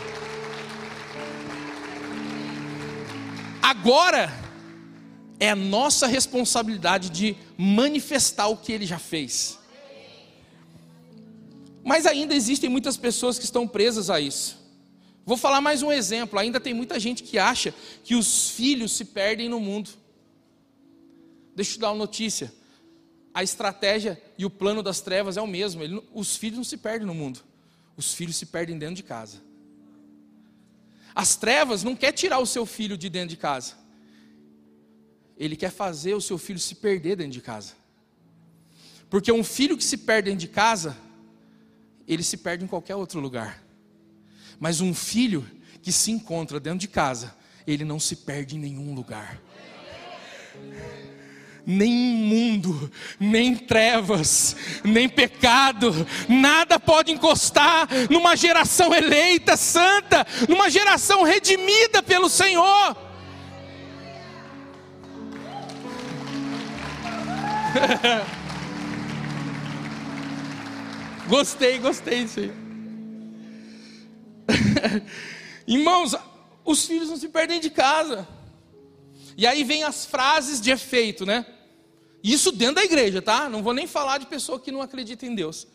Agora 3.63 4.33
é 5.41 5.51
a 5.51 5.57
nossa 5.57 6.07
responsabilidade 6.07 7.11
de 7.11 7.37
manifestar 7.57 8.47
o 8.49 8.57
que 8.57 8.73
ele 8.73 8.87
já 8.87 8.99
fez. 8.99 9.59
Mas 11.85 12.07
ainda 12.07 12.35
existem 12.35 12.71
muitas 12.71 12.97
pessoas 12.97 13.39
que 13.39 13.45
estão 13.45 13.69
presas 13.69 14.09
a 14.09 14.19
isso. 14.19 14.59
Vou 15.27 15.37
falar 15.37 15.61
mais 15.61 15.83
um 15.83 15.93
exemplo. 15.93 16.39
Ainda 16.39 16.59
tem 16.59 16.73
muita 16.73 16.99
gente 16.99 17.23
que 17.23 17.39
acha 17.39 17.75
que 18.03 18.15
os 18.15 18.49
filhos 18.51 18.93
se 18.93 19.05
perdem 19.05 19.49
no 19.49 19.61
mundo. 19.61 19.91
Deixa 21.55 21.73
eu 21.73 21.75
te 21.75 21.81
dar 21.81 21.91
uma 21.91 21.99
notícia. 21.99 22.53
A 23.35 23.43
estratégia 23.43 24.21
e 24.39 24.47
o 24.47 24.51
plano 24.51 24.83
das 24.83 25.01
trevas 25.01 25.37
é 25.37 25.43
o 25.43 25.47
mesmo. 25.47 25.83
Ele, 25.83 26.03
os 26.15 26.37
filhos 26.37 26.57
não 26.57 26.65
se 26.65 26.79
perdem 26.79 27.07
no 27.07 27.15
mundo. 27.15 27.41
Os 27.97 28.15
filhos 28.15 28.37
se 28.37 28.47
perdem 28.47 28.79
dentro 28.79 28.97
de 28.97 29.03
casa. 29.03 29.43
As 31.15 31.37
trevas 31.37 31.85
não 31.85 31.95
quer 31.95 32.13
tirar 32.13 32.39
o 32.39 32.47
seu 32.47 32.65
filho 32.65 32.97
de 32.97 33.09
dentro 33.11 33.29
de 33.29 33.37
casa. 33.37 33.75
Ele 35.37 35.55
quer 35.55 35.71
fazer 35.71 36.15
o 36.15 36.21
seu 36.21 36.39
filho 36.39 36.59
se 36.59 36.77
perder 36.77 37.17
dentro 37.17 37.33
de 37.33 37.41
casa. 37.41 37.75
Porque 39.11 39.31
um 39.31 39.45
filho 39.45 39.77
que 39.77 39.85
se 39.85 39.99
perde 39.99 40.31
dentro 40.31 40.41
de 40.41 40.49
casa, 40.49 40.97
ele 42.07 42.23
se 42.23 42.37
perde 42.37 42.65
em 42.65 42.69
qualquer 42.69 42.97
outro 42.97 43.21
lugar. 43.21 43.63
Mas 44.59 44.81
um 44.81 44.95
filho 44.95 45.45
que 45.83 45.93
se 45.93 46.11
encontra 46.11 46.61
dentro 46.61 46.79
de 46.79 46.89
casa, 46.89 47.35
ele 47.67 47.85
não 47.85 48.01
se 48.01 48.17
perde 48.17 48.57
em 48.57 48.59
nenhum 48.59 48.95
lugar 48.95 49.41
nem 51.67 51.91
mundo, 51.91 52.91
nem 53.19 53.57
trevas, 53.57 54.55
nem 54.85 55.09
pecado, 55.09 56.07
nada 56.29 56.79
pode 56.79 57.11
encostar 57.11 57.89
numa 58.11 58.37
geração 58.37 58.95
eleita, 58.95 59.57
santa, 59.57 60.27
numa 60.49 60.69
geração 60.69 61.23
redimida 61.23 62.03
pelo 62.03 62.29
Senhor. 62.29 62.97
gostei, 71.29 71.79
gostei 71.79 72.25
disso 72.25 72.41
aí. 72.41 72.53
Irmãos, 75.67 76.15
os 76.65 76.87
filhos 76.87 77.09
não 77.09 77.17
se 77.17 77.29
perdem 77.29 77.61
de 77.61 77.71
casa. 77.71 78.27
E 79.37 79.47
aí 79.47 79.65
vem 79.65 79.83
as 79.83 80.05
frases 80.05 80.61
de 80.61 80.71
efeito, 80.71 81.27
né? 81.27 81.45
Isso 82.23 82.53
dentro 82.53 82.77
da 82.77 82.85
igreja, 82.85 83.21
tá? 83.21 83.49
Não 83.49 83.63
vou 83.63 83.75
nem 83.75 83.87
falar 83.87 84.19
de 84.19 84.27
pessoa 84.27 84.59
que 84.59 84.73
não 84.73 84.81
acredita 84.81 85.27
em 85.27 85.35
Deus. 85.35 85.67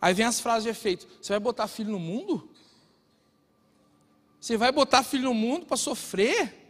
Aí 0.00 0.12
vem 0.12 0.26
as 0.26 0.40
frases 0.40 0.64
de 0.64 0.70
efeito. 0.70 1.06
Você 1.20 1.32
vai 1.32 1.40
botar 1.40 1.68
filho 1.68 1.90
no 1.90 1.98
mundo? 1.98 2.50
Você 4.40 4.56
vai 4.56 4.70
botar 4.70 5.02
filho 5.02 5.24
no 5.24 5.34
mundo 5.34 5.66
para 5.66 5.76
sofrer? 5.76 6.64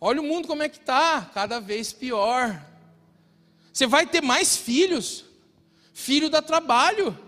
Olha 0.00 0.20
o 0.20 0.24
mundo 0.24 0.48
como 0.48 0.62
é 0.62 0.68
que 0.68 0.78
está, 0.78 1.30
cada 1.34 1.60
vez 1.60 1.92
pior. 1.92 2.64
Você 3.72 3.86
vai 3.86 4.06
ter 4.06 4.22
mais 4.22 4.56
filhos. 4.56 5.24
Filho 5.94 6.28
dá 6.28 6.42
trabalho. 6.42 7.18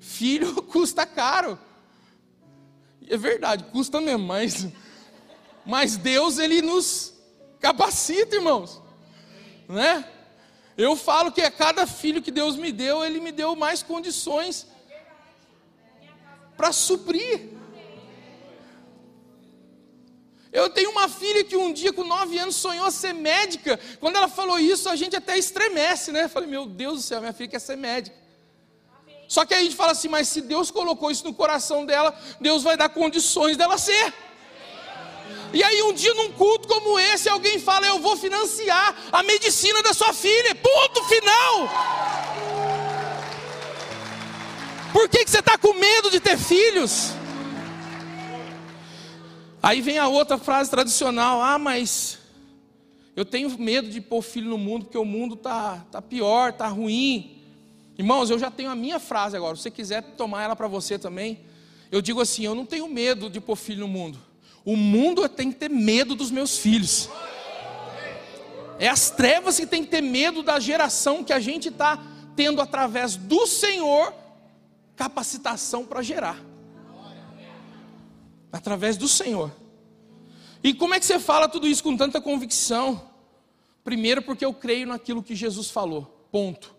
Filho 0.00 0.60
custa 0.64 1.06
caro. 1.06 1.56
É 3.08 3.16
verdade, 3.16 3.62
custa 3.70 4.00
mesmo, 4.00 4.26
mas, 4.26 4.66
mas 5.64 5.96
Deus 5.96 6.40
ele 6.40 6.60
nos 6.60 7.14
capacita, 7.60 8.34
irmãos 8.34 8.82
né? 9.68 10.04
Eu 10.76 10.94
falo 10.94 11.32
que 11.32 11.40
a 11.40 11.50
cada 11.50 11.86
filho 11.86 12.22
que 12.22 12.30
Deus 12.30 12.56
me 12.56 12.70
deu, 12.70 13.04
Ele 13.04 13.20
me 13.20 13.32
deu 13.32 13.56
mais 13.56 13.82
condições 13.82 14.66
para 16.56 16.72
suprir. 16.72 17.55
Eu 20.56 20.70
tenho 20.70 20.90
uma 20.90 21.06
filha 21.06 21.44
que 21.44 21.54
um 21.54 21.70
dia, 21.70 21.92
com 21.92 22.02
nove 22.02 22.38
anos, 22.38 22.56
sonhou 22.56 22.90
ser 22.90 23.12
médica. 23.12 23.78
Quando 24.00 24.16
ela 24.16 24.26
falou 24.26 24.58
isso, 24.58 24.88
a 24.88 24.96
gente 24.96 25.14
até 25.14 25.36
estremece, 25.36 26.10
né? 26.10 26.24
Eu 26.24 26.30
falei, 26.30 26.48
meu 26.48 26.64
Deus 26.64 26.94
do 26.94 27.02
céu, 27.02 27.20
minha 27.20 27.34
filha 27.34 27.50
quer 27.50 27.58
ser 27.58 27.76
médica. 27.76 28.16
Só 29.28 29.44
que 29.44 29.52
aí 29.52 29.60
a 29.60 29.64
gente 29.64 29.76
fala 29.76 29.92
assim, 29.92 30.08
mas 30.08 30.28
se 30.28 30.40
Deus 30.40 30.70
colocou 30.70 31.10
isso 31.10 31.24
no 31.24 31.34
coração 31.34 31.84
dela, 31.84 32.18
Deus 32.40 32.62
vai 32.62 32.74
dar 32.74 32.88
condições 32.88 33.58
dela 33.58 33.76
ser. 33.76 34.14
E 35.52 35.62
aí 35.62 35.82
um 35.82 35.92
dia 35.92 36.14
num 36.14 36.32
culto 36.32 36.66
como 36.66 36.98
esse, 36.98 37.28
alguém 37.28 37.58
fala: 37.58 37.86
"Eu 37.86 37.98
vou 38.00 38.16
financiar 38.16 38.96
a 39.12 39.22
medicina 39.22 39.82
da 39.82 39.92
sua 39.92 40.14
filha". 40.14 40.54
Ponto 40.54 41.04
final. 41.04 41.68
Por 44.90 45.06
que, 45.06 45.22
que 45.22 45.30
você 45.30 45.40
está 45.40 45.58
com 45.58 45.74
medo 45.74 46.10
de 46.10 46.18
ter 46.18 46.38
filhos? 46.38 47.12
Aí 49.66 49.80
vem 49.80 49.98
a 49.98 50.06
outra 50.06 50.38
frase 50.38 50.70
tradicional: 50.70 51.42
Ah, 51.42 51.58
mas 51.58 52.20
eu 53.16 53.24
tenho 53.24 53.50
medo 53.58 53.90
de 53.90 54.00
pôr 54.00 54.22
filho 54.22 54.50
no 54.50 54.56
mundo, 54.56 54.84
porque 54.84 54.96
o 54.96 55.04
mundo 55.04 55.34
tá, 55.34 55.84
tá 55.90 56.00
pior, 56.00 56.52
tá 56.52 56.68
ruim. 56.68 57.42
Irmãos, 57.98 58.30
eu 58.30 58.38
já 58.38 58.48
tenho 58.48 58.70
a 58.70 58.76
minha 58.76 59.00
frase 59.00 59.36
agora. 59.36 59.56
Se 59.56 59.62
você 59.62 59.70
quiser 59.72 60.02
tomar 60.16 60.44
ela 60.44 60.54
para 60.54 60.68
você 60.68 60.96
também, 60.96 61.40
eu 61.90 62.00
digo 62.00 62.20
assim: 62.20 62.44
eu 62.44 62.54
não 62.54 62.64
tenho 62.64 62.86
medo 62.86 63.28
de 63.28 63.40
pôr 63.40 63.56
filho 63.56 63.80
no 63.80 63.88
mundo. 63.88 64.20
O 64.64 64.76
mundo 64.76 65.28
tem 65.28 65.50
que 65.50 65.58
ter 65.58 65.68
medo 65.68 66.14
dos 66.14 66.30
meus 66.30 66.58
filhos. 66.58 67.10
É 68.78 68.86
as 68.86 69.10
trevas 69.10 69.58
que 69.58 69.66
tem 69.66 69.82
que 69.82 69.90
ter 69.90 70.00
medo 70.00 70.44
da 70.44 70.60
geração 70.60 71.24
que 71.24 71.32
a 71.32 71.40
gente 71.40 71.70
está 71.70 72.00
tendo 72.36 72.60
através 72.60 73.16
do 73.16 73.48
Senhor 73.48 74.14
capacitação 74.94 75.84
para 75.84 76.02
gerar. 76.02 76.40
Através 78.52 78.96
do 78.96 79.08
Senhor. 79.08 79.50
E 80.62 80.74
como 80.74 80.94
é 80.94 81.00
que 81.00 81.06
você 81.06 81.18
fala 81.18 81.48
tudo 81.48 81.66
isso 81.66 81.82
com 81.82 81.96
tanta 81.96 82.20
convicção? 82.20 83.10
Primeiro, 83.84 84.22
porque 84.22 84.44
eu 84.44 84.52
creio 84.52 84.86
naquilo 84.86 85.22
que 85.22 85.34
Jesus 85.34 85.70
falou. 85.70 86.26
Ponto. 86.32 86.74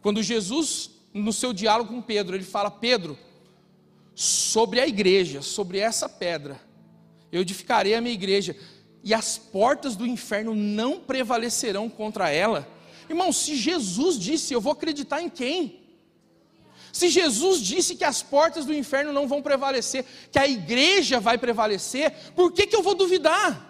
Quando 0.00 0.22
Jesus, 0.22 0.90
no 1.12 1.32
seu 1.32 1.52
diálogo 1.52 1.92
com 1.92 2.00
Pedro, 2.00 2.34
ele 2.34 2.44
fala: 2.44 2.70
Pedro, 2.70 3.18
sobre 4.14 4.80
a 4.80 4.86
igreja, 4.86 5.42
sobre 5.42 5.78
essa 5.78 6.08
pedra, 6.08 6.60
eu 7.30 7.42
edificarei 7.42 7.94
a 7.94 8.00
minha 8.00 8.14
igreja, 8.14 8.56
e 9.04 9.14
as 9.14 9.38
portas 9.38 9.94
do 9.94 10.06
inferno 10.06 10.54
não 10.54 10.98
prevalecerão 10.98 11.88
contra 11.88 12.30
ela. 12.30 12.66
Irmão, 13.08 13.32
se 13.32 13.54
Jesus 13.54 14.18
disse, 14.18 14.52
eu 14.52 14.60
vou 14.60 14.72
acreditar 14.72 15.22
em 15.22 15.28
quem? 15.28 15.80
Se 16.92 17.08
Jesus 17.08 17.60
disse 17.60 17.94
que 17.94 18.04
as 18.04 18.22
portas 18.22 18.64
do 18.64 18.74
inferno 18.74 19.12
não 19.12 19.28
vão 19.28 19.42
prevalecer, 19.42 20.04
que 20.32 20.38
a 20.38 20.46
igreja 20.46 21.20
vai 21.20 21.38
prevalecer, 21.38 22.12
por 22.34 22.52
que, 22.52 22.66
que 22.66 22.76
eu 22.76 22.82
vou 22.82 22.94
duvidar? 22.94 23.66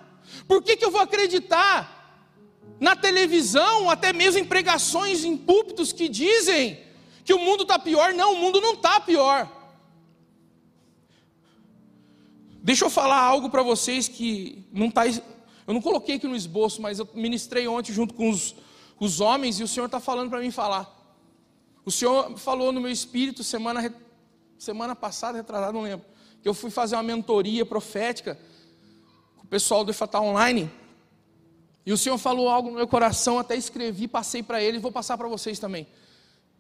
Por 0.46 0.62
que, 0.62 0.76
que 0.76 0.84
eu 0.84 0.90
vou 0.90 1.00
acreditar 1.00 1.96
na 2.80 2.94
televisão, 2.94 3.90
até 3.90 4.12
mesmo 4.12 4.40
em 4.40 4.44
pregações 4.44 5.24
em 5.24 5.36
púlpitos 5.36 5.92
que 5.92 6.08
dizem 6.08 6.78
que 7.24 7.34
o 7.34 7.38
mundo 7.38 7.62
está 7.62 7.78
pior? 7.78 8.12
Não, 8.14 8.34
o 8.34 8.36
mundo 8.38 8.60
não 8.60 8.74
está 8.74 9.00
pior. 9.00 9.50
Deixa 12.62 12.84
eu 12.84 12.90
falar 12.90 13.20
algo 13.20 13.50
para 13.50 13.62
vocês 13.62 14.08
que 14.08 14.64
não 14.72 14.88
está. 14.88 15.06
Eu 15.06 15.22
não 15.66 15.80
coloquei 15.80 16.16
aqui 16.16 16.26
no 16.26 16.36
esboço, 16.36 16.80
mas 16.80 16.98
eu 16.98 17.08
ministrei 17.14 17.66
ontem 17.66 17.92
junto 17.92 18.14
com 18.14 18.30
os, 18.30 18.54
os 18.98 19.20
homens 19.20 19.58
e 19.58 19.62
o 19.62 19.68
Senhor 19.68 19.86
está 19.86 20.00
falando 20.00 20.30
para 20.30 20.40
mim 20.40 20.50
falar. 20.50 20.97
O 21.88 21.90
Senhor 21.90 22.36
falou 22.36 22.70
no 22.70 22.82
meu 22.82 22.90
espírito 22.90 23.42
semana, 23.42 23.90
semana 24.58 24.94
passada, 24.94 25.38
retrasada, 25.38 25.72
não 25.72 25.80
lembro, 25.80 26.04
que 26.42 26.46
eu 26.46 26.52
fui 26.52 26.70
fazer 26.70 26.96
uma 26.96 27.02
mentoria 27.02 27.64
profética 27.64 28.38
com 29.38 29.44
o 29.44 29.48
pessoal 29.48 29.86
do 29.86 29.90
Efatá 29.90 30.20
Online. 30.20 30.70
E 31.86 31.90
o 31.90 31.96
Senhor 31.96 32.18
falou 32.18 32.50
algo 32.50 32.68
no 32.68 32.76
meu 32.76 32.86
coração, 32.86 33.38
até 33.38 33.56
escrevi, 33.56 34.06
passei 34.06 34.42
para 34.42 34.62
ele 34.62 34.78
vou 34.78 34.92
passar 34.92 35.16
para 35.16 35.28
vocês 35.28 35.58
também. 35.58 35.86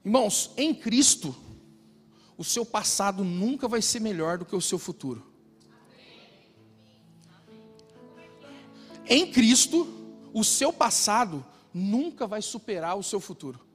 Irmãos, 0.02 0.50
em 0.56 0.74
Cristo, 0.74 1.36
o 2.38 2.42
seu 2.42 2.64
passado 2.64 3.22
nunca 3.22 3.68
vai 3.68 3.82
ser 3.82 4.00
melhor 4.00 4.38
do 4.38 4.46
que 4.46 4.56
o 4.56 4.62
seu 4.62 4.78
futuro. 4.78 5.30
Em 9.04 9.30
Cristo, 9.30 9.86
o 10.32 10.42
seu 10.42 10.72
passado 10.72 11.44
nunca 11.74 12.26
vai 12.26 12.40
superar 12.40 12.96
o 12.96 13.02
seu 13.02 13.20
futuro. 13.20 13.67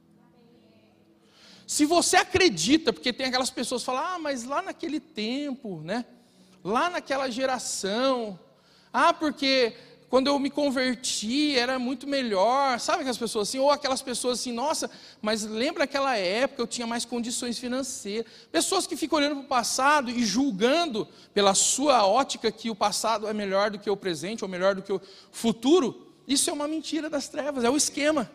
Se 1.66 1.84
você 1.84 2.16
acredita, 2.16 2.92
porque 2.92 3.12
tem 3.12 3.26
aquelas 3.26 3.50
pessoas 3.50 3.82
que 3.82 3.86
falam, 3.86 4.04
ah, 4.04 4.18
mas 4.18 4.44
lá 4.44 4.60
naquele 4.60 5.00
tempo, 5.00 5.80
né? 5.82 6.04
Lá 6.62 6.90
naquela 6.90 7.30
geração, 7.30 8.38
ah, 8.92 9.12
porque 9.12 9.74
quando 10.08 10.28
eu 10.28 10.38
me 10.38 10.48
converti 10.48 11.58
era 11.58 11.76
muito 11.78 12.06
melhor, 12.06 12.78
sabe 12.78 13.00
aquelas 13.00 13.18
pessoas 13.18 13.48
assim, 13.48 13.58
ou 13.58 13.70
aquelas 13.70 14.00
pessoas 14.00 14.38
assim, 14.38 14.52
nossa, 14.52 14.88
mas 15.20 15.42
lembra 15.42 15.84
aquela 15.84 16.16
época 16.16 16.62
eu 16.62 16.66
tinha 16.66 16.86
mais 16.86 17.04
condições 17.04 17.58
financeiras. 17.58 18.30
Pessoas 18.52 18.86
que 18.86 18.96
ficam 18.96 19.18
olhando 19.18 19.34
para 19.34 19.44
o 19.44 19.48
passado 19.48 20.10
e 20.10 20.24
julgando 20.24 21.08
pela 21.32 21.52
sua 21.54 22.06
ótica 22.06 22.52
que 22.52 22.70
o 22.70 22.76
passado 22.76 23.26
é 23.26 23.32
melhor 23.32 23.72
do 23.72 23.78
que 23.80 23.90
o 23.90 23.96
presente, 23.96 24.44
ou 24.44 24.48
melhor 24.48 24.76
do 24.76 24.82
que 24.82 24.92
o 24.92 25.00
futuro, 25.32 26.12
isso 26.28 26.48
é 26.48 26.52
uma 26.52 26.68
mentira 26.68 27.10
das 27.10 27.28
trevas, 27.28 27.64
é 27.64 27.70
o 27.70 27.76
esquema. 27.76 28.30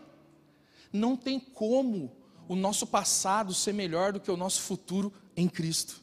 Não 0.91 1.15
tem 1.15 1.39
como 1.39 2.11
o 2.49 2.55
nosso 2.55 2.87
passado 2.87 3.53
ser 3.53 3.73
melhor 3.73 4.11
do 4.11 4.19
que 4.19 4.31
o 4.31 4.35
nosso 4.35 4.61
futuro 4.61 5.13
em 5.37 5.47
Cristo. 5.47 6.01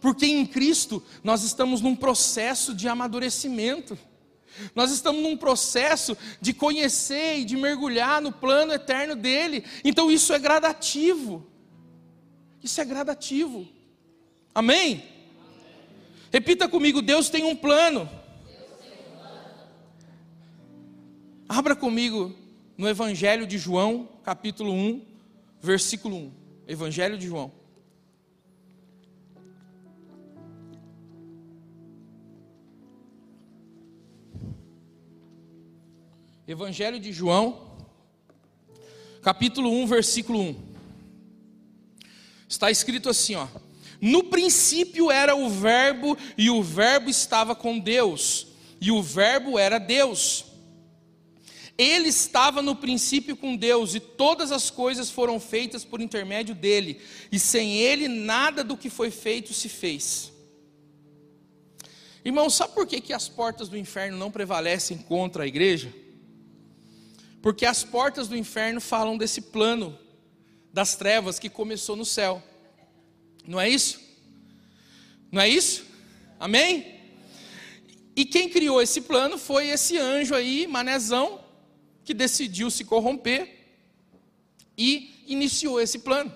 Porque 0.00 0.26
em 0.26 0.44
Cristo 0.44 1.00
nós 1.22 1.44
estamos 1.44 1.80
num 1.80 1.94
processo 1.94 2.74
de 2.74 2.88
amadurecimento. 2.88 3.96
Nós 4.74 4.90
estamos 4.90 5.22
num 5.22 5.36
processo 5.36 6.18
de 6.40 6.52
conhecer 6.52 7.38
e 7.38 7.44
de 7.44 7.56
mergulhar 7.56 8.20
no 8.20 8.32
plano 8.32 8.72
eterno 8.72 9.14
dele. 9.14 9.64
Então 9.84 10.10
isso 10.10 10.32
é 10.32 10.40
gradativo. 10.40 11.46
Isso 12.60 12.80
é 12.80 12.84
gradativo. 12.84 13.68
Amém? 14.52 14.94
Amém. 14.94 15.04
Repita 16.32 16.68
comigo: 16.68 17.00
Deus 17.00 17.30
tem 17.30 17.44
um 17.44 17.54
plano. 17.54 18.10
Abra 21.48 21.76
comigo 21.76 22.34
no 22.76 22.88
Evangelho 22.88 23.46
de 23.46 23.56
João, 23.56 24.08
capítulo 24.24 24.72
1, 24.72 25.11
versículo 25.62 26.16
1. 26.16 26.32
Evangelho 26.66 27.16
de 27.16 27.26
João. 27.26 27.52
Evangelho 36.46 36.98
de 36.98 37.12
João, 37.12 37.70
capítulo 39.22 39.70
1, 39.70 39.86
versículo 39.86 40.40
1. 40.40 40.56
Está 42.48 42.70
escrito 42.70 43.08
assim, 43.08 43.36
ó: 43.36 43.46
No 44.00 44.24
princípio 44.24 45.10
era 45.10 45.36
o 45.36 45.48
Verbo, 45.48 46.18
e 46.36 46.50
o 46.50 46.60
Verbo 46.62 47.08
estava 47.08 47.54
com 47.54 47.78
Deus, 47.78 48.48
e 48.80 48.90
o 48.90 49.00
Verbo 49.00 49.58
era 49.58 49.78
Deus. 49.78 50.51
Ele 51.76 52.08
estava 52.08 52.60
no 52.60 52.76
princípio 52.76 53.36
com 53.36 53.56
Deus, 53.56 53.94
e 53.94 54.00
todas 54.00 54.52
as 54.52 54.70
coisas 54.70 55.10
foram 55.10 55.40
feitas 55.40 55.84
por 55.84 56.00
intermédio 56.00 56.54
dele, 56.54 57.00
e 57.30 57.38
sem 57.38 57.78
ele 57.78 58.08
nada 58.08 58.62
do 58.62 58.76
que 58.76 58.90
foi 58.90 59.10
feito 59.10 59.54
se 59.54 59.68
fez. 59.68 60.32
Irmão, 62.24 62.48
sabe 62.48 62.74
por 62.74 62.86
que, 62.86 63.00
que 63.00 63.12
as 63.12 63.28
portas 63.28 63.68
do 63.68 63.76
inferno 63.76 64.16
não 64.16 64.30
prevalecem 64.30 64.98
contra 64.98 65.42
a 65.42 65.46
igreja? 65.46 65.92
Porque 67.40 67.66
as 67.66 67.82
portas 67.82 68.28
do 68.28 68.36
inferno 68.36 68.80
falam 68.80 69.18
desse 69.18 69.40
plano 69.40 69.98
das 70.72 70.94
trevas 70.94 71.40
que 71.40 71.48
começou 71.50 71.96
no 71.96 72.04
céu. 72.04 72.40
Não 73.46 73.60
é 73.60 73.68
isso? 73.68 74.00
Não 75.32 75.42
é 75.42 75.48
isso? 75.48 75.84
Amém? 76.38 77.00
E 78.14 78.24
quem 78.24 78.48
criou 78.48 78.80
esse 78.80 79.00
plano 79.00 79.36
foi 79.36 79.68
esse 79.68 79.98
anjo 79.98 80.34
aí, 80.34 80.66
manezão, 80.66 81.41
que 82.04 82.14
decidiu 82.14 82.70
se 82.70 82.84
corromper 82.84 83.62
e 84.76 85.24
iniciou 85.26 85.80
esse 85.80 85.98
plano. 85.98 86.32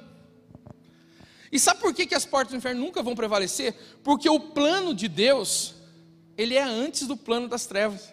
E 1.50 1.58
sabe 1.58 1.80
por 1.80 1.94
que, 1.94 2.06
que 2.06 2.14
as 2.14 2.24
portas 2.24 2.52
do 2.52 2.56
inferno 2.56 2.80
nunca 2.80 3.02
vão 3.02 3.14
prevalecer? 3.14 3.74
Porque 4.02 4.28
o 4.28 4.40
plano 4.40 4.94
de 4.94 5.08
Deus, 5.08 5.74
ele 6.36 6.54
é 6.54 6.62
antes 6.62 7.06
do 7.06 7.16
plano 7.16 7.48
das 7.48 7.66
trevas. 7.66 8.12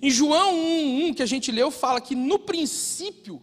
Em 0.00 0.10
João 0.10 0.54
1,1 0.54 1.14
que 1.14 1.22
a 1.22 1.26
gente 1.26 1.52
leu, 1.52 1.70
fala 1.70 2.00
que 2.00 2.14
no 2.14 2.38
princípio, 2.38 3.42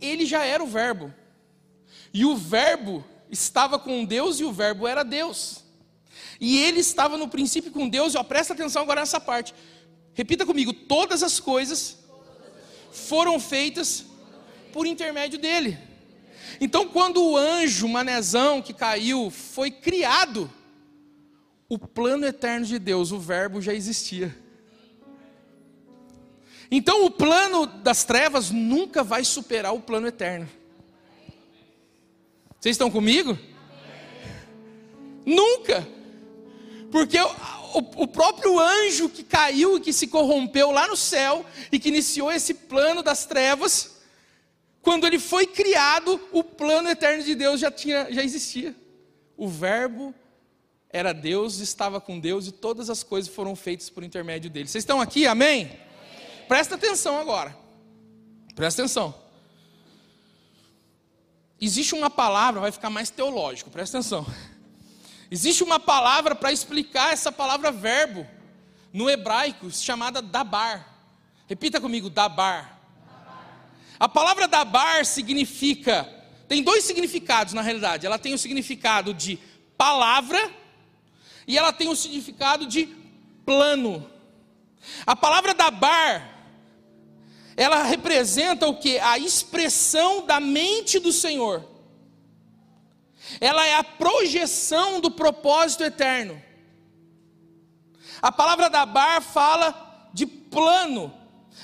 ele 0.00 0.24
já 0.24 0.44
era 0.44 0.62
o 0.62 0.66
Verbo. 0.66 1.12
E 2.12 2.24
o 2.24 2.36
Verbo 2.36 3.04
estava 3.30 3.78
com 3.78 4.04
Deus 4.04 4.40
e 4.40 4.44
o 4.44 4.52
Verbo 4.52 4.86
era 4.86 5.02
Deus. 5.02 5.64
E 6.40 6.58
ele 6.58 6.80
estava 6.80 7.16
no 7.16 7.28
princípio 7.28 7.70
com 7.70 7.88
Deus, 7.88 8.14
e 8.14 8.18
ó, 8.18 8.22
presta 8.22 8.52
atenção 8.52 8.82
agora 8.82 9.00
nessa 9.00 9.20
parte. 9.20 9.54
Repita 10.14 10.46
comigo: 10.46 10.72
todas 10.72 11.22
as 11.22 11.40
coisas 11.40 11.98
foram 12.92 13.38
feitas 13.38 14.06
por 14.72 14.86
intermédio 14.86 15.38
dele. 15.38 15.76
Então, 16.60 16.88
quando 16.88 17.22
o 17.22 17.36
anjo 17.36 17.88
manezão 17.88 18.62
que 18.62 18.72
caiu 18.72 19.30
foi 19.30 19.70
criado, 19.70 20.50
o 21.68 21.78
plano 21.78 22.24
eterno 22.24 22.64
de 22.64 22.78
Deus, 22.78 23.10
o 23.10 23.18
Verbo 23.18 23.60
já 23.60 23.74
existia. 23.74 24.36
Então, 26.70 27.04
o 27.04 27.10
plano 27.10 27.66
das 27.66 28.04
trevas 28.04 28.50
nunca 28.50 29.02
vai 29.02 29.24
superar 29.24 29.74
o 29.74 29.80
plano 29.80 30.06
eterno. 30.06 30.48
Vocês 32.58 32.74
estão 32.74 32.90
comigo? 32.90 33.38
Nunca. 35.26 35.86
Porque 36.90 37.18
o, 37.74 38.04
o 38.04 38.06
próprio 38.06 38.58
anjo 38.60 39.08
que 39.08 39.24
caiu 39.24 39.76
e 39.76 39.80
que 39.80 39.92
se 39.92 40.06
corrompeu 40.06 40.70
lá 40.70 40.86
no 40.86 40.96
céu 40.96 41.44
e 41.72 41.78
que 41.78 41.88
iniciou 41.88 42.30
esse 42.30 42.54
plano 42.54 43.02
das 43.02 43.26
trevas, 43.26 43.96
quando 44.80 45.06
ele 45.06 45.18
foi 45.18 45.46
criado, 45.46 46.20
o 46.30 46.44
plano 46.44 46.88
eterno 46.88 47.24
de 47.24 47.34
Deus 47.34 47.60
já, 47.60 47.70
tinha, 47.70 48.06
já 48.12 48.22
existia. 48.22 48.74
O 49.36 49.48
Verbo 49.48 50.14
era 50.88 51.12
Deus, 51.12 51.58
estava 51.58 52.00
com 52.00 52.20
Deus 52.20 52.46
e 52.46 52.52
todas 52.52 52.88
as 52.88 53.02
coisas 53.02 53.34
foram 53.34 53.56
feitas 53.56 53.90
por 53.90 54.04
intermédio 54.04 54.48
dele. 54.48 54.68
Vocês 54.68 54.82
estão 54.82 55.00
aqui? 55.00 55.26
Amém? 55.26 55.64
Amém. 55.64 55.78
Presta 56.46 56.76
atenção 56.76 57.18
agora. 57.18 57.56
Presta 58.54 58.82
atenção. 58.82 59.12
Existe 61.60 61.94
uma 61.94 62.10
palavra, 62.10 62.60
vai 62.60 62.70
ficar 62.70 62.90
mais 62.90 63.10
teológico, 63.10 63.70
presta 63.70 63.98
atenção. 63.98 64.24
Existe 65.34 65.64
uma 65.64 65.80
palavra 65.80 66.32
para 66.32 66.52
explicar 66.52 67.12
essa 67.12 67.32
palavra 67.32 67.72
verbo 67.72 68.24
no 68.92 69.10
hebraico 69.10 69.68
chamada 69.68 70.22
dabar. 70.22 70.96
Repita 71.48 71.80
comigo, 71.80 72.08
dabar. 72.08 72.80
A 73.98 74.08
palavra 74.08 74.46
dabar 74.46 75.04
significa, 75.04 76.08
tem 76.46 76.62
dois 76.62 76.84
significados 76.84 77.52
na 77.52 77.62
realidade. 77.62 78.06
Ela 78.06 78.16
tem 78.16 78.32
o 78.32 78.38
significado 78.38 79.12
de 79.12 79.40
palavra 79.76 80.38
e 81.48 81.58
ela 81.58 81.72
tem 81.72 81.88
o 81.88 81.96
significado 81.96 82.64
de 82.64 82.86
plano. 83.44 84.08
A 85.04 85.16
palavra 85.16 85.52
dabar, 85.52 86.46
ela 87.56 87.82
representa 87.82 88.68
o 88.68 88.76
que? 88.76 89.00
A 89.00 89.18
expressão 89.18 90.24
da 90.24 90.38
mente 90.38 91.00
do 91.00 91.10
Senhor. 91.10 91.74
Ela 93.40 93.66
é 93.66 93.74
a 93.76 93.84
projeção 93.84 95.00
do 95.00 95.10
propósito 95.10 95.84
eterno. 95.84 96.40
A 98.20 98.32
palavra 98.32 98.70
dabar 98.70 99.22
fala 99.22 100.10
de 100.12 100.26
plano. 100.26 101.12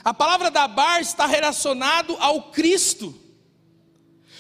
A 0.05 0.13
palavra 0.15 0.51
dabar 0.51 1.01
está 1.01 1.27
relacionado 1.27 2.17
ao 2.19 2.51
Cristo. 2.51 3.15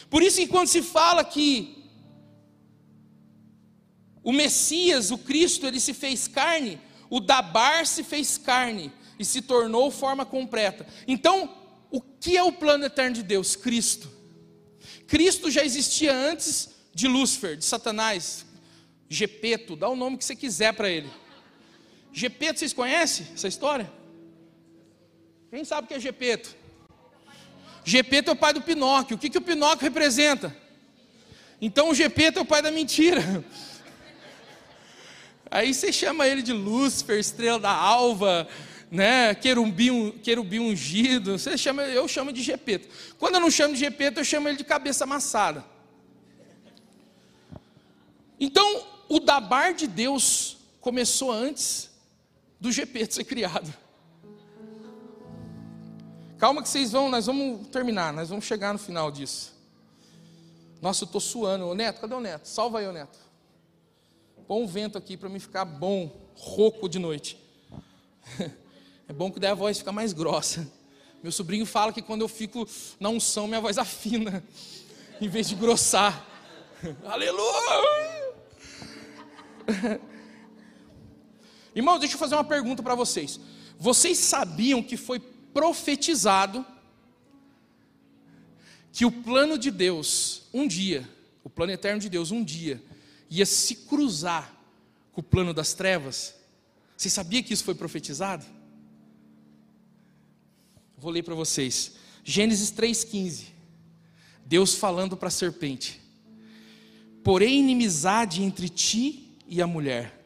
Por 0.08 0.22
isso 0.22 0.38
que 0.38 0.48
quando 0.48 0.68
se 0.68 0.82
fala 0.82 1.24
que 1.24 1.80
o 4.22 4.32
Messias, 4.32 5.10
o 5.10 5.18
Cristo, 5.18 5.66
ele 5.66 5.80
se 5.80 5.94
fez 5.94 6.28
carne, 6.28 6.80
o 7.08 7.20
Dabar 7.20 7.86
se 7.86 8.04
fez 8.04 8.36
carne 8.36 8.92
e 9.18 9.24
se 9.24 9.42
tornou 9.42 9.90
forma 9.90 10.24
completa. 10.24 10.86
Então, 11.06 11.56
o 11.90 12.00
que 12.00 12.36
é 12.36 12.42
o 12.42 12.52
plano 12.52 12.84
eterno 12.84 13.14
de 13.14 13.22
Deus? 13.22 13.56
Cristo. 13.56 14.10
Cristo 15.06 15.50
já 15.50 15.64
existia 15.64 16.14
antes 16.14 16.70
de 17.00 17.08
Lúcifer, 17.08 17.56
de 17.56 17.64
Satanás, 17.64 18.44
Gepeto, 19.08 19.74
dá 19.74 19.88
o 19.88 19.96
nome 19.96 20.18
que 20.18 20.24
você 20.24 20.36
quiser 20.36 20.74
para 20.74 20.88
ele. 20.88 21.10
Gepeto, 22.12 22.58
vocês 22.58 22.72
conhecem 22.72 23.26
essa 23.34 23.48
história? 23.48 23.90
Quem 25.50 25.64
sabe 25.64 25.86
o 25.86 25.88
que 25.88 25.94
é 25.94 26.00
Gepeto? 26.00 26.54
Gepeto 27.84 28.30
é 28.30 28.34
o 28.34 28.36
pai 28.36 28.52
do 28.52 28.60
Pinóquio. 28.60 29.16
O 29.16 29.18
que, 29.18 29.30
que 29.30 29.38
o 29.38 29.42
Pinóquio 29.42 29.82
representa? 29.82 30.54
Então 31.60 31.90
o 31.90 31.94
Gepeto 31.94 32.38
é 32.38 32.42
o 32.42 32.44
pai 32.44 32.62
da 32.62 32.70
mentira. 32.70 33.20
Aí 35.50 35.74
você 35.74 35.92
chama 35.92 36.28
ele 36.28 36.42
de 36.42 36.52
Lúcifer, 36.52 37.18
estrela 37.18 37.58
da 37.58 37.72
alva, 37.72 38.46
né, 38.90 39.34
querubim, 39.34 40.12
querubim 40.22 40.60
ungido. 40.60 41.38
Você 41.38 41.56
chama, 41.56 41.82
eu 41.84 42.06
chamo 42.06 42.32
de 42.32 42.42
Gepeto. 42.42 42.88
Quando 43.18 43.36
eu 43.36 43.40
não 43.40 43.50
chamo 43.50 43.74
de 43.74 43.80
Gepeto, 43.80 44.20
eu 44.20 44.24
chamo 44.24 44.48
ele 44.48 44.58
de 44.58 44.64
cabeça 44.64 45.04
amassada. 45.04 45.64
Então, 48.40 48.82
o 49.06 49.20
dabar 49.20 49.74
de 49.74 49.86
Deus 49.86 50.56
começou 50.80 51.30
antes 51.30 51.90
do 52.58 52.72
Gepeto 52.72 53.14
ser 53.14 53.24
criado. 53.24 53.72
Calma 56.38 56.62
que 56.62 56.68
vocês 56.70 56.90
vão, 56.90 57.10
nós 57.10 57.26
vamos 57.26 57.68
terminar, 57.68 58.14
nós 58.14 58.30
vamos 58.30 58.46
chegar 58.46 58.72
no 58.72 58.78
final 58.78 59.10
disso. 59.10 59.52
Nossa, 60.80 61.04
eu 61.04 61.06
estou 61.06 61.20
suando. 61.20 61.66
Ô 61.66 61.74
Neto, 61.74 62.00
cadê 62.00 62.14
o 62.14 62.20
Neto? 62.20 62.46
Salva 62.46 62.78
aí 62.78 62.86
o 62.86 62.92
Neto. 62.92 63.18
Põe 64.48 64.62
um 64.62 64.66
vento 64.66 64.96
aqui 64.96 65.18
para 65.18 65.28
mim 65.28 65.38
ficar 65.38 65.66
bom, 65.66 66.10
rouco 66.34 66.88
de 66.88 66.98
noite. 66.98 67.38
É 69.08 69.12
bom 69.12 69.28
que 69.28 69.40
daí 69.40 69.50
a 69.50 69.54
voz 69.54 69.76
fica 69.76 69.90
mais 69.90 70.12
grossa. 70.12 70.70
Meu 71.20 71.32
sobrinho 71.32 71.66
fala 71.66 71.92
que 71.92 72.00
quando 72.00 72.20
eu 72.20 72.28
fico 72.28 72.64
na 73.00 73.08
unção, 73.08 73.48
minha 73.48 73.60
voz 73.60 73.76
afina, 73.76 74.40
em 75.20 75.28
vez 75.28 75.48
de 75.48 75.56
grossar. 75.56 76.24
Aleluia! 77.04 78.19
Irmãos, 81.74 81.98
deixa 81.98 82.14
eu 82.14 82.18
fazer 82.18 82.34
uma 82.34 82.44
pergunta 82.44 82.82
para 82.82 82.94
vocês. 82.94 83.40
Vocês 83.78 84.18
sabiam 84.18 84.82
que 84.82 84.96
foi 84.96 85.18
profetizado 85.18 86.64
que 88.92 89.04
o 89.04 89.12
plano 89.12 89.56
de 89.56 89.70
Deus, 89.70 90.42
um 90.52 90.66
dia, 90.66 91.08
o 91.44 91.50
plano 91.50 91.72
eterno 91.72 92.00
de 92.00 92.08
Deus, 92.08 92.30
um 92.30 92.42
dia, 92.42 92.82
ia 93.28 93.46
se 93.46 93.74
cruzar 93.74 94.54
com 95.12 95.20
o 95.20 95.24
plano 95.24 95.54
das 95.54 95.72
trevas? 95.72 96.34
Você 96.96 97.08
sabia 97.08 97.42
que 97.42 97.54
isso 97.54 97.64
foi 97.64 97.74
profetizado? 97.74 98.44
Vou 100.98 101.10
ler 101.10 101.22
para 101.22 101.34
vocês. 101.34 101.92
Gênesis 102.22 102.70
3,15. 102.70 103.46
Deus 104.44 104.74
falando 104.74 105.16
para 105.16 105.28
a 105.28 105.30
serpente: 105.30 106.00
Porém, 107.22 107.60
inimizade 107.60 108.42
entre 108.42 108.68
ti 108.68 109.29
e 109.50 109.60
a 109.60 109.66
mulher, 109.66 110.18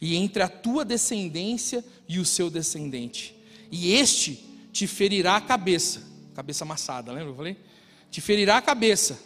e 0.00 0.14
entre 0.16 0.42
a 0.42 0.48
tua 0.48 0.84
descendência 0.84 1.82
e 2.06 2.18
o 2.18 2.24
seu 2.26 2.50
descendente, 2.50 3.34
e 3.70 3.94
este 3.94 4.44
te 4.72 4.86
ferirá 4.86 5.36
a 5.36 5.40
cabeça, 5.40 6.02
cabeça 6.34 6.64
amassada, 6.64 7.10
lembra? 7.10 7.30
Eu 7.30 7.36
falei? 7.36 7.56
Te 8.10 8.20
ferirá 8.20 8.58
a 8.58 8.62
cabeça, 8.62 9.18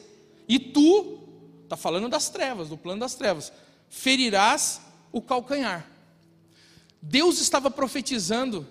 e 0.49 0.59
tu 0.59 1.23
Está 1.73 1.77
falando 1.79 2.07
das 2.07 2.29
trevas, 2.29 2.69
do 2.69 2.77
plano 2.77 3.01
das 3.01 3.15
trevas. 3.15 3.51
Ferirás 3.89 4.83
o 5.11 5.23
calcanhar. 5.23 5.91
Deus 7.01 7.41
estava 7.41 7.71
profetizando 7.71 8.69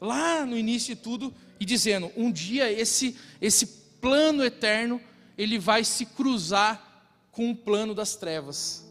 lá 0.00 0.46
no 0.46 0.56
início 0.56 0.94
de 0.94 1.00
tudo 1.00 1.34
e 1.58 1.64
dizendo: 1.64 2.12
um 2.16 2.30
dia 2.30 2.70
esse 2.70 3.18
esse 3.40 3.66
plano 4.00 4.44
eterno 4.44 5.00
ele 5.36 5.58
vai 5.58 5.82
se 5.82 6.06
cruzar 6.06 7.10
com 7.32 7.50
o 7.50 7.56
plano 7.56 7.96
das 7.96 8.14
trevas. 8.14 8.88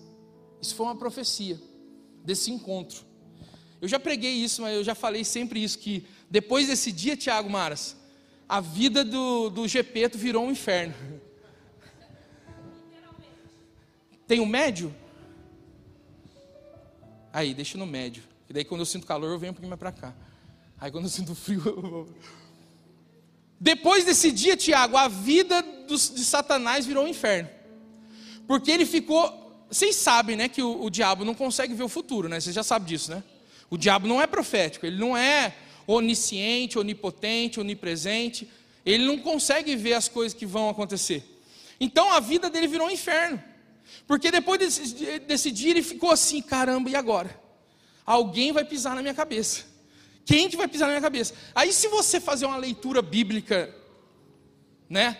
Isso 0.61 0.75
foi 0.75 0.85
uma 0.85 0.95
profecia 0.95 1.59
desse 2.23 2.51
encontro. 2.51 3.03
Eu 3.81 3.87
já 3.87 3.99
preguei 3.99 4.31
isso, 4.31 4.61
mas 4.61 4.75
eu 4.75 4.83
já 4.83 4.93
falei 4.93 5.23
sempre 5.23 5.63
isso 5.63 5.79
que 5.79 6.05
depois 6.29 6.67
desse 6.67 6.91
dia, 6.91 7.17
Tiago 7.17 7.49
Maras, 7.49 7.97
a 8.47 8.61
vida 8.61 9.03
do, 9.03 9.49
do 9.49 9.67
Gepeto 9.67 10.17
virou 10.17 10.45
um 10.45 10.51
inferno. 10.51 10.93
Tem 14.27 14.39
um 14.39 14.45
médio? 14.45 14.95
Aí, 17.33 17.53
deixa 17.53 17.77
no 17.77 17.85
médio. 17.85 18.23
E 18.49 18.53
daí 18.53 18.63
quando 18.65 18.81
eu 18.81 18.85
sinto 18.85 19.07
calor, 19.07 19.31
eu 19.31 19.39
venho 19.39 19.51
um 19.51 19.53
pouquinho 19.53 19.69
mais 19.69 19.79
para 19.79 19.91
cá. 19.91 20.13
Aí 20.79 20.91
quando 20.91 21.05
eu 21.05 21.09
sinto 21.09 21.33
frio, 21.33 21.61
eu 21.65 21.81
vou. 21.81 22.09
Depois 23.59 24.05
desse 24.05 24.31
dia, 24.31 24.57
Tiago, 24.57 24.97
a 24.97 25.07
vida 25.07 25.63
de 25.87 26.25
Satanás 26.25 26.85
virou 26.85 27.05
um 27.05 27.07
inferno. 27.07 27.49
Porque 28.47 28.71
ele 28.71 28.85
ficou. 28.85 29.40
Vocês 29.71 29.95
sabem, 29.95 30.35
né, 30.35 30.49
que 30.49 30.61
o, 30.61 30.83
o 30.83 30.89
diabo 30.89 31.23
não 31.23 31.33
consegue 31.33 31.73
ver 31.73 31.83
o 31.83 31.89
futuro, 31.89 32.27
né? 32.27 32.39
Vocês 32.39 32.53
já 32.53 32.61
sabem 32.61 32.89
disso, 32.89 33.09
né? 33.09 33.23
O 33.69 33.77
diabo 33.77 34.05
não 34.05 34.21
é 34.21 34.27
profético, 34.27 34.85
ele 34.85 34.97
não 34.97 35.15
é 35.15 35.55
onisciente, 35.87 36.77
onipotente, 36.77 37.59
onipresente. 37.59 38.49
Ele 38.85 39.05
não 39.05 39.17
consegue 39.17 39.75
ver 39.75 39.93
as 39.93 40.07
coisas 40.09 40.37
que 40.37 40.45
vão 40.45 40.69
acontecer. 40.69 41.23
Então 41.79 42.11
a 42.11 42.19
vida 42.19 42.49
dele 42.49 42.67
virou 42.67 42.87
um 42.87 42.91
inferno. 42.91 43.41
Porque 44.05 44.29
depois 44.29 44.59
desse, 44.59 45.19
desse 45.19 45.51
dia 45.51 45.71
ele 45.71 45.81
ficou 45.81 46.11
assim: 46.11 46.41
caramba, 46.41 46.89
e 46.89 46.95
agora? 46.95 47.39
Alguém 48.05 48.51
vai 48.51 48.65
pisar 48.65 48.95
na 48.95 49.01
minha 49.01 49.13
cabeça. 49.13 49.65
Quem 50.25 50.49
que 50.49 50.57
vai 50.57 50.67
pisar 50.67 50.85
na 50.85 50.91
minha 50.91 51.01
cabeça? 51.01 51.33
Aí, 51.55 51.73
se 51.73 51.87
você 51.87 52.19
fazer 52.19 52.45
uma 52.45 52.57
leitura 52.57 53.01
bíblica, 53.01 53.73
né, 54.89 55.17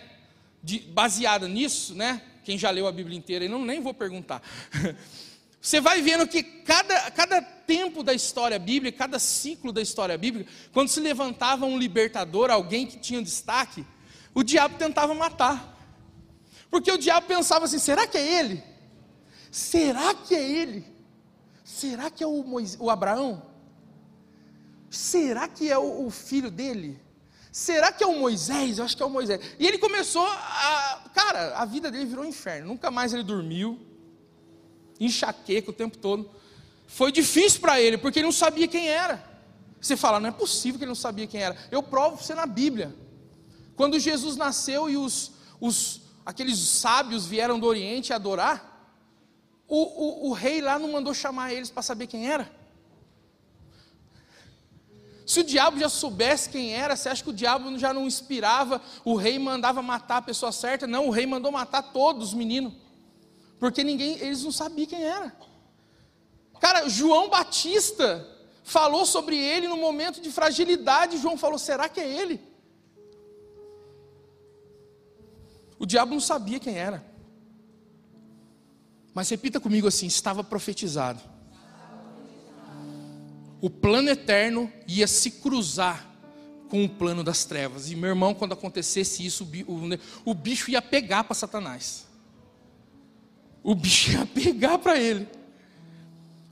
de, 0.64 0.80
baseada 0.80 1.48
nisso, 1.48 1.96
né, 1.96 2.22
quem 2.44 2.58
já 2.58 2.70
leu 2.70 2.88
a 2.88 2.92
Bíblia 2.92 3.18
inteira, 3.18 3.46
eu 3.46 3.50
não 3.50 3.64
nem 3.64 3.82
vou 3.82 3.94
perguntar. 3.94 4.42
Você 5.62 5.80
vai 5.80 6.02
vendo 6.02 6.28
que 6.28 6.42
cada, 6.42 7.12
cada 7.12 7.40
tempo 7.42 8.02
da 8.02 8.14
história 8.14 8.58
bíblica, 8.58 8.98
cada 8.98 9.20
ciclo 9.20 9.72
da 9.72 9.80
história 9.82 10.18
bíblica, 10.18 10.50
quando 10.74 10.90
se 10.90 11.00
levantava 11.00 11.66
um 11.66 11.78
libertador, 11.78 12.50
alguém 12.50 12.88
que 12.88 12.98
tinha 12.98 13.22
destaque, 13.22 13.86
o 14.34 14.42
diabo 14.44 14.78
tentava 14.78 15.14
matar. 15.14 15.78
Porque 16.72 16.92
o 16.92 16.98
diabo 16.98 17.28
pensava 17.28 17.66
assim: 17.66 17.78
será 17.78 18.08
que 18.08 18.18
é 18.18 18.40
ele? 18.40 18.64
Será 19.52 20.16
que 20.16 20.34
é 20.34 20.42
ele? 20.42 20.86
Será 21.64 22.10
que 22.10 22.24
é 22.24 22.28
o, 22.28 22.44
Moisés, 22.44 22.80
o 22.82 22.90
Abraão? 22.90 23.46
Será 24.90 25.48
que 25.48 25.70
é 25.70 25.78
o, 25.78 26.06
o, 26.06 26.10
filho 26.10 26.50
dele? 26.50 27.00
Será 27.52 27.92
que 27.92 28.04
é 28.04 28.08
o 28.08 28.18
Moisés? 28.18 28.78
Eu 28.78 28.86
acho 28.86 28.96
que 28.96 29.04
é 29.04 29.06
o 29.06 29.10
Moisés. 29.10 29.42
E 29.60 29.68
ele 29.68 29.78
começou 29.78 30.26
a. 30.26 31.04
Cara, 31.14 31.58
a 31.58 31.66
vida 31.66 31.92
dele 31.92 32.06
virou 32.06 32.24
um 32.24 32.28
inferno. 32.28 32.68
Nunca 32.68 32.90
mais 32.90 33.14
ele 33.14 33.24
dormiu. 33.24 33.78
Enxaqueca 35.00 35.70
o 35.70 35.74
tempo 35.74 35.98
todo. 35.98 36.30
Foi 36.88 37.12
difícil 37.12 37.60
para 37.60 37.82
ele, 37.82 37.98
porque 37.98 38.20
ele 38.20 38.26
não 38.26 38.32
sabia 38.32 38.68
quem 38.68 38.88
era. 38.88 39.22
Você 39.80 39.98
fala, 39.98 40.20
não 40.20 40.30
é 40.30 40.32
possível 40.32 40.78
que 40.78 40.84
ele 40.86 40.90
não 40.90 40.96
sabia 40.96 41.28
quem 41.28 41.42
era. 41.42 41.58
Eu 41.70 41.84
provo 41.84 42.22
você 42.22 42.34
na 42.34 42.46
Bíblia. 42.46 42.96
Quando 43.76 44.00
Jesus 44.00 44.38
nasceu 44.38 44.90
e 44.90 44.96
os, 44.96 45.32
os 45.60 46.02
aqueles 46.26 46.58
sábios 46.60 47.26
vieram 47.26 47.60
do 47.60 47.66
Oriente 47.66 48.14
adorar, 48.14 48.72
o, 49.68 50.28
o, 50.28 50.30
o 50.30 50.34
rei 50.34 50.62
lá 50.62 50.78
não 50.78 50.92
mandou 50.92 51.14
chamar 51.14 51.54
eles 51.54 51.70
para 51.70 51.82
saber 51.82 52.08
quem 52.08 52.30
era? 52.30 52.52
Se 55.32 55.40
o 55.40 55.44
diabo 55.46 55.80
já 55.80 55.88
soubesse 55.88 56.50
quem 56.50 56.74
era, 56.74 56.94
você 56.94 57.08
acha 57.08 57.24
que 57.24 57.30
o 57.30 57.34
diabo 57.34 57.78
já 57.78 57.94
não 57.94 58.06
inspirava, 58.06 58.82
o 59.06 59.16
rei 59.16 59.40
mandava 59.40 59.82
matar 59.82 60.18
a 60.18 60.22
pessoa 60.22 60.52
certa? 60.52 60.86
Não, 60.86 61.08
o 61.08 61.10
rei 61.10 61.26
mandou 61.26 61.54
matar 61.54 61.82
todos 61.94 62.28
os 62.28 62.34
meninos. 62.34 62.74
Porque 63.58 63.82
ninguém, 63.82 64.18
eles 64.20 64.44
não 64.44 64.52
sabiam 64.52 64.86
quem 64.86 65.02
era. 65.02 65.34
Cara, 66.60 66.90
João 66.90 67.30
Batista 67.30 68.28
falou 68.62 69.06
sobre 69.06 69.38
ele 69.38 69.70
no 69.70 69.78
momento 69.78 70.20
de 70.20 70.30
fragilidade. 70.30 71.18
João 71.18 71.38
falou: 71.38 71.58
será 71.58 71.88
que 71.88 72.02
é 72.02 72.10
ele? 72.10 72.42
O 75.80 75.86
diabo 75.86 76.12
não 76.12 76.20
sabia 76.20 76.60
quem 76.60 76.78
era. 76.78 77.06
Mas 79.14 79.30
repita 79.30 79.62
comigo 79.62 79.88
assim: 79.88 80.08
estava 80.08 80.44
profetizado. 80.44 81.31
O 83.62 83.70
plano 83.70 84.10
eterno 84.10 84.72
ia 84.88 85.08
se 85.08 85.30
cruzar 85.32 86.10
com 86.68 86.84
o 86.84 86.90
plano 86.90 87.24
das 87.24 87.46
trevas. 87.46 87.92
E 87.92 87.96
meu 87.96 88.10
irmão, 88.10 88.34
quando 88.34 88.54
acontecesse 88.54 89.24
isso, 89.26 89.48
o 90.26 90.34
bicho 90.34 90.72
ia 90.72 90.82
pegar 90.82 91.24
para 91.24 91.36
Satanás. 91.36 92.08
O 93.62 93.76
bicho 93.76 94.12
ia 94.12 94.26
pegar 94.26 94.80
para 94.80 94.98
ele. 94.98 95.28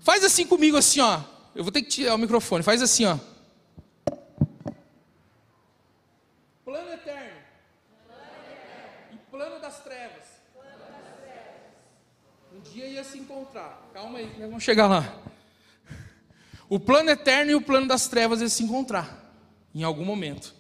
Faz 0.01 0.23
assim 0.23 0.45
comigo, 0.45 0.77
assim, 0.77 0.99
ó. 0.99 1.21
Eu 1.55 1.63
vou 1.63 1.71
ter 1.71 1.81
que 1.81 1.89
tirar 1.89 2.13
o 2.13 2.17
microfone. 2.17 2.63
Faz 2.63 2.81
assim, 2.81 3.05
ó. 3.05 3.17
Plano 6.63 6.93
eterno. 6.93 7.39
E 9.11 9.17
plano 9.31 9.59
das 9.59 9.83
trevas. 9.83 10.25
Um 12.53 12.59
dia 12.61 12.87
ia 12.87 13.03
se 13.03 13.17
encontrar. 13.17 13.89
Calma 13.93 14.19
aí, 14.19 14.27
nós 14.37 14.47
vamos 14.49 14.63
chegar 14.63 14.87
lá. 14.87 15.28
O 16.69 16.79
plano 16.79 17.09
eterno 17.09 17.51
e 17.51 17.55
o 17.55 17.61
plano 17.61 17.87
das 17.87 18.07
trevas 18.07 18.41
iam 18.41 18.49
se 18.49 18.63
encontrar. 18.63 19.17
Em 19.73 19.83
algum 19.83 20.05
momento. 20.05 20.53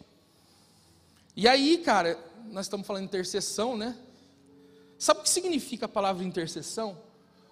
E 1.35 1.47
aí, 1.47 1.77
cara, 1.77 2.19
nós 2.51 2.65
estamos 2.65 2.85
falando 2.85 3.03
de 3.03 3.09
intercessão, 3.09 3.77
né? 3.77 3.95
Sabe 4.97 5.19
o 5.19 5.23
que 5.23 5.29
significa 5.29 5.85
a 5.85 5.89
palavra 5.89 6.23
intercessão? 6.23 6.97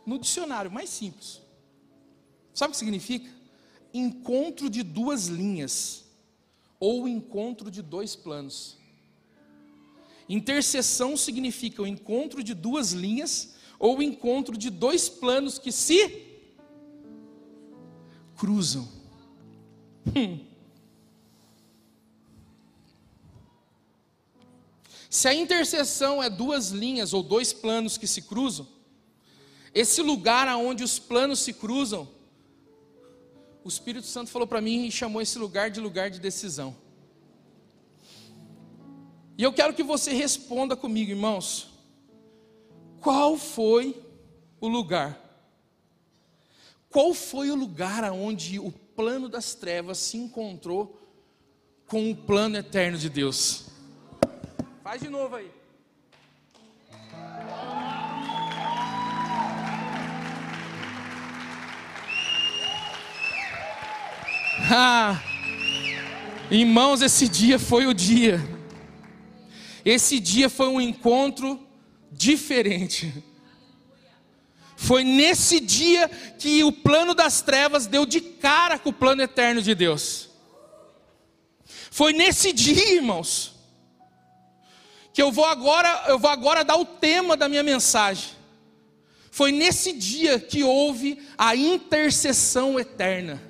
No 0.06 0.18
dicionário 0.18 0.72
mais 0.72 0.90
simples. 0.90 1.40
Sabe 2.54 2.70
o 2.70 2.72
que 2.72 2.78
significa? 2.78 3.30
Encontro 3.94 4.70
de 4.70 4.82
duas 4.82 5.28
linhas, 5.28 6.04
ou 6.80 7.08
encontro 7.08 7.70
de 7.70 7.82
dois 7.82 8.16
planos. 8.16 8.78
Intercessão 10.28 11.16
significa 11.16 11.82
o 11.82 11.88
encontro 11.88 12.44
de 12.44 12.54
duas 12.54 12.92
linhas, 12.92 13.56
ou 13.80 14.00
o 14.00 14.04
encontro 14.04 14.58
de 14.58 14.70
dois 14.70 15.08
planos 15.08 15.60
que 15.60 15.72
se 15.72 16.27
cruzam. 18.38 18.88
Hum. 20.16 20.46
Se 25.10 25.28
a 25.28 25.34
intercessão 25.34 26.22
é 26.22 26.30
duas 26.30 26.70
linhas 26.70 27.14
ou 27.14 27.24
dois 27.24 27.52
planos 27.52 27.98
que 27.98 28.08
se 28.08 28.22
cruzam, 28.22 28.68
esse 29.74 30.02
lugar 30.02 30.48
aonde 30.48 30.84
os 30.84 31.00
planos 31.00 31.40
se 31.40 31.54
cruzam 31.54 32.08
o 33.68 33.70
Espírito 33.70 34.08
Santo 34.08 34.30
falou 34.30 34.48
para 34.48 34.62
mim 34.62 34.86
e 34.86 34.92
chamou 34.94 35.22
esse 35.22 35.38
lugar 35.38 35.70
de 35.70 35.82
lugar 35.82 36.10
de 36.10 36.22
decisão. 36.22 36.74
E 39.38 39.44
eu 39.44 39.52
quero 39.52 39.74
que 39.74 39.84
você 39.84 40.14
responda 40.14 40.74
comigo, 40.74 41.12
irmãos. 41.12 41.68
Qual 43.02 43.38
foi 43.38 44.02
o 44.62 44.70
lugar? 44.70 45.27
Qual 46.98 47.14
foi 47.14 47.52
o 47.52 47.56
lugar 47.56 48.04
aonde 48.04 48.58
o 48.58 48.72
plano 48.72 49.30
das 49.30 49.54
trevas 49.54 50.00
se 50.00 50.18
encontrou 50.18 51.00
com 51.86 52.10
o 52.10 52.16
plano 52.16 52.58
eterno 52.58 52.98
de 52.98 53.08
Deus? 53.08 53.66
Faz 54.84 55.00
de 55.00 55.08
novo 55.08 55.36
aí. 55.36 55.52
Ah, 64.72 65.22
irmãos, 66.50 67.04
esse 67.04 67.30
dia 67.30 67.60
foi 67.60 67.86
o 67.86 67.94
dia. 67.94 68.42
Esse 69.86 70.20
dia 70.20 70.50
foi 70.50 70.68
um 70.68 70.82
encontro 70.82 71.60
diferente. 72.12 73.24
Foi 74.80 75.04
nesse 75.04 75.60
dia 75.60 76.08
que 76.38 76.64
o 76.64 76.72
plano 76.72 77.16
das 77.16 77.42
trevas 77.42 77.88
deu 77.88 78.06
de 78.06 78.22
cara 78.22 78.78
com 78.78 78.90
o 78.90 78.94
plano 78.94 79.24
eterno 79.24 79.60
de 79.60 79.74
Deus. 79.74 80.30
Foi 81.90 82.14
nesse 82.14 82.54
dia, 82.54 82.94
irmãos, 82.94 83.56
que 85.12 85.22
eu 85.22 85.32
vou 85.32 85.46
agora, 85.46 86.06
eu 86.08 86.20
vou 86.20 86.30
agora 86.30 86.64
dar 86.64 86.78
o 86.78 86.86
tema 86.86 87.36
da 87.36 87.50
minha 87.50 87.64
mensagem. 87.64 88.30
Foi 89.32 89.52
nesse 89.52 89.94
dia 89.94 90.40
que 90.40 90.64
houve 90.64 91.20
a 91.36 91.56
intercessão 91.56 92.80
eterna. 92.80 93.42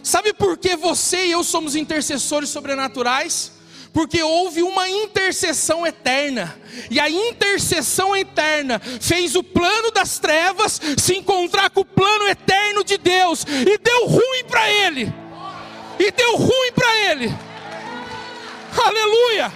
Sabe 0.00 0.32
por 0.32 0.56
que 0.56 0.76
você 0.76 1.26
e 1.26 1.32
eu 1.32 1.42
somos 1.42 1.74
intercessores 1.74 2.50
sobrenaturais? 2.50 3.59
Porque 3.92 4.22
houve 4.22 4.62
uma 4.62 4.88
intercessão 4.88 5.84
eterna, 5.84 6.56
e 6.90 7.00
a 7.00 7.10
intercessão 7.10 8.16
eterna 8.16 8.80
fez 9.00 9.34
o 9.34 9.42
plano 9.42 9.90
das 9.90 10.18
trevas 10.18 10.80
se 10.96 11.16
encontrar 11.16 11.70
com 11.70 11.80
o 11.80 11.84
plano 11.84 12.28
eterno 12.28 12.84
de 12.84 12.96
Deus, 12.96 13.44
e 13.44 13.78
deu 13.78 14.06
ruim 14.06 14.44
para 14.48 14.70
ele, 14.70 15.12
e 15.98 16.10
deu 16.12 16.36
ruim 16.36 16.72
para 16.72 16.96
ele, 17.10 17.34
aleluia. 18.84 19.52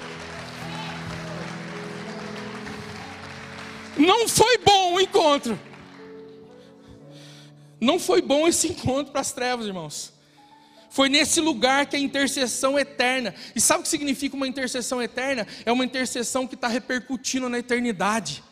Não 3.97 4.27
foi 4.27 4.59
bom 4.59 4.95
o 4.95 5.01
encontro, 5.01 5.59
não 7.81 8.01
foi 8.01 8.21
bom 8.21 8.49
esse 8.49 8.67
encontro 8.67 9.13
para 9.13 9.21
as 9.21 9.31
trevas, 9.31 9.67
irmãos. 9.67 10.14
Foi 10.95 11.09
nesse 11.09 11.41
lugar 11.41 11.87
que 11.87 11.97
a 11.97 11.99
intercessão 11.99 12.79
eterna. 12.79 13.35
E 13.53 13.61
sabe 13.61 13.81
o 13.81 13.83
que 13.83 13.89
significa 13.89 14.37
uma 14.37 14.47
intercessão 14.47 15.03
eterna? 15.03 15.45
É 15.67 15.73
uma 15.73 15.85
intercessão 15.85 16.47
que 16.47 16.55
está 16.55 16.69
repercutindo 16.69 17.49
na 17.49 17.59
eternidade. 17.59 18.45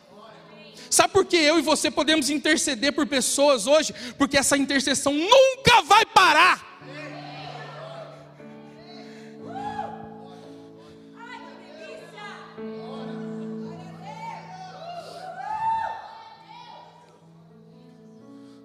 Sabe 0.89 1.13
por 1.13 1.23
que 1.23 1.37
eu 1.37 1.57
e 1.57 1.61
você 1.61 1.89
podemos 1.89 2.29
interceder 2.29 2.91
por 2.91 3.07
pessoas 3.07 3.65
hoje? 3.65 3.93
Porque 4.17 4.35
essa 4.35 4.57
intercessão 4.57 5.13
nunca 5.13 5.83
vai 5.83 6.05
parar. 6.05 6.81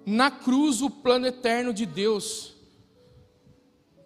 Na 0.05 0.29
cruz, 0.29 0.81
o 0.81 0.89
plano 0.89 1.27
eterno 1.27 1.73
de 1.73 1.85
Deus 1.85 2.58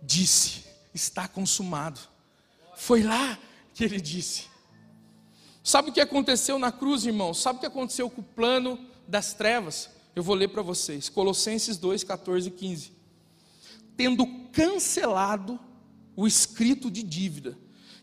disse: 0.03 0.65
Está 0.93 1.27
consumado. 1.27 1.99
Foi 2.75 3.01
lá 3.01 3.39
que 3.73 3.83
ele 3.83 3.99
disse. 3.99 4.45
Sabe 5.63 5.89
o 5.89 5.93
que 5.93 6.01
aconteceu 6.01 6.59
na 6.59 6.71
cruz, 6.71 7.05
irmão? 7.05 7.33
Sabe 7.33 7.57
o 7.57 7.59
que 7.61 7.65
aconteceu 7.65 8.09
com 8.09 8.21
o 8.21 8.23
plano 8.23 8.77
das 9.07 9.33
trevas? 9.33 9.89
Eu 10.15 10.21
vou 10.21 10.35
ler 10.35 10.49
para 10.49 10.61
vocês. 10.61 11.09
Colossenses 11.09 11.77
2, 11.77 12.03
14 12.03 12.49
e 12.49 12.51
15. 12.51 12.91
Tendo 13.95 14.27
cancelado 14.51 15.59
o 16.15 16.27
escrito 16.27 16.91
de 16.91 17.01
dívida 17.01 17.57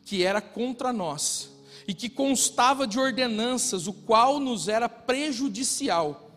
que 0.05 0.25
era 0.25 0.41
contra 0.41 0.93
nós 0.93 1.51
e 1.87 1.95
que 1.95 2.09
constava 2.09 2.87
de 2.87 2.99
ordenanças, 2.99 3.87
o 3.87 3.93
qual 3.93 4.41
nos 4.41 4.67
era 4.67 4.89
prejudicial 4.89 6.30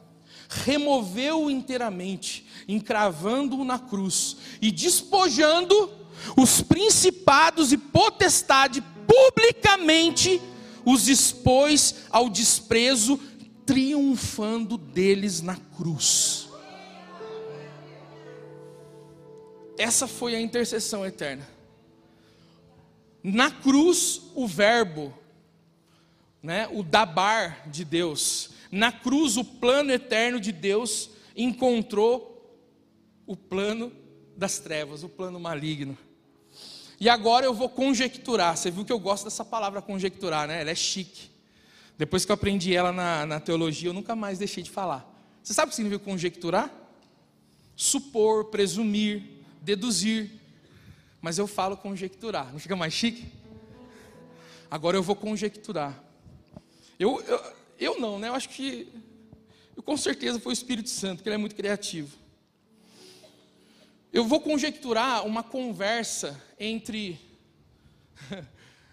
removeu-o 0.63 1.49
inteiramente, 1.49 2.45
encravando-o 2.67 3.63
na 3.63 3.79
cruz 3.79 4.37
e 4.61 4.71
despojando 4.71 5.91
os 6.37 6.61
principados 6.61 7.71
e 7.71 7.77
potestade 7.77 8.83
publicamente 9.07 10.41
os 10.85 11.07
expôs 11.07 12.05
ao 12.09 12.29
desprezo, 12.29 13.19
triunfando 13.65 14.77
deles 14.77 15.41
na 15.41 15.55
cruz. 15.77 16.49
Essa 19.77 20.07
foi 20.07 20.35
a 20.35 20.41
intercessão 20.41 21.05
eterna. 21.05 21.47
Na 23.23 23.49
cruz, 23.49 24.21
o 24.35 24.45
Verbo, 24.45 25.13
né, 26.41 26.67
o 26.71 26.83
dabar 26.83 27.69
de 27.69 27.85
Deus, 27.85 28.49
na 28.73 28.91
cruz, 28.91 29.37
o 29.37 29.45
plano 29.45 29.91
eterno 29.91 30.39
de 30.39 30.51
Deus 30.51 31.11
encontrou 31.37 32.59
o 33.27 33.37
plano 33.37 33.91
das 34.35 34.57
trevas, 34.57 35.03
o 35.03 35.09
plano 35.09 35.39
maligno. 35.39 35.95
E 36.99 37.07
agora 37.07 37.45
eu 37.45 37.53
vou 37.53 37.69
conjecturar. 37.69 38.57
Você 38.57 38.71
viu 38.71 38.83
que 38.83 38.91
eu 38.91 38.97
gosto 38.97 39.25
dessa 39.25 39.45
palavra 39.45 39.79
conjecturar, 39.79 40.47
né? 40.47 40.61
Ela 40.61 40.71
é 40.71 40.75
chique. 40.75 41.29
Depois 41.99 42.25
que 42.25 42.31
eu 42.31 42.33
aprendi 42.33 42.75
ela 42.75 42.91
na, 42.91 43.27
na 43.27 43.39
teologia, 43.39 43.89
eu 43.89 43.93
nunca 43.93 44.15
mais 44.15 44.39
deixei 44.39 44.63
de 44.63 44.71
falar. 44.71 45.07
Você 45.43 45.53
sabe 45.53 45.67
o 45.67 45.69
que 45.69 45.75
significa 45.75 46.03
conjecturar? 46.03 46.73
Supor, 47.75 48.45
presumir, 48.45 49.21
deduzir. 49.61 50.31
Mas 51.21 51.37
eu 51.37 51.45
falo 51.45 51.77
conjecturar. 51.77 52.51
Não 52.51 52.59
fica 52.59 52.75
mais 52.75 52.91
chique? 52.91 53.31
Agora 54.71 54.97
eu 54.97 55.03
vou 55.03 55.15
conjecturar. 55.15 56.03
Eu, 56.97 57.21
eu, 57.21 57.53
eu 57.83 57.99
não, 57.99 58.17
né? 58.17 58.29
Eu 58.29 58.35
acho 58.35 58.49
que 58.49 58.87
eu, 59.75 59.83
com 59.83 59.97
certeza 59.97 60.39
foi 60.39 60.51
o 60.51 60.53
Espírito 60.53 60.89
Santo, 60.89 61.21
que 61.21 61.29
ele 61.29 61.35
é 61.35 61.37
muito 61.37 61.55
criativo. 61.55 62.17
Eu 64.11 64.25
vou 64.25 64.39
conjecturar 64.39 65.25
uma 65.25 65.43
conversa 65.43 66.41
entre 66.59 67.19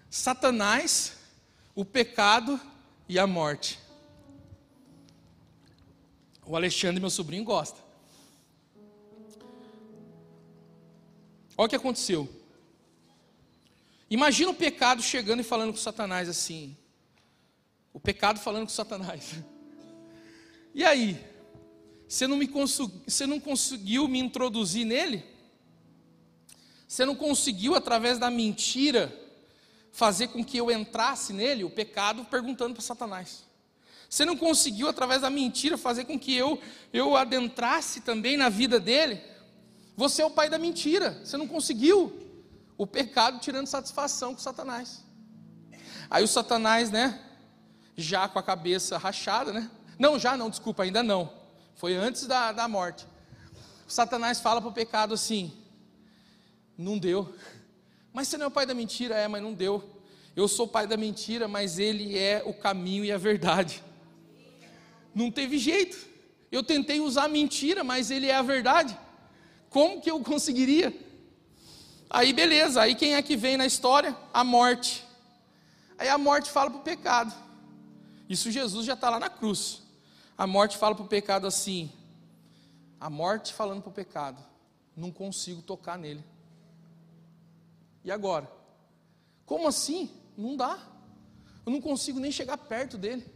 Satanás, 0.09 1.19
o 1.75 1.85
pecado 1.85 2.61
e 3.09 3.19
a 3.19 3.27
morte. 3.27 3.79
O 6.47 6.57
Alexandre, 6.57 7.01
meu 7.01 7.11
sobrinho, 7.11 7.45
gosta. 7.45 7.79
Olha 11.57 11.67
o 11.67 11.69
que 11.69 11.77
aconteceu. 11.77 12.29
Imagina 14.11 14.51
o 14.51 14.55
pecado 14.55 15.03
chegando 15.03 15.41
e 15.41 15.45
falando 15.45 15.73
com 15.73 15.77
Satanás 15.77 16.29
assim. 16.29 16.77
O 17.93 18.01
pecado 18.01 18.39
falando 18.39 18.65
com 18.65 18.73
Satanás. 18.73 19.35
E 20.73 20.85
aí? 20.85 21.21
Você 22.07 22.29
não, 22.29 22.37
me 22.37 22.49
você 23.07 23.27
não 23.27 23.41
conseguiu 23.41 24.07
me 24.07 24.21
introduzir 24.21 24.85
nele? 24.85 25.25
Você 26.87 27.05
não 27.05 27.17
conseguiu, 27.17 27.75
através 27.75 28.19
da 28.19 28.31
mentira, 28.31 29.17
fazer 29.93 30.29
com 30.29 30.45
que 30.45 30.57
eu 30.57 30.71
entrasse 30.71 31.33
nele? 31.33 31.65
O 31.65 31.71
pecado 31.71 32.25
perguntando 32.25 32.75
para 32.75 32.83
Satanás. 32.83 33.45
Você 34.09 34.25
não 34.25 34.37
conseguiu, 34.37 34.89
através 34.89 35.23
da 35.23 35.31
mentira, 35.31 35.79
fazer 35.79 36.05
com 36.05 36.19
que 36.19 36.35
eu, 36.35 36.61
eu 36.93 37.17
adentrasse 37.17 38.01
também 38.01 38.37
na 38.37 38.49
vida 38.49 38.81
dele? 38.81 39.23
Você 39.97 40.21
é 40.21 40.27
o 40.27 40.33
pai 40.33 40.51
da 40.51 40.59
mentira, 40.59 41.21
você 41.25 41.37
não 41.37 41.47
conseguiu. 41.47 42.13
O 42.77 42.89
pecado 42.89 43.39
tirando 43.39 43.69
satisfação 43.69 44.35
com 44.35 44.41
Satanás. 44.41 45.05
Aí 46.11 46.25
o 46.25 46.29
Satanás, 46.29 46.91
né, 46.91 47.21
já 48.01 48.29
com 48.29 48.39
a 48.39 48.43
cabeça 48.43 48.99
rachada, 48.99 49.53
né? 49.53 49.71
Não, 49.99 50.19
já 50.19 50.37
não, 50.37 50.49
desculpa, 50.49 50.83
ainda 50.83 51.03
não. 51.03 51.33
Foi 51.75 51.95
antes 51.95 52.27
da, 52.27 52.53
da 52.53 52.67
morte. 52.67 53.07
Satanás 53.87 54.41
fala 54.41 54.61
para 54.61 54.71
o 54.71 54.73
pecado 54.73 55.15
assim: 55.15 55.53
não 56.77 56.99
deu. 56.99 57.35
Mas 58.13 58.29
você 58.29 58.37
não 58.37 58.47
é 58.47 58.49
o 58.49 58.51
pai 58.51 58.67
da 58.67 58.75
mentira? 58.75 59.15
É, 59.15 59.29
mas 59.29 59.41
não 59.41 59.55
deu. 59.55 59.89
Eu 60.35 60.49
sou 60.49 60.67
o 60.67 60.69
pai 60.69 60.85
da 60.85 60.97
mentira, 60.97 61.47
mas 61.47 61.79
ele 61.79 62.19
é 62.19 62.43
o 62.45 62.53
caminho 62.53 63.05
e 63.05 63.13
a 63.13 63.17
verdade. 63.17 63.83
Não 65.15 65.31
teve 65.31 65.59
jeito. 65.59 65.97
Eu 66.51 66.65
tentei 66.65 66.99
usar 66.99 67.29
mentira, 67.29 67.85
mas 67.85 68.11
ele 68.11 68.27
é 68.27 68.35
a 68.35 68.43
verdade. 68.43 68.99
Como 69.69 70.01
que 70.01 70.11
eu 70.11 70.19
conseguiria? 70.21 70.93
Aí 72.09 72.33
beleza, 72.33 72.83
aí 72.83 72.97
quem 72.97 73.15
é 73.15 73.23
que 73.23 73.37
vem 73.37 73.57
na 73.57 73.67
história? 73.67 74.17
A 74.33 74.43
morte. 74.43 75.05
Aí 75.97 76.09
a 76.09 76.19
morte 76.19 76.51
fala 76.51 76.71
para 76.71 76.81
o 76.81 76.83
pecado. 76.83 77.33
Isso 78.31 78.49
Jesus 78.49 78.87
já 78.87 78.95
está 78.95 79.11
lá 79.11 79.19
na 79.19 79.29
cruz. 79.29 79.83
A 80.39 80.47
morte 80.47 80.79
fala 80.79 80.95
para 80.95 81.05
o 81.05 81.09
pecado 81.09 81.49
assim. 81.49 81.91
A 83.01 83.11
morte 83.11 83.53
falando 83.53 83.83
para 83.83 83.91
o 83.91 83.93
pecado. 83.93 84.41
Não 84.97 85.11
consigo 85.11 85.61
tocar 85.61 85.99
nele. 85.99 86.25
E 88.05 88.11
agora? 88.11 88.49
Como 89.45 89.67
assim? 89.67 90.09
Não 90.39 90.57
dá. 90.57 90.79
Eu 91.67 91.73
não 91.73 91.81
consigo 91.81 92.21
nem 92.21 92.31
chegar 92.31 92.57
perto 92.57 92.97
dele. 92.97 93.27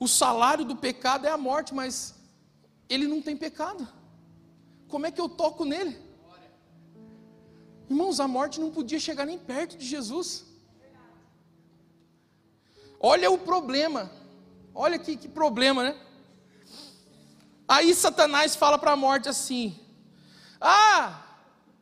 O 0.00 0.08
salário 0.08 0.64
do 0.64 0.74
pecado 0.74 1.28
é 1.28 1.30
a 1.30 1.38
morte, 1.38 1.72
mas 1.72 2.16
ele 2.88 3.06
não 3.06 3.22
tem 3.22 3.36
pecado. 3.36 3.86
Como 4.88 5.06
é 5.06 5.12
que 5.12 5.20
eu 5.20 5.28
toco 5.28 5.64
nele? 5.64 5.96
Irmãos, 7.88 8.18
a 8.18 8.26
morte 8.26 8.58
não 8.58 8.72
podia 8.72 8.98
chegar 8.98 9.24
nem 9.24 9.38
perto 9.38 9.78
de 9.78 9.86
Jesus. 9.86 10.49
Olha 13.00 13.30
o 13.30 13.38
problema. 13.38 14.12
Olha 14.74 14.98
que, 14.98 15.16
que 15.16 15.26
problema, 15.26 15.82
né? 15.82 15.96
Aí 17.66 17.94
Satanás 17.94 18.54
fala 18.54 18.78
para 18.78 18.92
a 18.92 18.96
morte 18.96 19.28
assim: 19.28 19.80
Ah, 20.60 21.22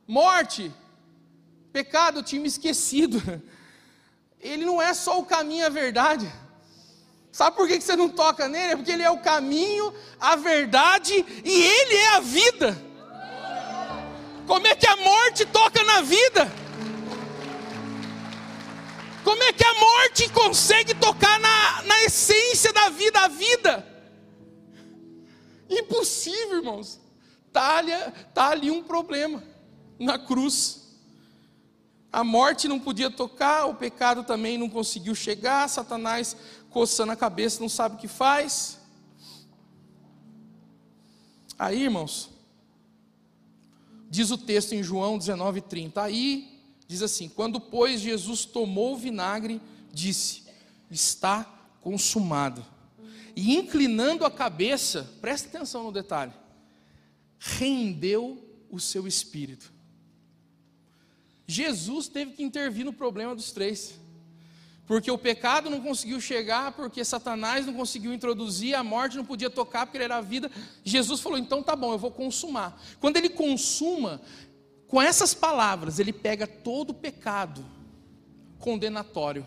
morte, 0.07 0.73
pecado, 1.73 2.21
eu 2.21 2.23
tinha 2.23 2.41
me 2.41 2.47
esquecido. 2.47 3.21
Ele 4.41 4.65
não 4.65 4.81
é 4.81 4.95
só 4.95 5.19
o 5.19 5.27
caminho 5.27 5.67
a 5.67 5.69
verdade. 5.69 6.33
Sabe 7.33 7.57
por 7.57 7.67
que 7.67 7.81
você 7.81 7.97
não 7.97 8.09
toca 8.09 8.49
nele? 8.49 8.73
É 8.73 8.77
porque 8.77 8.93
ele 8.93 9.03
é 9.03 9.11
o 9.11 9.19
caminho, 9.19 9.93
a 10.19 10.35
verdade 10.37 11.13
e 11.45 11.63
ele 11.63 11.95
é 11.95 12.09
a 12.17 12.21
vida. 12.21 12.77
Como 14.47 14.67
é 14.67 14.75
que 14.75 14.87
a 14.87 14.97
morte 14.97 15.45
toca 15.45 15.83
na 15.85 16.01
vida? 16.01 16.51
Como 19.29 19.43
é 19.43 19.53
que 19.53 19.63
a 19.63 19.75
morte 19.75 20.31
consegue 20.31 20.95
tocar 20.95 21.39
na, 21.39 21.83
na 21.83 22.05
essência 22.05 22.73
da 22.73 22.89
vida, 22.89 23.21
a 23.21 23.29
vida? 23.29 23.87
Impossível, 25.69 26.57
irmãos. 26.57 26.99
Está 27.47 27.77
ali, 27.77 27.93
tá 28.33 28.49
ali 28.49 28.71
um 28.71 28.83
problema 28.83 29.45
na 29.99 30.19
cruz. 30.19 30.97
A 32.11 32.25
morte 32.25 32.67
não 32.67 32.81
podia 32.81 33.11
tocar, 33.11 33.67
o 33.67 33.75
pecado 33.75 34.25
também 34.25 34.57
não 34.57 34.71
conseguiu 34.71 35.15
chegar, 35.15 35.69
Satanás 35.69 36.35
coçando 36.71 37.13
a 37.13 37.17
cabeça, 37.17 37.61
não 37.61 37.69
sabe 37.69 37.97
o 37.97 37.99
que 37.99 38.09
faz. 38.09 38.79
Aí, 41.59 41.83
irmãos, 41.83 42.31
diz 44.09 44.31
o 44.31 44.39
texto 44.39 44.73
em 44.73 44.83
João 44.83 45.19
19:30. 45.19 46.03
Aí 46.03 46.58
diz 46.89 47.03
assim: 47.03 47.29
Quando 47.29 47.61
pois 47.61 48.01
Jesus 48.01 48.47
tomou 48.47 48.95
o 48.95 48.97
vinagre, 48.97 49.61
disse: 49.93 50.45
Está 50.91 51.45
consumado. 51.83 52.65
E 53.37 53.55
inclinando 53.55 54.25
a 54.25 54.31
cabeça, 54.31 55.09
presta 55.21 55.47
atenção 55.49 55.85
no 55.85 55.93
detalhe, 55.93 56.33
rendeu 57.39 58.43
o 58.69 58.81
seu 58.81 59.07
espírito. 59.07 59.73
Jesus 61.47 62.09
teve 62.09 62.33
que 62.33 62.43
intervir 62.43 62.85
no 62.85 62.93
problema 62.93 63.35
dos 63.35 63.53
três. 63.53 63.95
Porque 64.89 65.11
o 65.11 65.19
pecado 65.19 65.69
não 65.69 65.83
conseguiu 65.83 66.19
chegar, 66.19 66.73
porque 66.73 67.05
Satanás 67.05 67.67
não 67.67 67.75
conseguiu 67.75 68.11
introduzir, 68.11 68.75
a 68.75 68.83
morte 68.83 69.19
não 69.19 69.25
podia 69.25 69.51
tocar, 69.51 69.85
porque 69.85 69.99
ele 69.99 70.05
era 70.05 70.17
a 70.17 70.23
vida. 70.23 70.51
Jesus 70.83 71.21
falou: 71.21 71.39
então 71.39 71.63
tá 71.63 71.77
bom, 71.77 71.93
eu 71.93 71.99
vou 71.99 72.11
consumar. 72.11 72.83
Quando 72.99 73.19
ele 73.19 73.29
consuma, 73.29 74.19
com 74.89 75.01
essas 75.01 75.33
palavras, 75.35 76.01
ele 76.01 76.13
pega 76.13 76.47
todo 76.47 76.91
o 76.91 76.95
pecado 76.95 77.65
condenatório. 78.59 79.47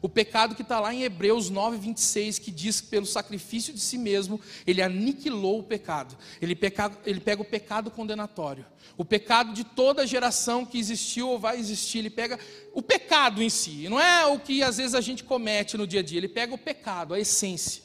O 0.00 0.08
pecado 0.08 0.54
que 0.54 0.62
está 0.62 0.78
lá 0.78 0.94
em 0.94 1.02
Hebreus 1.02 1.50
9, 1.50 1.78
26, 1.78 2.38
que 2.38 2.50
diz 2.52 2.80
que 2.80 2.88
pelo 2.88 3.06
sacrifício 3.06 3.74
de 3.74 3.80
si 3.80 3.98
mesmo, 3.98 4.40
ele 4.64 4.80
aniquilou 4.80 5.58
o 5.58 5.64
pecado. 5.64 6.16
Ele, 6.40 6.56
ele 7.04 7.20
pega 7.20 7.42
o 7.42 7.44
pecado 7.44 7.90
condenatório 7.90 8.64
o 8.96 9.04
pecado 9.04 9.52
de 9.52 9.62
toda 9.62 10.02
a 10.02 10.06
geração 10.06 10.64
que 10.64 10.78
existiu 10.78 11.28
ou 11.28 11.38
vai 11.38 11.58
existir. 11.58 11.98
Ele 11.98 12.10
pega 12.10 12.38
o 12.72 12.82
pecado 12.82 13.42
em 13.42 13.50
si, 13.50 13.88
não 13.88 14.00
é 14.00 14.26
o 14.26 14.38
que 14.38 14.62
às 14.62 14.78
vezes 14.78 14.94
a 14.94 15.00
gente 15.00 15.22
comete 15.22 15.76
no 15.76 15.86
dia 15.86 16.00
a 16.00 16.02
dia, 16.02 16.18
ele 16.18 16.28
pega 16.28 16.54
o 16.54 16.58
pecado, 16.58 17.14
a 17.14 17.20
essência, 17.20 17.82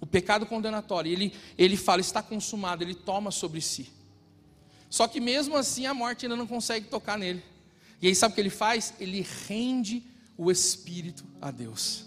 o 0.00 0.06
pecado 0.06 0.44
condenatório. 0.46 1.10
Ele, 1.10 1.32
ele 1.56 1.76
fala, 1.76 2.00
está 2.00 2.22
consumado, 2.22 2.84
ele 2.84 2.94
toma 2.94 3.30
sobre 3.30 3.60
si. 3.60 3.90
Só 4.92 5.08
que 5.08 5.20
mesmo 5.20 5.56
assim 5.56 5.86
a 5.86 5.94
morte 5.94 6.26
ainda 6.26 6.36
não 6.36 6.46
consegue 6.46 6.86
tocar 6.86 7.16
nele. 7.16 7.42
E 8.00 8.06
aí 8.06 8.14
sabe 8.14 8.32
o 8.32 8.34
que 8.34 8.40
ele 8.42 8.50
faz? 8.50 8.92
Ele 9.00 9.26
rende 9.48 10.02
o 10.36 10.50
espírito 10.50 11.24
a 11.40 11.50
Deus. 11.50 12.04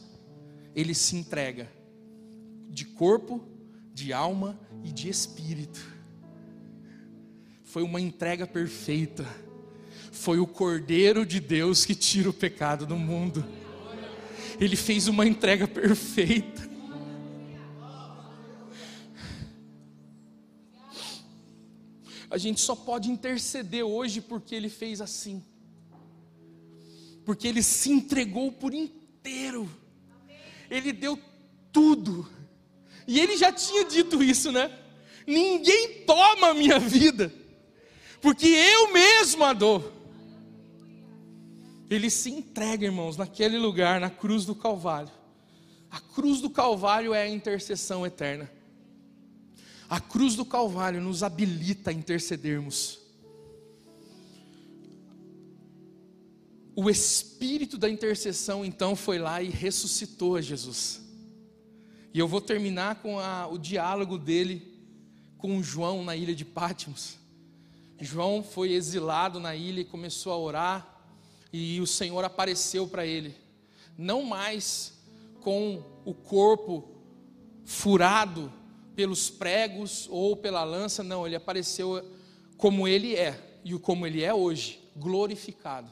Ele 0.76 0.94
se 0.94 1.16
entrega 1.16 1.68
de 2.70 2.86
corpo, 2.86 3.44
de 3.92 4.14
alma 4.14 4.60
e 4.84 4.92
de 4.92 5.10
espírito 5.10 5.96
foi 7.76 7.84
uma 7.84 8.00
entrega 8.00 8.48
perfeita. 8.48 9.28
Foi 10.10 10.40
o 10.40 10.48
Cordeiro 10.48 11.26
de 11.26 11.42
Deus 11.42 11.84
que 11.84 11.94
tira 11.94 12.30
o 12.30 12.34
pecado 12.34 12.86
do 12.86 12.96
mundo. 12.96 13.44
Ele 14.62 14.78
fez 14.78 15.10
uma 15.10 15.28
entrega 15.28 15.68
perfeita. 15.68 16.70
A 22.36 22.38
gente 22.38 22.60
só 22.60 22.76
pode 22.76 23.10
interceder 23.10 23.86
hoje 23.86 24.20
porque 24.20 24.54
ele 24.54 24.68
fez 24.68 25.00
assim. 25.00 25.42
Porque 27.24 27.48
ele 27.48 27.64
se 27.64 27.90
entregou 27.90 28.52
por 28.52 28.74
inteiro. 28.74 29.70
Ele 30.70 30.92
deu 30.92 31.18
tudo. 31.72 32.30
E 33.08 33.20
ele 33.20 33.38
já 33.38 33.54
tinha 33.54 33.86
dito 33.86 34.22
isso, 34.22 34.52
né? 34.52 34.70
Ninguém 35.26 36.04
toma 36.06 36.50
a 36.50 36.54
minha 36.54 36.78
vida 36.78 37.32
porque 38.26 38.48
eu 38.48 38.92
mesmo 38.92 39.44
a 39.44 39.54
dou. 39.54 39.94
Ele 41.88 42.10
se 42.10 42.32
entrega, 42.32 42.84
irmãos, 42.84 43.16
naquele 43.16 43.60
lugar, 43.60 44.02
na 44.02 44.10
cruz 44.10 44.46
do 44.46 44.56
Calvário. 44.56 45.12
A 45.92 46.02
cruz 46.02 46.42
do 46.42 46.50
Calvário 46.50 47.14
é 47.14 47.22
a 47.22 47.30
intercessão 47.30 48.04
eterna. 48.04 48.52
A 49.90 50.00
cruz 50.00 50.36
do 50.36 50.46
Calvário 50.46 51.00
nos 51.00 51.22
habilita 51.22 51.92
a 51.92 51.94
intercedermos. 51.94 53.00
O 56.76 56.90
espírito 56.90 57.78
da 57.78 57.90
intercessão 57.90 58.66
então 58.66 58.96
foi 58.96 59.20
lá 59.20 59.42
e 59.42 59.50
ressuscitou 59.50 60.36
a 60.36 60.42
Jesus. 60.42 61.02
E 62.14 62.20
eu 62.20 62.28
vou 62.28 62.42
terminar 62.42 62.96
com 62.96 63.20
a, 63.20 63.48
o 63.48 63.58
diálogo 63.58 64.18
dele 64.18 64.74
com 65.38 65.62
João 65.62 66.04
na 66.04 66.16
ilha 66.16 66.34
de 66.34 66.44
Pátimos. 66.44 67.18
João 68.00 68.44
foi 68.44 68.72
exilado 68.74 69.40
na 69.40 69.56
ilha 69.56 69.82
e 69.82 69.86
começou 69.86 70.34
a 70.34 70.38
orar, 70.38 71.02
e 71.54 71.80
o 71.80 71.88
Senhor 71.88 72.26
apareceu 72.26 72.88
para 72.88 73.06
ele, 73.06 73.34
não 73.98 74.24
mais 74.24 74.94
com 75.42 75.82
o 76.04 76.14
corpo 76.14 76.90
furado 77.64 78.52
pelos 78.96 79.30
pregos 79.30 80.08
ou 80.10 80.36
pela 80.36 80.64
lança, 80.64 81.04
não, 81.04 81.26
ele 81.26 81.36
apareceu 81.36 82.04
como 82.58 82.88
ele 82.88 83.16
é 83.16 83.60
e 83.64 83.78
como 83.78 84.08
ele 84.08 84.24
é 84.24 84.34
hoje, 84.34 84.80
glorificado. 84.96 85.90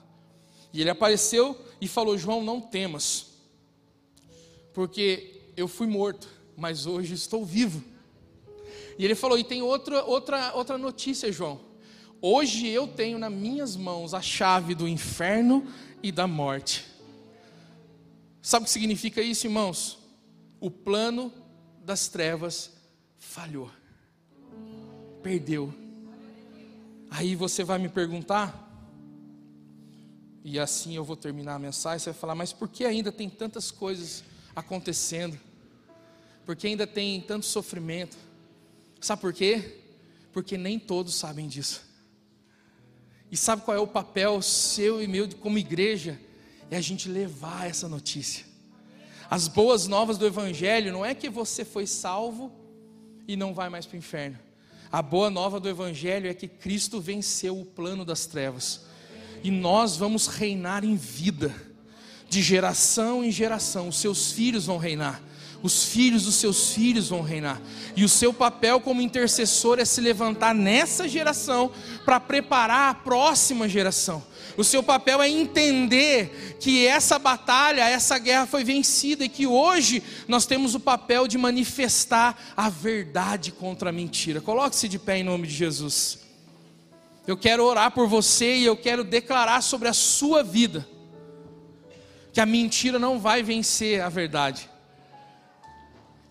E 0.71 0.81
ele 0.81 0.89
apareceu 0.89 1.59
e 1.81 1.87
falou: 1.87 2.17
João, 2.17 2.43
não 2.43 2.61
temas, 2.61 3.33
porque 4.73 5.41
eu 5.55 5.67
fui 5.67 5.85
morto, 5.85 6.27
mas 6.55 6.85
hoje 6.85 7.13
estou 7.13 7.45
vivo. 7.45 7.83
E 8.97 9.05
ele 9.05 9.15
falou: 9.15 9.37
e 9.37 9.43
tem 9.43 9.61
outra, 9.61 10.03
outra, 10.05 10.53
outra 10.55 10.77
notícia, 10.77 11.31
João. 11.31 11.59
Hoje 12.21 12.67
eu 12.67 12.87
tenho 12.87 13.19
nas 13.19 13.33
minhas 13.33 13.75
mãos 13.75 14.13
a 14.13 14.21
chave 14.21 14.73
do 14.73 14.87
inferno 14.87 15.67
e 16.01 16.11
da 16.11 16.25
morte. 16.25 16.85
Sabe 18.41 18.63
o 18.63 18.65
que 18.65 18.71
significa 18.71 19.21
isso, 19.21 19.45
irmãos? 19.45 19.99
O 20.59 20.71
plano 20.71 21.33
das 21.83 22.07
trevas 22.07 22.71
falhou, 23.23 23.71
perdeu. 25.21 25.73
Aí 27.09 27.35
você 27.35 27.63
vai 27.63 27.79
me 27.79 27.89
perguntar, 27.89 28.59
e 30.43 30.59
assim 30.59 30.95
eu 30.95 31.03
vou 31.03 31.15
terminar 31.15 31.55
a 31.55 31.59
mensagem. 31.59 31.99
Você 31.99 32.11
vai 32.11 32.19
falar, 32.19 32.35
mas 32.35 32.51
por 32.51 32.67
que 32.67 32.83
ainda 32.85 33.11
tem 33.11 33.29
tantas 33.29 33.71
coisas 33.71 34.23
acontecendo? 34.55 35.39
Por 36.45 36.55
que 36.55 36.67
ainda 36.67 36.85
tem 36.85 37.21
tanto 37.21 37.45
sofrimento? 37.45 38.17
Sabe 38.99 39.21
por 39.21 39.33
quê? 39.33 39.79
Porque 40.31 40.57
nem 40.57 40.77
todos 40.77 41.15
sabem 41.15 41.47
disso. 41.47 41.81
E 43.31 43.37
sabe 43.37 43.63
qual 43.63 43.75
é 43.75 43.79
o 43.79 43.87
papel 43.87 44.41
seu 44.41 45.01
e 45.01 45.07
meu 45.07 45.27
como 45.35 45.57
igreja? 45.57 46.19
É 46.69 46.77
a 46.77 46.81
gente 46.81 47.07
levar 47.07 47.69
essa 47.69 47.87
notícia. 47.87 48.45
As 49.29 49.47
boas 49.47 49.87
novas 49.87 50.17
do 50.17 50.25
Evangelho 50.25 50.91
não 50.91 51.05
é 51.05 51.15
que 51.15 51.29
você 51.29 51.63
foi 51.63 51.87
salvo 51.87 52.62
e 53.27 53.35
não 53.35 53.53
vai 53.53 53.69
mais 53.69 53.85
para 53.85 53.95
o 53.95 53.99
inferno. 53.99 54.37
A 54.91 55.01
boa 55.01 55.29
nova 55.29 55.59
do 55.59 55.67
Evangelho 55.67 56.29
é 56.29 56.33
que 56.33 56.47
Cristo 56.47 57.01
venceu 57.01 57.59
o 57.59 57.65
plano 57.65 58.05
das 58.05 58.25
trevas 58.25 58.81
e 59.43 59.51
nós 59.51 59.97
vamos 59.97 60.27
reinar 60.27 60.85
em 60.85 60.95
vida, 60.95 61.53
de 62.29 62.41
geração 62.41 63.23
em 63.23 63.31
geração. 63.31 63.89
Os 63.89 63.97
seus 63.97 64.31
filhos 64.31 64.65
vão 64.65 64.77
reinar, 64.77 65.21
os 65.63 65.85
filhos 65.85 66.25
dos 66.25 66.35
seus 66.35 66.73
filhos 66.73 67.07
vão 67.07 67.21
reinar, 67.21 67.61
e 67.95 68.03
o 68.03 68.09
seu 68.09 68.33
papel 68.33 68.81
como 68.81 69.01
intercessor 69.01 69.79
é 69.79 69.85
se 69.85 70.01
levantar 70.01 70.53
nessa 70.53 71.07
geração 71.07 71.71
para 72.03 72.19
preparar 72.19 72.91
a 72.91 72.93
próxima 72.93 73.67
geração. 73.69 74.21
O 74.57 74.63
seu 74.63 74.83
papel 74.83 75.21
é 75.21 75.29
entender 75.29 76.57
que 76.59 76.85
essa 76.85 77.17
batalha, 77.17 77.89
essa 77.89 78.19
guerra 78.19 78.45
foi 78.45 78.63
vencida 78.63 79.23
e 79.23 79.29
que 79.29 79.47
hoje 79.47 80.03
nós 80.27 80.45
temos 80.45 80.75
o 80.75 80.79
papel 80.79 81.27
de 81.27 81.37
manifestar 81.37 82.37
a 82.55 82.69
verdade 82.69 83.51
contra 83.51 83.89
a 83.89 83.93
mentira. 83.93 84.41
Coloque-se 84.41 84.87
de 84.87 84.99
pé 84.99 85.17
em 85.17 85.23
nome 85.23 85.47
de 85.47 85.53
Jesus. 85.53 86.19
Eu 87.25 87.37
quero 87.37 87.63
orar 87.63 87.91
por 87.91 88.05
você 88.05 88.57
e 88.57 88.65
eu 88.65 88.75
quero 88.75 89.03
declarar 89.03 89.61
sobre 89.61 89.87
a 89.87 89.93
sua 89.93 90.43
vida 90.43 90.85
que 92.33 92.41
a 92.41 92.45
mentira 92.45 92.99
não 92.99 93.17
vai 93.17 93.41
vencer 93.41 94.01
a 94.01 94.09
verdade. 94.09 94.72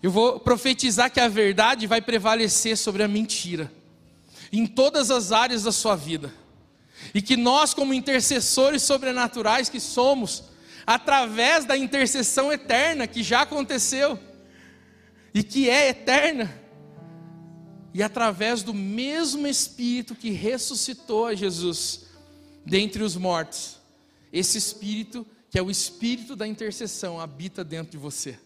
Eu 0.03 0.11
vou 0.11 0.37
profetizar 0.37 1.09
que 1.09 1.21
a 1.21 1.29
verdade 1.29 1.87
vai 1.87 2.01
prevalecer 2.01 2.77
sobre 2.77 3.03
a 3.03 3.07
mentira 3.07 3.71
em 4.51 4.67
todas 4.67 5.09
as 5.09 5.31
áreas 5.31 5.63
da 5.63 5.71
sua 5.71 5.95
vida. 5.95 6.31
E 7.13 7.21
que 7.21 7.37
nós, 7.37 7.73
como 7.73 7.93
intercessores 7.93 8.83
sobrenaturais 8.83 9.69
que 9.69 9.79
somos, 9.79 10.43
através 10.85 11.63
da 11.63 11.77
intercessão 11.77 12.51
eterna 12.51 13.07
que 13.07 13.23
já 13.23 13.41
aconteceu 13.43 14.19
e 15.33 15.41
que 15.41 15.69
é 15.69 15.89
eterna, 15.89 16.53
e 17.93 18.03
através 18.03 18.61
do 18.61 18.73
mesmo 18.73 19.47
Espírito 19.47 20.15
que 20.15 20.31
ressuscitou 20.31 21.27
a 21.27 21.33
Jesus 21.35 22.07
dentre 22.65 23.03
os 23.03 23.15
mortos, 23.15 23.79
esse 24.31 24.57
Espírito, 24.57 25.25
que 25.49 25.57
é 25.57 25.61
o 25.61 25.71
Espírito 25.71 26.35
da 26.35 26.45
intercessão, 26.45 27.19
habita 27.19 27.63
dentro 27.63 27.93
de 27.93 27.97
você. 27.97 28.37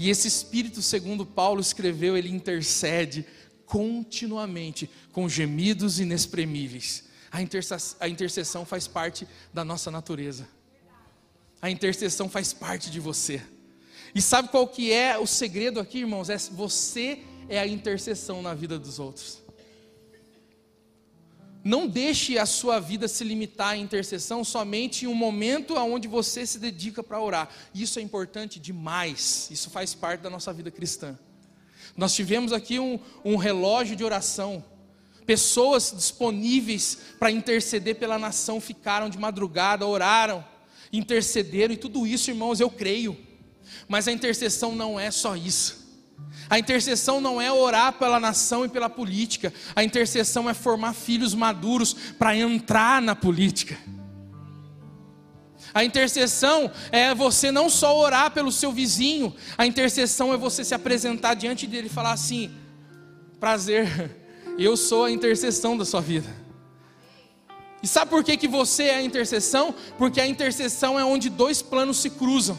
E 0.00 0.08
esse 0.08 0.26
Espírito, 0.26 0.80
segundo 0.80 1.26
Paulo 1.26 1.60
escreveu, 1.60 2.16
ele 2.16 2.30
intercede 2.30 3.26
continuamente 3.66 4.88
com 5.12 5.28
gemidos 5.28 6.00
inexprimíveis. 6.00 7.04
A 7.30 7.42
intercessão, 7.42 7.98
a 8.00 8.08
intercessão 8.08 8.64
faz 8.64 8.88
parte 8.88 9.28
da 9.52 9.62
nossa 9.62 9.90
natureza. 9.90 10.48
A 11.60 11.68
intercessão 11.68 12.30
faz 12.30 12.50
parte 12.50 12.90
de 12.90 12.98
você. 12.98 13.42
E 14.14 14.22
sabe 14.22 14.48
qual 14.48 14.66
que 14.66 14.90
é 14.90 15.18
o 15.18 15.26
segredo 15.26 15.78
aqui, 15.78 15.98
irmãos? 15.98 16.30
É 16.30 16.38
você 16.50 17.22
é 17.46 17.58
a 17.58 17.66
intercessão 17.66 18.40
na 18.40 18.54
vida 18.54 18.78
dos 18.78 18.98
outros. 18.98 19.39
Não 21.62 21.86
deixe 21.86 22.38
a 22.38 22.46
sua 22.46 22.80
vida 22.80 23.06
se 23.06 23.22
limitar 23.22 23.72
à 23.72 23.76
intercessão 23.76 24.42
somente 24.42 25.04
em 25.04 25.08
um 25.08 25.14
momento 25.14 25.76
onde 25.76 26.08
você 26.08 26.46
se 26.46 26.58
dedica 26.58 27.02
para 27.02 27.20
orar. 27.20 27.50
Isso 27.74 27.98
é 27.98 28.02
importante 28.02 28.58
demais. 28.58 29.48
Isso 29.50 29.68
faz 29.68 29.94
parte 29.94 30.22
da 30.22 30.30
nossa 30.30 30.52
vida 30.52 30.70
cristã. 30.70 31.18
Nós 31.96 32.14
tivemos 32.14 32.52
aqui 32.52 32.78
um, 32.78 32.98
um 33.22 33.36
relógio 33.36 33.94
de 33.94 34.02
oração. 34.02 34.64
Pessoas 35.26 35.92
disponíveis 35.94 36.98
para 37.18 37.30
interceder 37.30 37.96
pela 37.96 38.18
nação 38.18 38.60
ficaram 38.60 39.10
de 39.10 39.18
madrugada, 39.18 39.86
oraram, 39.86 40.44
intercederam, 40.92 41.74
e 41.74 41.76
tudo 41.76 42.06
isso, 42.06 42.30
irmãos, 42.30 42.58
eu 42.58 42.70
creio. 42.70 43.16
Mas 43.86 44.08
a 44.08 44.12
intercessão 44.12 44.74
não 44.74 44.98
é 44.98 45.10
só 45.10 45.36
isso. 45.36 45.79
A 46.48 46.58
intercessão 46.58 47.20
não 47.20 47.40
é 47.40 47.52
orar 47.52 47.92
pela 47.92 48.18
nação 48.18 48.64
e 48.64 48.68
pela 48.68 48.90
política. 48.90 49.52
A 49.74 49.84
intercessão 49.84 50.50
é 50.50 50.54
formar 50.54 50.94
filhos 50.94 51.34
maduros 51.34 51.94
para 52.18 52.36
entrar 52.36 53.00
na 53.00 53.14
política. 53.14 53.78
A 55.72 55.84
intercessão 55.84 56.70
é 56.90 57.14
você 57.14 57.52
não 57.52 57.70
só 57.70 57.96
orar 57.96 58.32
pelo 58.32 58.50
seu 58.50 58.72
vizinho, 58.72 59.34
a 59.56 59.64
intercessão 59.64 60.32
é 60.32 60.36
você 60.36 60.64
se 60.64 60.74
apresentar 60.74 61.34
diante 61.34 61.66
dele 61.66 61.86
e 61.86 61.90
falar 61.90 62.12
assim: 62.12 62.50
prazer, 63.38 64.16
eu 64.58 64.76
sou 64.76 65.04
a 65.04 65.10
intercessão 65.10 65.76
da 65.76 65.84
sua 65.84 66.00
vida. 66.00 66.28
E 67.82 67.86
sabe 67.86 68.10
por 68.10 68.22
que, 68.24 68.36
que 68.36 68.48
você 68.48 68.84
é 68.84 68.96
a 68.96 69.02
intercessão? 69.02 69.74
Porque 69.96 70.20
a 70.20 70.26
intercessão 70.26 70.98
é 70.98 71.04
onde 71.04 71.30
dois 71.30 71.62
planos 71.62 71.98
se 71.98 72.10
cruzam. 72.10 72.58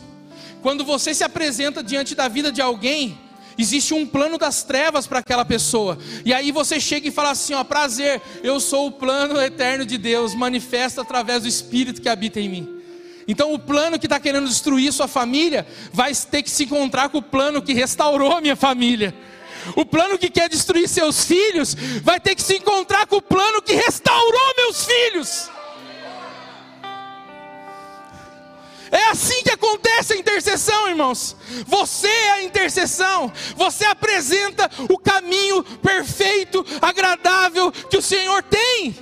Quando 0.61 0.83
você 0.85 1.13
se 1.13 1.23
apresenta 1.23 1.83
diante 1.83 2.15
da 2.15 2.27
vida 2.27 2.51
de 2.51 2.61
alguém, 2.61 3.19
Existe 3.57 3.93
um 3.93 4.05
plano 4.05 4.37
das 4.37 4.63
trevas 4.63 5.07
para 5.07 5.19
aquela 5.19 5.45
pessoa. 5.45 5.97
E 6.25 6.33
aí 6.33 6.51
você 6.51 6.79
chega 6.79 7.07
e 7.07 7.11
fala 7.11 7.31
assim: 7.31 7.53
ó, 7.53 7.63
prazer, 7.63 8.21
eu 8.43 8.59
sou 8.59 8.87
o 8.87 8.91
plano 8.91 9.39
eterno 9.41 9.85
de 9.85 9.97
Deus, 9.97 10.33
manifesta 10.33 11.01
através 11.01 11.43
do 11.43 11.47
Espírito 11.47 12.01
que 12.01 12.09
habita 12.09 12.39
em 12.39 12.49
mim. 12.49 12.81
Então 13.27 13.53
o 13.53 13.59
plano 13.59 13.99
que 13.99 14.07
está 14.07 14.19
querendo 14.19 14.47
destruir 14.47 14.91
sua 14.91 15.07
família 15.07 15.67
vai 15.93 16.13
ter 16.13 16.41
que 16.41 16.49
se 16.49 16.63
encontrar 16.63 17.09
com 17.09 17.19
o 17.19 17.21
plano 17.21 17.61
que 17.61 17.73
restaurou 17.73 18.33
a 18.33 18.41
minha 18.41 18.55
família. 18.55 19.13
O 19.75 19.85
plano 19.85 20.17
que 20.17 20.29
quer 20.29 20.49
destruir 20.49 20.89
seus 20.89 21.25
filhos 21.25 21.75
vai 22.03 22.19
ter 22.19 22.35
que 22.35 22.41
se 22.41 22.55
encontrar 22.55 23.05
com 23.05 23.17
o 23.17 23.21
plano 23.21 23.61
que 23.61 23.73
restaurou 23.73 24.55
meus 24.57 24.85
filhos. 24.85 25.49
É 28.91 29.05
assim 29.05 29.41
que 29.41 29.51
acontece 29.51 30.13
a 30.13 30.17
intercessão, 30.17 30.89
irmãos. 30.89 31.35
Você 31.65 32.07
é 32.07 32.31
a 32.33 32.43
intercessão. 32.43 33.31
Você 33.55 33.85
apresenta 33.85 34.69
o 34.89 34.99
caminho 34.99 35.63
perfeito, 35.63 36.65
agradável 36.81 37.71
que 37.71 37.97
o 37.97 38.01
Senhor 38.01 38.43
tem. 38.43 38.93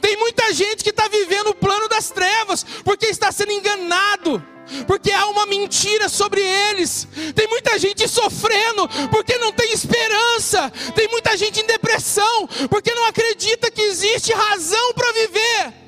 Tem 0.00 0.16
muita 0.16 0.52
gente 0.52 0.82
que 0.82 0.90
está 0.90 1.08
vivendo 1.08 1.48
o 1.48 1.54
plano 1.54 1.88
das 1.88 2.10
trevas, 2.10 2.64
porque 2.84 3.06
está 3.06 3.30
sendo 3.32 3.52
enganado, 3.52 4.42
porque 4.86 5.10
há 5.10 5.26
uma 5.26 5.46
mentira 5.46 6.08
sobre 6.08 6.40
eles. 6.42 7.06
Tem 7.34 7.46
muita 7.48 7.78
gente 7.78 8.08
sofrendo, 8.08 8.88
porque 9.10 9.36
não 9.38 9.52
tem 9.52 9.72
esperança. 9.72 10.70
Tem 10.94 11.08
muita 11.08 11.36
gente 11.36 11.60
em 11.60 11.66
depressão, 11.66 12.48
porque 12.68 12.94
não 12.94 13.04
acredita 13.06 13.70
que 13.70 13.82
existe 13.82 14.32
razão 14.32 14.94
para 14.94 15.12
viver. 15.12 15.87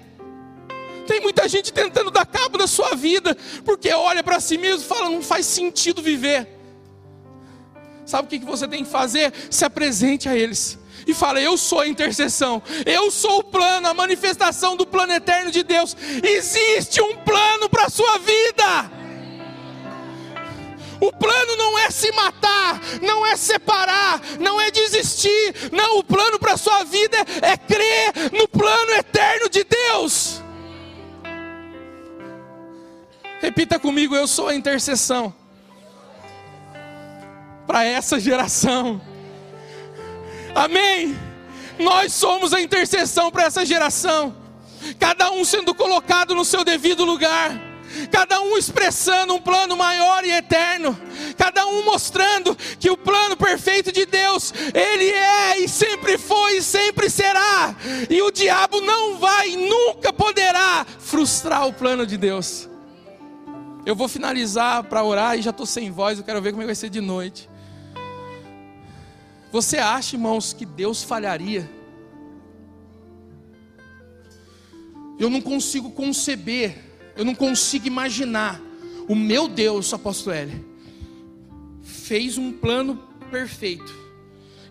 Tem 1.11 1.19
muita 1.19 1.49
gente 1.49 1.73
tentando 1.73 2.09
dar 2.09 2.25
cabo 2.25 2.57
da 2.57 2.69
sua 2.69 2.95
vida, 2.95 3.37
porque 3.65 3.93
olha 3.93 4.23
para 4.23 4.39
si 4.39 4.57
mesmo 4.57 4.85
e 4.85 4.87
fala: 4.87 5.11
não 5.11 5.21
faz 5.21 5.45
sentido 5.45 6.01
viver. 6.01 6.47
Sabe 8.07 8.27
o 8.27 8.41
que 8.41 8.47
você 8.47 8.69
tem 8.69 8.85
que 8.85 8.91
fazer? 8.93 9.33
Se 9.51 9.65
apresente 9.65 10.29
a 10.29 10.37
eles 10.37 10.79
e 11.05 11.13
fala: 11.13 11.41
Eu 11.41 11.59
sou 11.59 11.81
a 11.81 11.89
intercessão, 11.89 12.63
eu 12.87 13.11
sou 13.11 13.41
o 13.41 13.43
plano, 13.43 13.89
a 13.89 13.93
manifestação 13.93 14.77
do 14.77 14.87
plano 14.87 15.13
eterno 15.13 15.51
de 15.51 15.65
Deus. 15.65 15.97
Existe 16.23 17.03
um 17.03 17.17
plano 17.17 17.69
para 17.69 17.87
a 17.87 17.91
sua 17.91 18.17
vida. 18.19 18.93
O 21.01 21.11
plano 21.11 21.57
não 21.57 21.77
é 21.77 21.91
se 21.91 22.13
matar, 22.13 22.81
não 23.03 23.27
é 23.27 23.35
separar, 23.35 24.23
não 24.39 24.61
é 24.61 24.71
desistir. 24.71 25.71
Não, 25.73 25.99
o 25.99 26.05
plano 26.05 26.39
para 26.39 26.53
a 26.53 26.57
sua 26.57 26.85
vida 26.85 27.17
é 27.43 27.57
crer 27.57 28.31
no 28.33 28.47
plano 28.47 28.93
eterno 28.93 29.49
de 29.49 29.65
Deus. 29.65 30.41
Repita 33.41 33.79
comigo: 33.79 34.15
eu 34.15 34.27
sou 34.27 34.49
a 34.49 34.55
intercessão. 34.55 35.35
para 37.67 37.85
essa 37.85 38.19
geração. 38.19 39.01
Amém. 40.55 41.17
Nós 41.79 42.13
somos 42.13 42.53
a 42.53 42.61
intercessão 42.61 43.31
para 43.31 43.45
essa 43.45 43.65
geração. 43.65 44.35
Cada 44.99 45.31
um 45.31 45.45
sendo 45.45 45.75
colocado 45.75 46.35
no 46.35 46.45
seu 46.45 46.65
devido 46.65 47.05
lugar 47.05 47.71
cada 48.11 48.41
um 48.41 48.57
expressando 48.57 49.35
um 49.35 49.41
plano 49.41 49.77
maior 49.77 50.25
e 50.25 50.31
eterno, 50.31 50.99
cada 51.37 51.67
um 51.67 51.85
mostrando 51.85 52.57
que 52.79 52.91
o 52.91 52.97
plano 52.97 53.37
perfeito 53.37 53.91
de 53.91 54.07
Deus, 54.07 54.53
ele 54.73 55.11
é 55.11 55.59
e 55.59 55.69
sempre 55.69 56.17
foi 56.17 56.59
e 56.59 56.63
sempre 56.63 57.11
será, 57.11 57.75
e 58.09 58.23
o 58.23 58.31
diabo 58.31 58.81
não 58.81 59.19
vai, 59.19 59.57
nunca 59.57 60.13
poderá 60.13 60.87
frustrar 60.99 61.67
o 61.67 61.73
plano 61.73 62.07
de 62.07 62.17
Deus. 62.17 62.69
Eu 63.87 63.97
vou 63.97 64.09
finalizar 64.09 64.85
para 64.85 65.03
orar 65.03 65.39
e 65.39 65.43
já 65.43 65.51
estou 65.51 65.67
sem 65.67 65.91
voz, 65.91 66.19
eu 66.19 66.25
quero 66.25 66.41
ver 66.43 66.53
como 66.53 66.63
é 66.63 66.67
vai 66.67 66.75
ser 66.75 66.91
de 66.91 67.01
noite. 67.01 67.49
Você 69.51 69.79
acha, 69.79 70.17
irmãos, 70.17 70.53
que 70.53 70.65
Deus 70.65 71.03
falharia? 71.03 71.69
Eu 75.19 75.29
não 75.29 75.41
consigo 75.41 75.91
conceber 75.91 76.91
eu 77.21 77.25
não 77.27 77.35
consigo 77.35 77.87
imaginar. 77.87 78.59
O 79.07 79.15
meu 79.15 79.47
Deus, 79.47 79.93
apóstolo 79.93 80.35
L, 80.35 80.65
fez 81.83 82.39
um 82.39 82.51
plano 82.51 82.99
perfeito. 83.31 83.95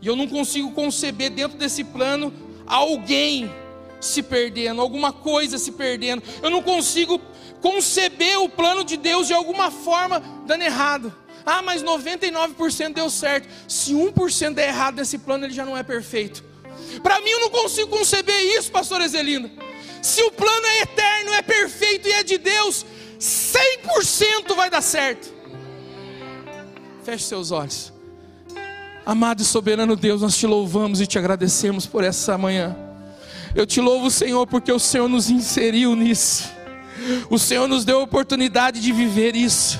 E 0.01 0.07
eu 0.07 0.16
não 0.16 0.28
consigo 0.28 0.72
conceber 0.72 1.30
dentro 1.30 1.60
desse 1.60 1.84
plano 1.84 2.34
alguém 2.66 3.51
se 3.99 4.24
perdendo, 4.24 4.82
alguma 4.82 5.14
coisa 5.14 5.60
se 5.60 5.74
perdendo. 5.74 6.24
Eu 6.41 6.49
não 6.49 6.64
consigo 6.64 7.22
conceber 7.62 8.39
o 8.39 8.49
plano 8.49 8.84
de 8.84 8.97
Deus 8.97 9.28
de 9.28 9.34
alguma 9.34 9.72
forma 9.72 10.22
dando 10.45 10.64
errado. 10.64 11.14
Ah, 11.45 11.62
mas 11.62 11.84
99% 11.84 12.93
deu 12.93 13.10
certo. 13.10 13.47
Se 13.68 13.93
1% 13.93 14.53
der 14.53 14.70
errado 14.70 14.95
nesse 14.97 15.18
plano, 15.18 15.45
ele 15.45 15.53
já 15.53 15.66
não 15.66 15.78
é 15.78 15.84
perfeito. 15.84 16.43
Para 17.01 17.20
mim, 17.22 17.30
eu 17.30 17.39
não 17.41 17.49
consigo 17.49 17.89
conceber 17.89 18.39
isso, 18.57 18.72
pastor 18.72 19.01
Ezelino. 19.01 19.49
Se 20.01 20.22
o 20.24 20.32
plano 20.32 20.66
é 20.66 20.82
eterno, 20.82 21.34
é 21.34 21.41
perfeito 21.41 22.07
e 22.07 22.12
é 22.12 22.24
de 22.24 22.38
Deus, 22.38 22.86
100% 23.20 24.55
vai 24.55 24.70
dar 24.70 24.82
certo. 24.82 25.34
Feche 27.03 27.26
seus 27.26 27.51
olhos. 27.51 27.91
Amado 29.05 29.41
e 29.41 29.45
soberano 29.45 29.95
Deus, 29.95 30.22
nós 30.22 30.38
te 30.38 30.45
louvamos 30.45 31.01
e 31.01 31.07
te 31.07 31.18
agradecemos 31.18 31.86
por 31.86 32.03
essa 32.03 32.38
manhã. 32.38 32.76
Eu 33.55 33.66
te 33.66 33.82
louvo, 33.82 34.12
Senhor, 34.12 34.45
porque 34.45 34.72
o 34.72 34.80
Senhor 34.80 35.07
nos 35.07 35.30
inseriu 35.30 35.95
nisso. 35.95 36.59
O 37.30 37.38
Senhor 37.38 37.68
nos 37.68 37.86
deu 37.86 38.00
a 38.00 38.04
oportunidade 38.04 38.82
de 38.82 38.91
viver 38.91 39.36
isso. 39.36 39.80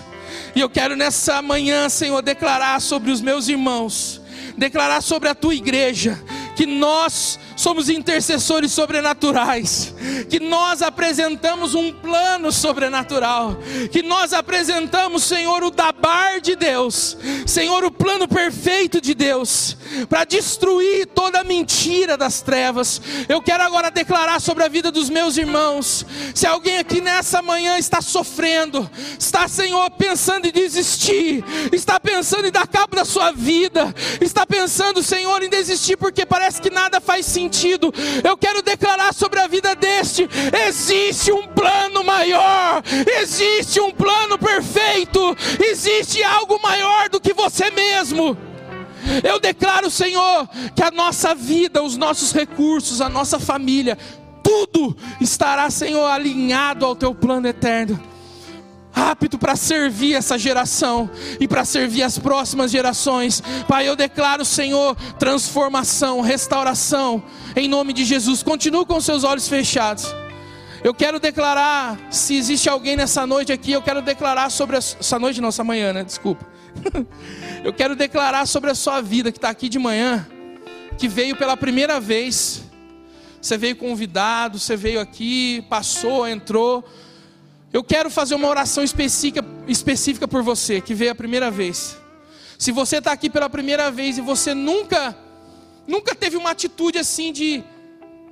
E 0.56 0.60
eu 0.60 0.70
quero 0.70 0.96
nessa 0.96 1.42
manhã, 1.42 1.90
Senhor, 1.90 2.22
declarar 2.22 2.82
sobre 2.82 3.12
os 3.12 3.22
meus 3.22 3.48
irmãos, 3.48 4.22
declarar 4.58 5.02
sobre 5.02 5.30
a 5.30 5.36
tua 5.36 5.56
igreja, 5.56 6.22
que 6.56 6.66
nós 6.66 7.40
somos 7.60 7.90
intercessores 7.90 8.72
sobrenaturais, 8.72 9.94
que 10.30 10.40
nós 10.40 10.82
apresentamos 10.82 11.76
um 11.76 11.92
plano 11.92 12.54
sobrenatural, 12.54 13.58
que 13.92 14.02
nós 14.02 14.32
apresentamos, 14.32 15.24
Senhor, 15.24 15.62
o 15.66 15.70
dabar 15.70 16.40
de 16.40 16.56
Deus, 16.56 17.18
Senhor, 17.46 17.84
o 17.84 17.92
plano 17.92 18.30
perfeito 18.30 19.02
de 19.02 19.14
Deus, 19.14 19.76
para 20.08 20.24
destruir 20.24 21.08
toda 21.08 21.42
a 21.42 21.44
mentira 21.44 22.16
das 22.16 22.42
trevas. 22.42 23.02
Eu 23.28 23.42
quero 23.42 23.62
agora 23.62 23.92
declarar 23.92 24.40
sobre 24.40 24.64
a 24.64 24.70
vida 24.70 24.90
dos 24.90 25.10
meus 25.10 25.36
irmãos. 25.36 26.06
Se 26.34 26.48
alguém 26.48 26.78
aqui 26.78 27.02
nessa 27.02 27.42
manhã 27.42 27.78
está 27.78 28.00
sofrendo, 28.00 28.90
está, 29.20 29.50
Senhor, 29.50 29.92
pensando 29.92 30.48
em 30.48 30.52
desistir, 30.52 31.44
está 31.74 32.00
pensando 32.00 32.48
em 32.48 32.52
dar 32.52 32.70
cabo 32.70 32.96
da 32.96 33.04
sua 33.04 33.34
vida, 33.34 33.94
está 34.22 34.46
pensando, 34.46 35.04
Senhor, 35.04 35.44
em 35.44 35.50
desistir 35.50 35.98
porque 35.98 36.26
parece 36.26 36.62
que 36.62 36.70
nada 36.70 37.02
faz 37.02 37.26
sentido 37.26 37.49
sentido. 37.50 37.92
Eu 38.24 38.38
quero 38.38 38.62
declarar 38.62 39.14
sobre 39.14 39.40
a 39.40 39.48
vida 39.48 39.76
deste: 39.76 40.30
existe 40.68 41.32
um 41.32 41.48
plano 41.48 42.04
maior, 42.04 42.84
existe 43.20 43.82
um 43.82 43.92
plano 43.92 44.38
perfeito, 44.38 45.36
existe 45.60 46.24
algo 46.24 46.62
maior 46.62 47.10
do 47.10 47.20
que 47.20 47.34
você 47.34 47.72
mesmo. 47.72 48.38
Eu 49.24 49.40
declaro, 49.40 49.90
Senhor, 49.90 50.48
que 50.76 50.84
a 50.84 50.92
nossa 50.92 51.34
vida, 51.34 51.82
os 51.82 51.98
nossos 51.98 52.32
recursos, 52.32 53.02
a 53.02 53.10
nossa 53.10 53.40
família, 53.40 53.98
tudo 54.44 54.96
estará, 55.20 55.70
Senhor, 55.70 56.06
alinhado 56.06 56.86
ao 56.86 56.96
teu 56.96 57.16
plano 57.16 57.48
eterno 57.48 58.00
apto 59.00 59.38
para 59.38 59.56
servir 59.56 60.14
essa 60.14 60.38
geração 60.38 61.10
e 61.40 61.48
para 61.48 61.64
servir 61.64 62.04
as 62.04 62.20
próximas 62.20 62.70
gerações. 62.70 63.42
Pai, 63.68 63.88
eu 63.88 63.96
declaro, 63.96 64.44
Senhor, 64.44 64.96
transformação, 65.18 66.20
restauração, 66.22 67.24
em 67.56 67.68
nome 67.68 67.94
de 67.94 68.04
Jesus. 68.04 68.44
Continue 68.44 68.86
com 68.86 69.00
seus 69.00 69.24
olhos 69.24 69.48
fechados. 69.48 70.06
Eu 70.84 70.94
quero 70.94 71.20
declarar, 71.20 71.98
se 72.10 72.36
existe 72.36 72.70
alguém 72.70 72.96
nessa 72.96 73.26
noite 73.26 73.52
aqui, 73.52 73.72
eu 73.72 73.82
quero 73.82 74.02
declarar 74.02 74.50
sobre 74.50 74.76
a, 74.76 74.80
essa 74.80 75.20
noite, 75.20 75.42
não, 75.42 75.50
essa 75.50 75.64
manhã, 75.64 75.92
né? 75.92 76.04
Desculpa. 76.04 76.46
eu 77.64 77.74
quero 77.74 77.96
declarar 77.96 78.46
sobre 78.46 78.70
a 78.70 78.76
sua 78.76 79.02
vida 79.02 79.32
que 79.32 79.38
está 79.38 79.50
aqui 79.50 79.68
de 79.68 79.80
manhã, 79.80 80.26
que 80.98 81.08
veio 81.08 81.36
pela 81.36 81.58
primeira 81.58 82.00
vez. 82.00 82.64
Você 83.42 83.58
veio 83.58 83.76
convidado, 83.76 84.60
você 84.60 84.76
veio 84.76 85.00
aqui, 85.00 85.66
passou, 85.70 86.28
entrou 86.28 86.84
eu 87.72 87.84
quero 87.84 88.10
fazer 88.10 88.36
uma 88.36 88.48
oração 88.48 88.84
específica, 88.84 89.46
específica 89.68 90.28
por 90.28 90.42
você, 90.42 90.82
que 90.82 90.94
veio 90.94 91.12
a 91.12 91.16
primeira 91.16 91.52
vez. 91.52 91.98
Se 92.58 92.72
você 92.72 92.98
está 92.98 93.12
aqui 93.12 93.30
pela 93.30 93.50
primeira 93.50 93.92
vez 93.92 94.18
e 94.18 94.22
você 94.22 94.54
nunca, 94.54 95.18
nunca 95.88 96.16
teve 96.16 96.36
uma 96.36 96.52
atitude 96.52 96.98
assim 96.98 97.32
de 97.32 97.64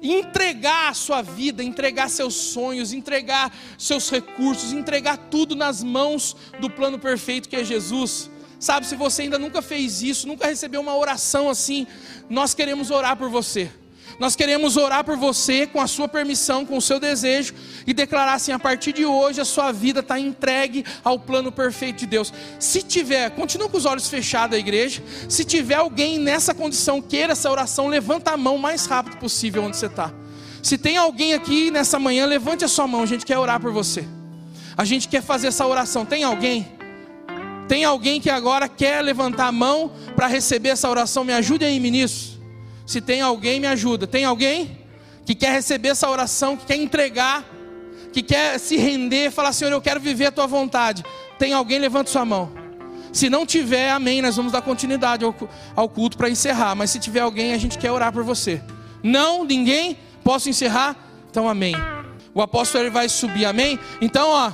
entregar 0.02 0.90
a 0.90 0.94
sua 0.94 1.22
vida, 1.22 1.64
entregar 1.64 2.10
seus 2.10 2.34
sonhos, 2.34 2.94
entregar 2.94 3.56
seus 3.78 4.10
recursos, 4.10 4.74
entregar 4.74 5.18
tudo 5.30 5.56
nas 5.56 5.84
mãos 5.84 6.36
do 6.60 6.70
plano 6.70 7.00
perfeito 7.00 7.48
que 7.48 7.56
é 7.56 7.64
Jesus. 7.64 8.30
Sabe, 8.60 8.88
se 8.88 8.96
você 8.96 9.24
ainda 9.24 9.38
nunca 9.38 9.62
fez 9.62 10.02
isso, 10.02 10.28
nunca 10.28 10.48
recebeu 10.48 10.82
uma 10.82 10.96
oração 10.96 11.48
assim, 11.48 11.86
nós 12.28 12.56
queremos 12.56 12.90
orar 12.90 13.16
por 13.16 13.30
você. 13.30 13.72
Nós 14.20 14.36
queremos 14.36 14.78
orar 14.78 15.04
por 15.04 15.16
você 15.16 15.68
com 15.68 15.80
a 15.80 15.86
sua 15.86 16.08
permissão, 16.08 16.66
com 16.66 16.78
o 16.78 16.82
seu 16.82 17.00
desejo 17.00 17.54
e 17.86 17.94
declarar 17.94 18.34
assim: 18.34 18.52
a 18.52 18.58
partir 18.58 18.92
de 18.92 19.06
hoje 19.06 19.40
a 19.40 19.46
sua 19.46 19.72
vida 19.72 20.00
está 20.00 20.20
entregue 20.20 20.84
ao 21.04 21.20
plano 21.20 21.52
perfeito 21.52 22.00
de 22.00 22.08
Deus. 22.08 22.34
Se 22.60 22.82
tiver, 22.82 23.30
continua 23.32 23.70
com 23.70 23.78
os 23.78 23.86
olhos 23.86 24.10
fechados 24.10 24.56
a 24.56 24.60
igreja. 24.60 25.04
Se 25.30 25.44
tiver 25.44 25.76
alguém 25.76 26.18
nessa 26.18 26.54
condição, 26.54 27.02
queira 27.02 27.34
essa 27.34 27.52
oração, 27.52 27.88
levanta 27.88 28.32
a 28.32 28.38
mão 28.38 28.56
o 28.56 28.60
mais 28.60 28.86
rápido 28.88 29.18
possível 29.18 29.64
onde 29.64 29.78
você 29.78 29.86
está. 29.86 30.12
Se 30.64 30.78
tem 30.78 30.98
alguém 30.98 31.34
aqui 31.34 31.70
nessa 31.70 32.00
manhã, 32.00 32.26
levante 32.26 32.66
a 32.66 32.68
sua 32.68 32.88
mão, 32.88 33.04
a 33.04 33.06
gente 33.06 33.26
quer 33.26 33.38
orar 33.38 33.60
por 33.60 33.72
você. 33.72 34.06
A 34.76 34.84
gente 34.84 35.08
quer 35.08 35.22
fazer 35.22 35.48
essa 35.48 35.66
oração. 35.66 36.06
Tem 36.06 36.24
alguém? 36.24 36.68
Tem 37.68 37.84
alguém 37.84 38.20
que 38.20 38.30
agora 38.30 38.68
quer 38.68 39.02
levantar 39.02 39.48
a 39.48 39.52
mão 39.52 39.92
para 40.16 40.28
receber 40.28 40.70
essa 40.70 40.90
oração? 40.90 41.24
Me 41.24 41.34
ajude 41.34 41.66
aí, 41.66 41.80
ministro. 41.80 42.37
Se 42.88 43.02
tem 43.02 43.20
alguém, 43.20 43.60
me 43.60 43.68
ajuda. 43.68 44.08
Tem 44.08 44.24
alguém 44.24 44.80
que 45.26 45.36
quer 45.36 45.52
receber 45.52 45.90
essa 45.90 46.10
oração, 46.10 46.56
que 46.56 46.66
quer 46.66 46.78
entregar, 46.78 47.44
que 48.14 48.24
quer 48.24 48.58
se 48.58 48.78
render, 48.78 49.30
falar: 49.30 49.52
Senhor, 49.52 49.72
eu 49.72 49.82
quero 49.82 50.00
viver 50.00 50.28
a 50.28 50.32
tua 50.32 50.48
vontade. 50.48 51.04
Tem 51.38 51.52
alguém? 51.52 51.80
Levanta 51.80 52.10
sua 52.10 52.24
mão. 52.24 52.50
Se 53.12 53.30
não 53.30 53.46
tiver, 53.46 53.92
amém. 53.92 54.22
Nós 54.22 54.38
vamos 54.38 54.54
dar 54.54 54.62
continuidade 54.62 55.26
ao, 55.76 55.90
culto 55.90 56.18
para 56.18 56.30
encerrar. 56.30 56.76
Mas 56.76 56.90
se 56.90 56.98
tiver 56.98 57.20
alguém, 57.20 57.54
a 57.54 57.58
gente 57.58 57.78
quer 57.78 57.92
orar 57.92 58.14
por 58.14 58.24
você. 58.24 58.62
Não, 59.04 59.44
ninguém? 59.44 59.98
Posso 60.24 60.50
encerrar? 60.50 60.96
Então, 61.30 61.48
amém. 61.48 61.76
O 62.34 62.42
apóstolo 62.42 62.86
ele 62.86 62.90
vai 62.90 63.10
subir, 63.10 63.46
amém? 63.46 63.78
Então, 64.00 64.30
ó. 64.30 64.52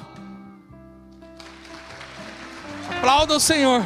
Aplauda 2.98 3.36
o 3.36 3.40
Senhor. 3.40 3.84